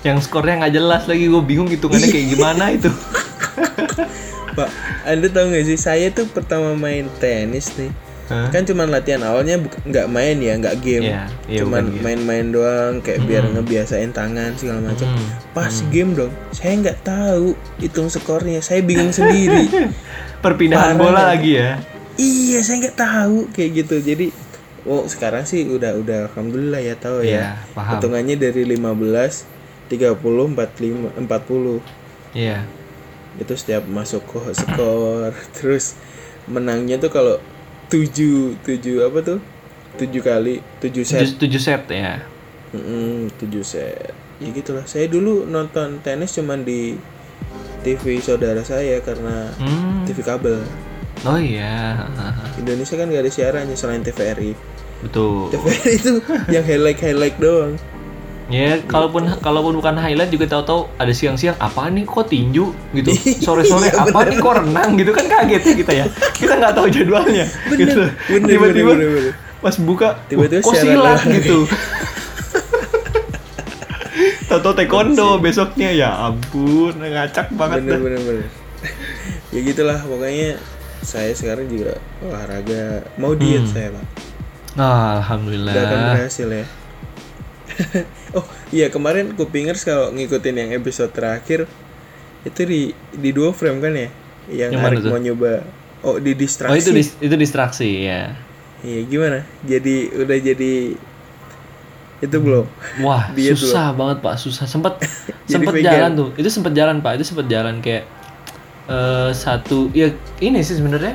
Yang 0.00 0.18
skornya 0.24 0.58
nggak 0.58 0.74
jelas 0.74 1.02
lagi. 1.04 1.24
Gue 1.26 1.40
bingung 1.40 1.66
hitungannya 1.66 2.08
kayak 2.08 2.26
gimana 2.30 2.64
itu. 2.70 2.88
pak 4.50 4.68
anda 5.04 5.26
tahu 5.26 5.46
nggak 5.48 5.62
sih 5.64 5.78
saya 5.78 6.10
tuh 6.10 6.26
pertama 6.26 6.74
main 6.74 7.06
tenis 7.18 7.70
nih 7.76 7.92
Hah? 8.26 8.50
kan 8.50 8.62
cuman 8.62 8.90
latihan 8.90 9.22
awalnya 9.22 9.58
nggak 9.58 10.06
main 10.06 10.38
ya 10.38 10.54
nggak 10.54 10.76
game 10.80 11.02
Iya, 11.04 11.22
iya, 11.46 11.60
cuman 11.62 11.86
main-main 11.96 12.46
doang 12.48 12.98
kayak 12.98 13.26
biar 13.26 13.46
ngebiasain 13.48 14.10
tangan 14.10 14.54
segala 14.54 14.82
macam 14.84 15.06
Hmm, 15.06 15.26
pas 15.50 15.70
game 15.90 16.14
dong 16.14 16.30
saya 16.50 16.78
nggak 16.78 16.98
tahu 17.00 17.54
hitung 17.78 18.06
skornya 18.06 18.58
saya 18.58 18.82
bingung 18.82 19.10
sendiri 19.10 19.66
Perpindahan 20.44 20.94
Parah 20.94 20.98
bola 21.00 21.20
ya. 21.20 21.26
lagi 21.28 21.52
ya. 21.54 21.70
iya 22.16 22.58
saya 22.60 22.76
nggak 22.80 22.98
tahu 22.98 23.36
kayak 23.50 23.70
gitu 23.82 23.96
jadi 24.00 24.26
oh 24.82 25.06
sekarang 25.06 25.42
sih 25.42 25.62
udah 25.64 25.94
udah 25.94 26.18
alhamdulillah 26.26 26.80
ya 26.80 26.94
tahu 26.96 27.22
Iya, 27.22 27.54
ya 27.54 27.70
paham. 27.70 27.98
hitungannya 27.98 28.34
dari 28.36 28.62
15 28.64 29.59
30 29.90 30.16
45 30.22 31.18
40 31.18 31.82
Iya. 32.32 32.62
itu 33.36 33.52
setiap 33.52 33.82
masuk 33.84 34.22
ke 34.24 34.54
skor 34.54 35.34
terus 35.56 35.98
menangnya 36.46 36.96
tuh 36.96 37.10
kalau 37.10 37.36
tujuh 37.86 38.54
tujuh 38.60 39.02
apa 39.02 39.18
tuh 39.20 39.38
tujuh 39.96 40.18
kali 40.20 40.62
tujuh 40.78 41.02
set 41.02 41.26
Tujuh, 41.26 41.36
tujuh 41.40 41.60
set 41.60 41.82
ya. 41.86 42.22
Mm-mm, 42.70 43.34
tujuh 43.36 43.60
set 43.60 44.14
ya 44.38 44.48
gitulah 44.48 44.82
saya 44.84 45.04
dulu 45.04 45.42
nonton 45.44 45.98
tenis 46.00 46.32
cuman 46.32 46.62
di 46.62 46.94
TV 47.80 48.20
saudara 48.20 48.62
saya 48.62 49.02
karena 49.02 49.50
Hmm. 49.56 50.06
TV 50.06 50.22
kabel 50.22 50.62
Oh 51.22 51.36
iya. 51.36 52.06
Indonesia 52.60 52.94
kan 52.94 53.10
gak 53.10 53.20
ada 53.20 53.28
siarannya 53.28 53.74
selain 53.74 54.00
TVRI 54.00 54.54
Betul. 55.02 55.50
TVRI 55.50 55.92
itu 55.92 56.12
yang 56.48 56.62
highlight 56.62 56.98
highlight 56.98 57.36
doang 57.36 57.74
Ya, 58.50 58.82
kalaupun 58.82 59.30
kalaupun 59.38 59.72
bukan 59.72 59.94
highlight 59.94 60.28
juga 60.28 60.50
tahu-tahu 60.50 60.90
ada 60.96 61.10
siang-siang 61.10 61.54
apa 61.56 61.86
nih 61.86 62.02
kok 62.02 62.26
tinju 62.26 62.66
gitu. 62.90 63.10
Sore-sore 63.38 63.86
Iya, 63.86 64.02
apa 64.04 64.26
nih 64.26 64.36
kok 64.36 64.54
renang 64.58 64.90
gitu 64.94 65.10
kan 65.10 65.24
kaget 65.24 65.62
ya 65.62 65.74
kita 65.76 65.92
ya. 65.94 66.06
Kita 66.34 66.52
nggak 66.56 66.74
tahu 66.74 66.86
jadwalnya. 66.88 67.46
Bener, 67.46 67.78
gitu. 67.78 68.02
bener, 68.28 68.48
Tiba-tiba 68.48 68.92
pas 69.60 69.76
buka 69.78 70.18
Tiba-tiba 70.26 70.58
"Wah, 70.58 70.66
kok 70.66 70.74
silat 70.74 70.98
olahraga." 70.98 71.30
gitu. 71.32 71.58
Tahu 74.50 74.74
taekwondo 74.74 75.38
besoknya 75.38 75.94
ya 75.94 76.10
ampun 76.20 76.98
ngacak 76.98 77.54
banget 77.54 77.86
bener 77.86 77.92
dah. 77.92 78.00
bener 78.02 78.20
bener 78.20 78.46
ya 79.48 79.60
gitulah 79.62 79.98
pokoknya 80.00 80.58
saya 81.00 81.30
sekarang 81.30 81.66
juga 81.66 81.94
olahraga 82.20 83.06
mau 83.14 83.32
diet 83.32 83.62
Hmm. 83.62 83.70
saya 83.70 83.88
pak 83.92 84.06
Ah, 84.72 85.18
Alhamdulillah. 85.18 85.70
Gak 85.70 85.82
akan 85.84 86.00
berhasil 86.14 86.48
ya. 86.48 86.66
oh 88.38 88.44
iya 88.70 88.88
kemarin 88.88 89.32
kupingers 89.34 89.82
kalau 89.82 90.12
ngikutin 90.12 90.54
yang 90.56 90.70
episode 90.76 91.10
terakhir 91.10 91.64
itu 92.44 92.60
di 92.64 92.80
di 93.12 93.30
dua 93.32 93.52
frame 93.52 93.78
kan 93.80 93.92
ya? 93.92 94.08
Yang, 94.50 94.70
Yang 94.74 94.80
mana 94.80 94.88
Arik 94.88 95.00
tuh? 95.04 95.10
mau 95.12 95.20
nyoba 95.20 95.52
oh 96.00 96.16
di 96.16 96.32
distraksi. 96.32 96.72
Oh 96.72 96.76
itu 96.80 96.90
dis- 96.96 97.16
itu 97.20 97.34
distraksi 97.36 97.88
ya. 98.08 98.32
iya 98.80 99.00
gimana? 99.04 99.44
Jadi 99.64 100.08
udah 100.16 100.38
jadi 100.40 100.74
itu 102.20 102.36
belum? 102.36 102.64
Wah 103.04 103.28
Diet 103.36 103.56
susah 103.56 103.92
banget 103.92 104.24
pak, 104.24 104.40
susah. 104.40 104.64
Sempet 104.64 104.96
vegan. 105.48 105.84
jalan 105.84 106.10
tuh, 106.16 106.28
itu 106.36 106.48
sempet 106.48 106.72
jalan 106.72 107.00
pak, 107.00 107.20
itu 107.20 107.24
sempet 107.28 107.46
jalan 107.48 107.80
kayak 107.84 108.04
eh 108.90 109.30
satu 109.36 109.92
ya 109.92 110.08
ini 110.40 110.60
sih 110.64 110.80
sebenarnya. 110.80 111.12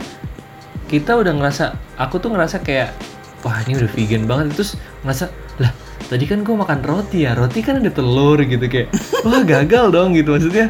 Kita 0.86 1.18
udah 1.18 1.34
ngerasa, 1.34 1.74
aku 1.98 2.22
tuh 2.22 2.30
ngerasa 2.30 2.62
kayak 2.62 2.94
wah 3.42 3.58
ini 3.66 3.82
udah 3.82 3.90
vegan 3.90 4.30
banget. 4.30 4.54
Terus 4.54 4.78
ngerasa 5.02 5.26
lah 5.58 5.74
tadi 6.06 6.26
kan 6.30 6.46
gue 6.46 6.54
makan 6.54 6.80
roti 6.86 7.26
ya, 7.26 7.34
roti 7.34 7.60
kan 7.60 7.82
ada 7.82 7.90
telur 7.90 8.38
gitu 8.40 8.66
kayak 8.70 8.94
wah 9.26 9.42
gagal 9.42 9.90
dong 9.90 10.14
gitu 10.14 10.38
maksudnya 10.38 10.70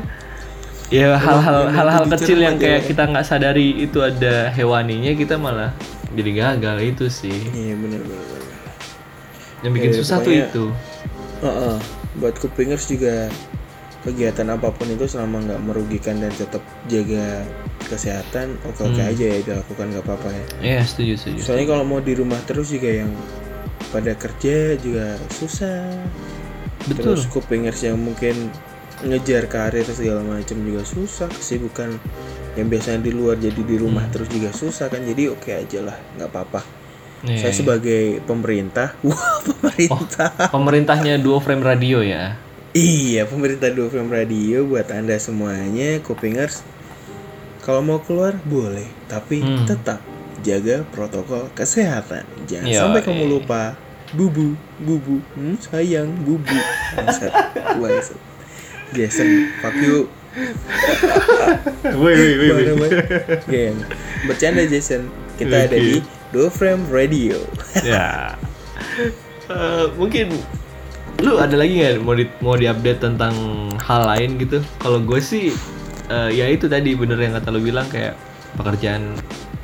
ya 0.88 1.18
hal-hal 1.18 1.73
hal-hal 1.73 2.03
kecil 2.14 2.38
yang 2.39 2.56
kayak 2.56 2.85
ya. 2.85 2.88
kita 2.88 3.03
nggak 3.10 3.26
sadari 3.26 3.84
itu 3.84 3.99
ada 3.99 4.53
hewaninya 4.53 5.11
kita 5.18 5.35
malah 5.35 5.73
jadi 6.14 6.31
gagal 6.31 6.77
itu 6.85 7.06
sih 7.10 7.35
iya 7.52 7.73
bener, 7.76 7.99
bener. 8.06 8.41
yang 9.65 9.73
bikin 9.73 9.91
Ya, 9.91 9.97
susah 9.97 10.18
tuh 10.22 10.31
itu 10.31 10.65
Heeh. 11.41 11.76
buat 12.15 12.38
kupingers 12.38 12.85
juga 12.88 13.27
kegiatan 14.06 14.45
apa 14.53 14.69
pun 14.69 14.85
itu 14.88 15.10
selama 15.10 15.41
nggak 15.41 15.61
merugikan 15.65 16.22
dan 16.22 16.30
tetap 16.31 16.61
jaga 16.85 17.41
kesehatan 17.89 18.53
oke 18.64 18.85
oke 18.85 19.02
Hmm. 19.02 19.10
aja 19.10 19.26
ya 19.26 19.39
dilakukan 19.41 19.85
nggak 19.89 20.06
apa-apa 20.06 20.30
ya 20.31 20.45
ya 20.77 20.81
setuju 20.85 21.18
setuju 21.18 21.39
soalnya 21.41 21.73
kalau 21.73 21.84
mau 21.84 21.97
di 21.97 22.14
rumah 22.14 22.38
terus 22.45 22.69
juga 22.69 22.88
yang 22.88 23.10
pada 23.95 24.11
kerja 24.13 24.76
juga 24.76 25.15
susah 25.31 25.88
betul 26.85 27.15
terus 27.15 27.23
kupingers 27.31 27.80
yang 27.80 27.95
mungkin 27.95 28.51
ngejar 29.07 29.47
karir 29.47 29.88
segala 29.88 30.19
macam 30.23 30.59
juga 30.59 30.84
susah 30.84 31.31
kesibukan 31.31 31.95
yang 32.55 32.67
biasanya 32.67 33.03
di 33.03 33.11
luar 33.11 33.39
jadi 33.39 33.61
di 33.63 33.76
rumah 33.80 34.03
terus 34.11 34.27
juga 34.27 34.51
susah 34.51 34.91
kan 34.91 34.99
jadi 34.99 35.31
oke 35.31 35.47
aja 35.47 35.80
lah 35.80 35.97
nggak 36.19 36.30
apa-apa 36.30 36.61
Iya, 37.26 37.41
saya 37.41 37.51
iya. 37.51 37.57
sebagai 37.57 38.03
pemerintah 38.22 38.93
wah 39.07 39.39
pemerintah 39.41 40.30
pemerintahnya 40.51 41.17
duo 41.17 41.39
frame 41.39 41.63
radio 41.63 42.03
ya 42.03 42.35
Iya, 42.76 43.23
pemerintah 43.23 43.72
Dua 43.72 43.88
Film 43.88 44.11
Radio 44.11 44.67
buat 44.67 44.91
Anda 44.91 45.15
semuanya, 45.15 46.03
Kupingers. 46.03 46.59
Kalau 47.63 47.80
mau 47.80 48.03
keluar 48.03 48.35
boleh, 48.43 48.84
tapi 49.07 49.39
Hmm. 49.39 49.63
tetap 49.63 50.03
jaga 50.43 50.84
protokol 50.91 51.47
kesehatan. 51.55 52.27
Jangan 52.43 52.67
Yoi. 52.67 52.76
sampai 52.76 53.01
kamu 53.01 53.31
lupa. 53.31 53.80
Bubu, 54.16 54.56
bubu, 54.80 55.20
hmm, 55.36 55.60
sayang, 55.60 56.08
bubu. 56.24 56.56
Bangsat, 56.96 57.32
bangsat. 57.76 58.20
Jason, 58.96 59.52
fuck 59.60 59.76
you. 59.76 60.08
woi 62.00 62.16
woi 62.16 62.76
Man? 62.80 62.92
Geng. 63.52 63.78
Bercanda 64.24 64.64
Jason. 64.68 65.12
Kita 65.36 65.68
ada 65.68 65.76
di 65.76 66.00
Dua 66.32 66.48
Frame 66.48 66.88
Radio. 66.88 67.40
ya 67.84 68.36
Eh, 69.46 69.86
mungkin 69.94 70.34
lu 71.22 71.38
ada 71.38 71.54
lagi 71.54 71.78
nggak 71.80 72.02
mau 72.02 72.18
di 72.18 72.26
mau 72.42 72.58
diupdate 72.58 72.98
tentang 72.98 73.36
hal 73.78 74.02
lain 74.10 74.42
gitu 74.42 74.60
kalau 74.82 74.98
gue 75.00 75.22
sih 75.22 75.54
eh, 76.10 76.30
ya 76.34 76.50
itu 76.50 76.66
tadi 76.66 76.98
bener 76.98 77.16
yang 77.22 77.38
kata 77.38 77.54
lu 77.54 77.62
bilang 77.62 77.86
kayak 77.88 78.18
pekerjaan 78.58 79.14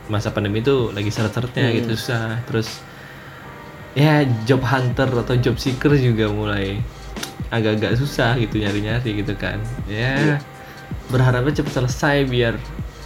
masa 0.07 0.29
pandemi 0.29 0.61
itu 0.61 0.93
lagi 0.93 1.09
seret-seretnya 1.09 1.73
gitu 1.81 1.97
susah 1.97 2.39
terus 2.45 2.79
ya 3.91 4.23
job 4.47 4.63
hunter 4.63 5.09
atau 5.11 5.35
job 5.35 5.59
seeker 5.59 5.91
juga 5.95 6.31
mulai 6.31 6.79
agak-agak 7.51 7.99
susah 7.99 8.39
gitu 8.39 8.63
nyari-nyari 8.63 9.19
gitu 9.19 9.35
kan 9.35 9.59
ya 9.85 10.39
berharapnya 11.11 11.59
cepat 11.59 11.83
selesai 11.83 12.23
biar 12.23 12.55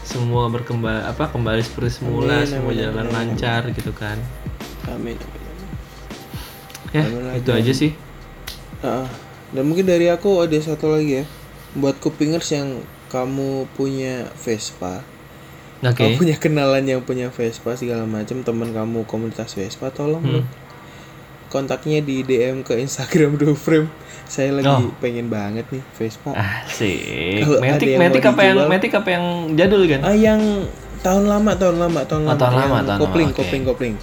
semua 0.06 0.46
berkembang 0.48 1.02
apa 1.02 1.34
kembali 1.34 1.66
seperti 1.66 1.98
semula 1.98 2.46
Amin, 2.46 2.50
semua 2.50 2.70
amin, 2.70 2.82
jalan 2.86 3.06
amin. 3.10 3.14
lancar 3.14 3.62
gitu 3.74 3.90
kan 3.90 4.18
Amin. 4.86 5.18
amin. 5.18 5.42
ya 6.94 7.02
Amin 7.02 7.34
itu 7.34 7.50
aja 7.52 7.74
sih 7.74 7.92
Ah, 8.86 9.10
dan 9.50 9.66
mungkin 9.66 9.90
dari 9.90 10.14
aku 10.14 10.46
ada 10.46 10.54
satu 10.62 10.94
lagi 10.94 11.24
ya. 11.24 11.26
Buat 11.74 11.98
kupingers 11.98 12.54
yang 12.54 12.86
kamu 13.10 13.66
punya 13.74 14.30
Vespa, 14.38 15.02
oke 15.82 15.96
kamu 15.98 16.22
punya 16.22 16.36
kenalan 16.38 16.86
yang 16.86 17.02
punya 17.02 17.34
Vespa 17.34 17.74
segala 17.74 18.06
macam, 18.06 18.46
teman 18.46 18.70
kamu 18.70 19.10
komunitas 19.10 19.58
Vespa, 19.58 19.90
tolong 19.90 20.22
Hmm. 20.22 20.34
dong 20.38 20.46
kontaknya 21.56 22.04
di 22.04 22.20
DM 22.22 22.60
ke 22.62 22.76
Instagram 22.76 23.38
Do 23.40 23.56
Frame. 23.56 23.88
Saya 24.26 24.52
lagi 24.52 24.68
Oh. 24.68 24.92
pengen 24.98 25.30
banget 25.30 25.64
nih 25.70 25.80
Vespa. 25.94 26.36
Asik. 26.36 27.48
Ada 27.48 27.62
Matic, 27.62 27.88
yang 27.88 28.00
mau 28.02 28.28
apa 28.28 28.42
yang 28.44 28.58
Matic 28.68 28.92
apa 28.92 29.10
yang 29.10 29.26
jadul 29.56 29.88
kan? 29.88 30.02
Ah 30.02 30.12
yang 30.12 30.42
tahun 31.00 31.24
lama, 31.26 31.52
tahun 31.54 31.78
lama, 31.78 32.02
tahun 32.04 32.22
Oh, 32.22 32.28
lama, 32.28 32.36
tahun 32.36 32.54
lama, 32.54 32.68
tahun 32.76 32.86
lama, 32.90 33.00
kopling, 33.00 33.30
oke. 33.30 33.38
kopling, 33.40 33.64
kopling. 33.64 33.96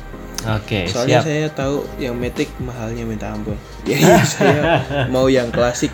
Oke, 0.42 0.80
Soalnya 0.86 1.18
siap. 1.18 1.26
saya 1.28 1.46
tahu 1.52 1.86
yang 1.96 2.14
Matic 2.14 2.50
mahalnya 2.58 3.04
minta 3.04 3.30
ampun. 3.30 3.54
Jadi 3.86 4.02
saya 4.24 4.62
mau 5.06 5.26
yang 5.26 5.50
klasik. 5.50 5.90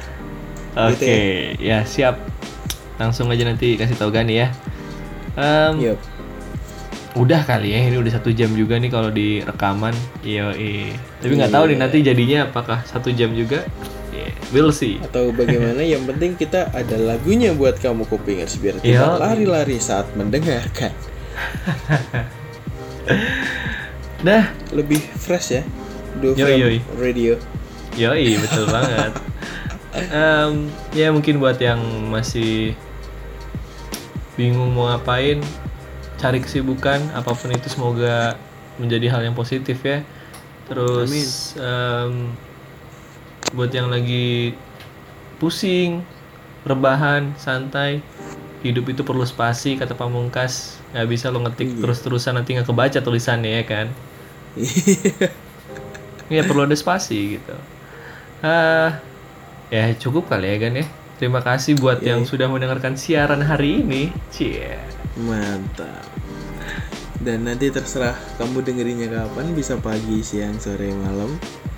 Oke, 0.73 0.95
gitu 0.95 1.05
ya. 1.59 1.83
siap. 1.83 2.17
Langsung 2.97 3.29
aja 3.29 3.43
nanti 3.43 3.75
kasih 3.75 3.93
tahu 3.95 4.09
Gani 4.09 4.35
ya. 4.37 4.49
Em, 5.35 5.75
Yup. 5.83 5.99
Udah 7.19 7.43
kali 7.43 7.75
ya, 7.75 7.83
ini 7.83 7.99
udah 7.99 8.15
satu 8.15 8.31
jam 8.31 8.55
juga 8.55 8.79
nih 8.79 8.89
kalau 8.89 9.11
di 9.11 9.43
rekaman. 9.43 9.91
Iya, 10.23 10.55
Tapi 11.19 11.33
nggak 11.35 11.51
tahu 11.51 11.65
nih 11.67 11.75
Iya. 11.75 11.83
nanti 11.83 11.99
jadinya 12.01 12.39
apakah 12.47 12.79
satu 12.85 13.11
jam 13.11 13.35
juga. 13.35 13.67
Yeah, 14.09 14.33
we'll 14.51 14.71
see. 14.71 14.99
atau 14.99 15.31
bagaimana 15.31 15.79
yang 15.79 16.03
penting 16.03 16.35
kita 16.35 16.71
ada 16.71 16.97
lagunya 16.97 17.53
buat 17.53 17.77
kamu 17.77 18.03
kupingers 18.05 18.59
biar 18.59 18.81
tidak 18.81 19.15
lari-lari 19.15 19.79
saat 19.79 20.11
mendengarkan 20.15 20.91
Dah, 24.19 24.51
lebih 24.79 24.99
fresh 24.99 25.55
ya 25.55 25.63
Do 26.19 26.35
Yoi, 26.35 26.55
yoi. 26.59 26.79
Radio 26.99 27.39
Yoi, 27.95 28.39
betul 28.39 28.67
banget. 28.75 29.13
Em, 29.95 30.67
ya 30.91 31.11
mungkin 31.11 31.39
buat 31.39 31.59
yang 31.59 31.79
masih 32.11 32.75
bingung 34.35 34.71
mau 34.71 34.87
ngapain, 34.89 35.39
cari 36.19 36.43
kesibukan 36.43 37.15
apa 37.15 37.31
pun 37.31 37.55
itu 37.55 37.71
semoga 37.71 38.35
menjadi 38.77 39.07
hal 39.15 39.23
yang 39.31 39.37
positif 39.39 39.79
ya. 39.87 40.03
Terus 40.69 41.55
em, 41.57 42.35
buat 43.55 43.73
yang 43.73 43.89
lagi 43.89 44.53
pusing, 45.41 46.05
rebahan, 46.67 47.33
santai, 47.39 48.05
hidup 48.61 48.91
itu 48.91 49.07
perlu 49.07 49.25
spasi 49.25 49.79
kata 49.79 49.95
Pamungkas. 49.95 50.77
Nggak 50.93 51.09
bisa 51.09 51.27
lo 51.31 51.41
ngetik 51.47 51.79
terus-terusan 51.79 52.37
nanti 52.37 52.59
nggak 52.59 52.69
kebaca 52.69 52.99
tulisannya 53.01 53.63
ya 53.63 53.65
kan. 53.65 53.87
ya 56.35 56.43
perlu 56.45 56.67
ada 56.67 56.77
spasi 56.77 57.39
gitu. 57.39 57.57
Ah, 58.43 58.99
ya 59.71 59.95
cukup 59.97 60.29
kali 60.29 60.51
ya 60.51 60.57
kan 60.59 60.73
ya. 60.83 60.87
Terima 61.19 61.43
kasih 61.43 61.75
buat 61.79 61.99
yang 61.99 62.23
sudah 62.23 62.47
mendengarkan 62.47 62.95
siaran 62.95 63.43
hari 63.43 63.83
ini. 63.83 64.15
Cie. 64.31 64.98
Mantap. 65.21 66.07
Dan 67.19 67.51
nanti 67.51 67.69
terserah 67.75 68.15
kamu 68.39 68.63
dengerinnya 68.63 69.11
kapan 69.11 69.51
bisa 69.53 69.75
pagi 69.83 70.23
siang 70.23 70.57
sore 70.63 70.95
malam. 70.95 71.35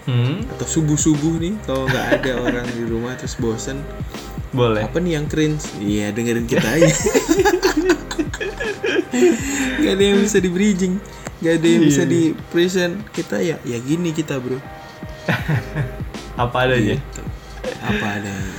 Hmm, 0.09 0.45
atau 0.57 0.65
subuh 0.65 0.97
subuh 0.97 1.37
nih 1.41 1.55
kalau 1.65 1.85
nggak 1.85 2.07
ada 2.21 2.33
orang 2.45 2.67
di 2.73 2.85
rumah 2.85 3.17
terus 3.17 3.37
bosen. 3.41 3.81
Boleh. 4.51 4.83
apa 4.83 4.99
nih 4.99 5.15
yang 5.15 5.31
cringe? 5.31 5.63
Iya 5.79 6.11
dengerin 6.11 6.47
kita 6.51 6.67
aja. 6.67 6.91
Gak 9.81 9.99
ada 9.99 10.05
yang 10.07 10.19
bisa 10.23 10.39
di 10.39 10.51
bridging 10.53 10.95
Gak 11.41 11.55
ada 11.61 11.67
yang 11.67 11.83
bisa 11.83 12.03
di 12.05 12.37
present 12.53 13.01
Kita 13.11 13.41
ya 13.41 13.57
ya 13.65 13.79
gini 13.81 14.13
kita 14.13 14.37
bro. 14.39 14.61
Apa 16.43 16.69
adanya. 16.69 16.97
Gitu. 16.97 17.23
Apa 17.81 18.07
adanya. 18.21 18.55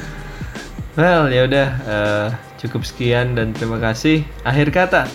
Well, 0.94 1.24
ya 1.32 1.42
udah 1.48 1.68
eh, 1.88 2.28
cukup 2.62 2.86
sekian 2.86 3.34
dan 3.34 3.58
terima 3.58 3.82
kasih. 3.82 4.22
Akhir 4.46 4.70
kata. 4.70 5.10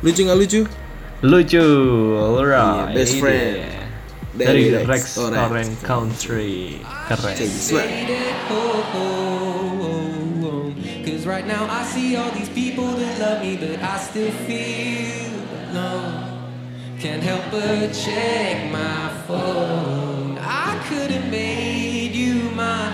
Lucu 0.00 0.24
gak 0.24 0.38
lucu? 0.40 0.60
Lucu. 1.20 1.66
Alright. 2.16 2.92
Iya, 2.92 2.96
best 2.96 3.14
friend. 3.20 3.56
Dari, 4.36 4.68
Dari 4.68 4.84
Rex, 4.84 4.88
Rex 4.88 5.04
Orange. 5.20 5.48
Orange 5.48 5.76
Country. 5.84 6.80
Keren. 7.08 7.36
Cause 11.06 11.24
right 11.24 11.46
now 11.46 11.64
I 11.68 11.84
see 11.84 12.16
all 12.16 12.28
these 12.32 12.52
people 12.52 12.88
that 12.96 13.12
love 13.20 13.40
me, 13.40 13.56
but 13.56 13.80
I 13.80 13.96
still 14.00 14.32
feel 14.44 15.40
alone. 15.72 16.36
Can't 17.00 17.22
help 17.22 17.44
but 17.52 17.92
check 17.92 18.72
my 18.72 19.08
phone. 19.28 20.36
I 20.40 20.76
could 20.88 21.10
have 21.12 21.30
made 21.30 22.12
you 22.12 22.50
mine, 22.52 22.92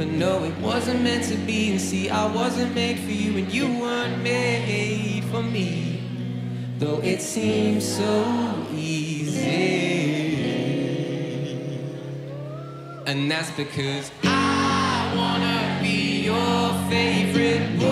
But 0.00 0.08
no, 0.08 0.44
it 0.44 0.56
wasn't 0.60 1.02
meant 1.02 1.24
to 1.24 1.36
be. 1.36 1.72
And 1.72 1.78
see, 1.78 2.08
I 2.08 2.24
wasn't 2.34 2.74
made 2.74 3.00
for 3.00 3.10
you, 3.10 3.36
and 3.36 3.52
you 3.52 3.66
weren't 3.78 4.22
made 4.22 5.22
for 5.30 5.42
me. 5.42 6.02
Though 6.78 7.00
it 7.02 7.20
seems 7.20 7.86
so 7.86 8.66
easy. 8.74 9.42
And 13.04 13.30
that's 13.30 13.50
because 13.50 14.10
I 14.24 15.12
wanna 15.14 15.78
be 15.82 16.22
your 16.24 16.72
favorite 16.88 17.78
boy. 17.78 17.90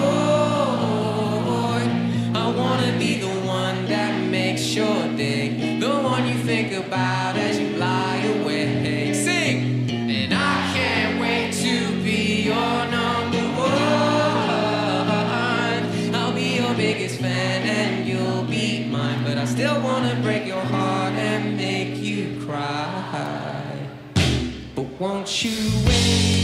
I 2.35 2.51
wanna 2.56 2.98
be 2.98 3.20
the 3.20 3.35
one 3.47 3.85
that 3.85 4.18
makes 4.30 4.74
your 4.74 5.14
day, 5.14 5.78
the 5.78 5.90
one 5.90 6.26
you 6.26 6.36
think 6.36 6.72
about 6.72 7.36
as 7.36 7.60
you. 7.60 7.77
Won't 24.98 25.44
you 25.44 25.70
wait? 25.86 26.38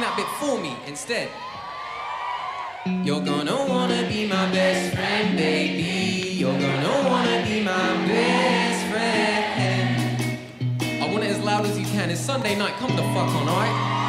sing 0.00 0.08
that 0.08 0.16
bit 0.16 0.26
for 0.40 0.58
me 0.60 0.76
instead. 0.86 1.28
You're 3.04 3.20
gonna 3.20 3.66
wanna 3.68 4.08
be 4.08 4.26
my 4.26 4.50
best 4.50 4.94
friend, 4.94 5.36
baby. 5.36 6.36
You're 6.38 6.58
gonna 6.58 7.08
wanna 7.08 7.44
be 7.44 7.62
my 7.62 8.06
best 8.06 8.86
friend. 8.90 10.42
I 11.02 11.12
want 11.12 11.24
it 11.24 11.30
as 11.30 11.40
loud 11.40 11.66
as 11.66 11.78
you 11.78 11.86
can. 11.86 12.10
It's 12.10 12.20
Sunday 12.20 12.56
night, 12.56 12.74
come 12.78 12.96
the 12.96 13.02
fuck 13.14 13.28
on, 13.28 13.48
alright? 13.48 13.99